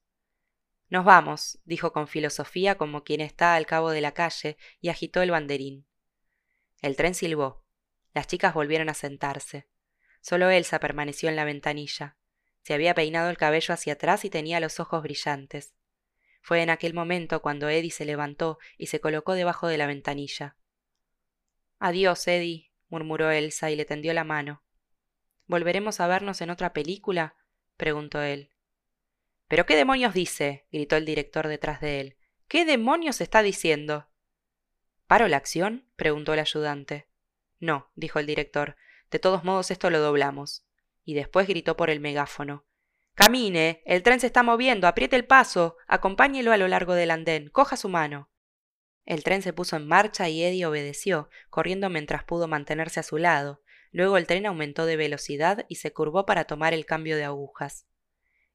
Nos 0.90 1.04
vamos, 1.04 1.60
dijo 1.66 1.92
con 1.92 2.08
filosofía 2.08 2.78
como 2.78 3.04
quien 3.04 3.22
está 3.22 3.56
al 3.56 3.66
cabo 3.66 3.92
de 3.92 4.02
la 4.02 4.14
calle, 4.14 4.58
y 4.80 4.90
agitó 4.90 5.22
el 5.22 5.32
banderín. 5.32 5.86
El 6.82 6.96
tren 6.96 7.14
silbó. 7.14 7.66
Las 8.14 8.28
chicas 8.28 8.54
volvieron 8.54 8.90
a 8.90 8.94
sentarse. 8.94 9.68
Solo 10.22 10.50
Elsa 10.50 10.80
permaneció 10.80 11.30
en 11.30 11.36
la 11.36 11.44
ventanilla. 11.44 12.18
Se 12.62 12.74
había 12.74 12.94
peinado 12.94 13.30
el 13.30 13.38
cabello 13.38 13.74
hacia 13.74 13.94
atrás 13.94 14.26
y 14.26 14.30
tenía 14.30 14.60
los 14.60 14.80
ojos 14.80 15.02
brillantes. 15.04 15.76
Fue 16.42 16.62
en 16.62 16.70
aquel 16.70 16.94
momento 16.94 17.42
cuando 17.42 17.70
Eddie 17.70 17.92
se 17.92 18.06
levantó 18.06 18.58
y 18.78 18.88
se 18.88 19.02
colocó 19.02 19.34
debajo 19.34 19.68
de 19.68 19.78
la 19.78 19.88
ventanilla. 19.88 20.56
Adiós, 21.80 22.28
Eddie, 22.28 22.72
murmuró 22.90 23.32
Elsa 23.32 23.70
y 23.72 23.76
le 23.76 23.86
tendió 23.86 24.14
la 24.14 24.24
mano. 24.24 24.64
¿Volveremos 25.46 26.00
a 26.00 26.08
vernos 26.08 26.42
en 26.42 26.50
otra 26.50 26.74
película? 26.74 27.36
preguntó 27.76 28.22
él. 28.22 28.52
¿Pero 29.48 29.66
qué 29.66 29.76
demonios 29.76 30.14
dice? 30.14 30.66
gritó 30.72 30.96
el 30.96 31.06
director 31.06 31.48
detrás 31.48 31.80
de 31.82 32.00
él. 32.02 32.18
¿Qué 32.48 32.66
demonios 32.66 33.22
está 33.22 33.42
diciendo? 33.42 34.10
¿Paro 35.08 35.28
la 35.28 35.38
acción? 35.38 35.90
preguntó 35.96 36.34
el 36.34 36.40
ayudante. 36.40 37.08
No, 37.60 37.92
dijo 37.96 38.20
el 38.20 38.26
director. 38.26 38.76
De 39.10 39.20
todos 39.20 39.44
modos 39.44 39.72
esto 39.72 39.90
lo 39.90 40.00
doblamos. 40.00 40.66
Y 41.04 41.14
después 41.14 41.48
gritó 41.48 41.78
por 41.78 41.90
el 41.90 42.00
megáfono. 42.00 42.66
Camine. 43.16 43.82
El 43.86 44.04
tren 44.04 44.20
se 44.20 44.28
está 44.28 44.44
moviendo. 44.44 44.88
Apriete 44.88 45.16
el 45.16 45.26
paso. 45.26 45.78
Acompáñelo 45.88 46.52
a 46.52 46.58
lo 46.58 46.68
largo 46.68 46.94
del 46.94 47.12
andén. 47.12 47.50
Coja 47.50 47.78
su 47.78 47.90
mano. 47.90 48.30
El 49.06 49.24
tren 49.24 49.42
se 49.42 49.54
puso 49.54 49.78
en 49.78 49.88
marcha 49.88 50.28
y 50.28 50.44
Eddie 50.44 50.66
obedeció, 50.66 51.30
corriendo 51.50 51.90
mientras 51.90 52.26
pudo 52.26 52.50
mantenerse 52.50 53.00
a 53.00 53.04
su 53.04 53.18
lado. 53.18 53.64
Luego 53.92 54.18
el 54.18 54.28
tren 54.28 54.46
aumentó 54.46 54.86
de 54.86 54.98
velocidad 54.98 55.66
y 55.70 55.76
se 55.76 55.94
curvó 55.94 56.26
para 56.26 56.44
tomar 56.44 56.74
el 56.74 56.86
cambio 56.86 57.16
de 57.16 57.24
agujas. 57.24 57.88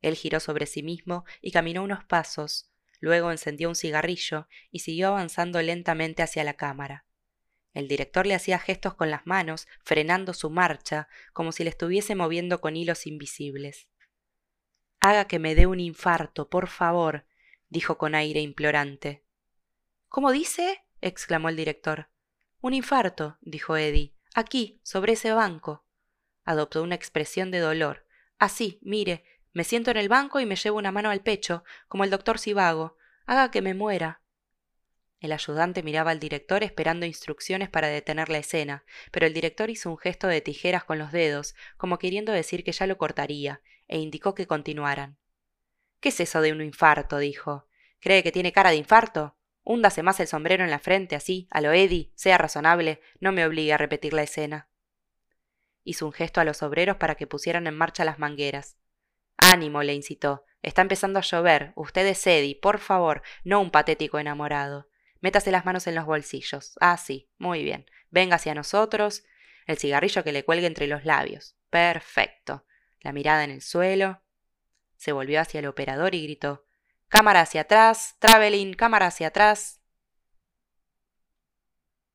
Él 0.03 0.17
giró 0.17 0.41
sobre 0.41 0.67
sí 0.67 0.83
mismo 0.83 1.25
y 1.41 1.53
caminó 1.53 1.83
unos 1.83 2.05
pasos, 2.05 2.71
luego 3.01 3.31
encendió 3.31 3.69
un 3.69 3.77
cigarrillo 3.77 4.49
y 4.71 4.81
siguió 4.81 5.09
avanzando 5.09 5.63
lentamente 5.63 6.23
hacia 6.23 6.45
la 6.45 6.55
cámara. 6.55 7.07
El 7.73 7.89
director 7.89 8.27
le 8.27 8.35
hacía 8.35 8.59
gestos 8.59 8.95
con 8.95 9.11
las 9.11 9.27
manos, 9.27 9.67
frenando 9.83 10.35
su 10.35 10.51
marcha, 10.51 11.09
como 11.33 11.53
si 11.53 11.65
le 11.65 11.71
estuviese 11.71 12.15
moviendo 12.15 12.61
con 12.61 12.77
hilos 12.77 13.07
invisibles. 13.07 13.89
Haga 15.01 15.27
que 15.27 15.39
me 15.39 15.55
dé 15.55 15.67
un 15.67 15.81
infarto, 15.81 16.51
por 16.51 16.69
favor, 16.69 17.27
dijo 17.71 17.97
con 17.97 18.15
aire 18.15 18.41
implorante. 18.41 19.25
¿Cómo 20.09 20.31
dice? 20.31 20.85
exclamó 21.01 21.49
el 21.49 21.57
director. 21.57 22.11
Un 22.61 22.75
infarto, 22.75 23.39
dijo 23.41 23.77
Eddie. 23.77 24.15
Aquí, 24.35 24.81
sobre 24.85 25.15
ese 25.15 25.33
banco. 25.33 25.85
Adoptó 26.45 26.83
una 26.83 26.95
expresión 26.95 27.51
de 27.51 27.59
dolor. 27.59 28.07
Así, 28.39 28.79
mire, 28.83 29.25
me 29.53 29.65
siento 29.65 29.91
en 29.91 29.99
el 29.99 30.09
banco 30.09 30.41
y 30.41 30.47
me 30.47 30.57
llevo 30.57 30.79
una 30.79 30.93
mano 30.93 31.11
al 31.11 31.21
pecho, 31.21 31.65
como 31.89 32.05
el 32.05 32.11
doctor 32.11 32.39
Sivago. 32.39 32.97
Haga 33.27 33.51
que 33.51 33.63
me 33.63 33.75
muera. 33.75 34.23
El 35.21 35.31
ayudante 35.31 35.83
miraba 35.83 36.11
al 36.11 36.19
director 36.19 36.65
esperando 36.65 37.07
instrucciones 37.07 37.69
para 37.69 37.87
detener 37.87 38.29
la 38.29 38.39
escena, 38.39 38.85
pero 39.13 39.27
el 39.27 39.35
director 39.35 39.71
hizo 39.71 39.91
un 39.91 39.99
gesto 39.99 40.27
de 40.27 40.41
tijeras 40.41 40.85
con 40.85 40.99
los 40.99 41.13
dedos, 41.13 41.55
como 41.77 41.99
queriendo 41.99 42.33
decir 42.33 42.65
que 42.65 42.73
ya 42.73 42.87
lo 42.87 42.99
cortaría, 42.99 43.61
e 43.87 43.99
indicó 43.99 44.35
que 44.35 44.49
continuaran. 44.49 45.19
¿Qué 46.01 46.09
es 46.09 46.19
eso 46.19 46.41
de 46.41 46.51
un 46.51 46.61
infarto? 46.61 47.19
dijo. 47.19 47.69
¿Cree 48.01 48.25
que 48.25 48.33
tiene 48.33 48.53
cara 48.53 48.71
de 48.71 48.77
infarto? 48.77 49.37
Húndase 49.63 50.03
más 50.03 50.19
el 50.19 50.27
sombrero 50.27 50.65
en 50.65 50.71
la 50.71 50.81
frente, 50.81 51.15
así, 51.15 51.47
a 51.53 51.61
lo 51.61 51.71
Eddie, 51.71 52.11
sea 52.17 52.37
razonable, 52.37 53.01
no 53.21 53.31
me 53.31 53.47
obligue 53.47 53.73
a 53.73 53.79
repetir 53.79 54.13
la 54.15 54.25
escena. 54.25 54.69
Hizo 55.85 56.07
un 56.07 56.13
gesto 56.13 56.41
a 56.41 56.45
los 56.45 56.65
obreros 56.65 56.97
para 56.97 57.15
que 57.15 57.29
pusieran 57.29 57.69
en 57.69 57.77
marcha 57.77 58.05
las 58.05 58.19
mangueras. 58.19 58.77
Ánimo, 59.37 59.83
le 59.83 59.95
incitó. 59.95 60.45
Está 60.63 60.83
empezando 60.83 61.19
a 61.19 61.23
llover. 61.23 61.73
Usted 61.75 62.07
es 62.07 62.27
Eddie, 62.27 62.59
por 62.61 62.79
favor, 62.79 63.23
no 63.45 63.61
un 63.61 63.71
patético 63.71 64.19
enamorado. 64.19 64.89
Métase 65.21 65.51
las 65.51 65.65
manos 65.65 65.87
en 65.87 65.95
los 65.95 66.07
bolsillos. 66.07 66.77
Ah, 66.81 66.97
sí, 66.97 67.31
muy 67.39 67.63
bien. 67.63 67.87
Venga 68.11 68.37
hacia 68.37 68.55
nosotros. 68.55 69.25
El 69.67 69.79
cigarrillo 69.79 70.25
que 70.25 70.33
le 70.33 70.45
cuelgue 70.45 70.67
entre 70.67 70.87
los 70.87 71.05
labios. 71.05 71.57
Perfecto. 71.71 72.65
La 73.01 73.13
mirada 73.13 73.45
en 73.45 73.51
el 73.51 73.63
suelo. 73.63 74.23
Se 74.97 75.13
volvió 75.13 75.41
hacia 75.41 75.61
el 75.61 75.67
operador 75.67 76.15
y 76.15 76.23
gritó 76.23 76.65
Cámara 77.09 77.43
hacia 77.43 77.63
atrás. 77.63 78.17
Traveling, 78.21 78.75
cámara 78.75 79.09
hacia 79.09 79.29
atrás. 79.29 79.82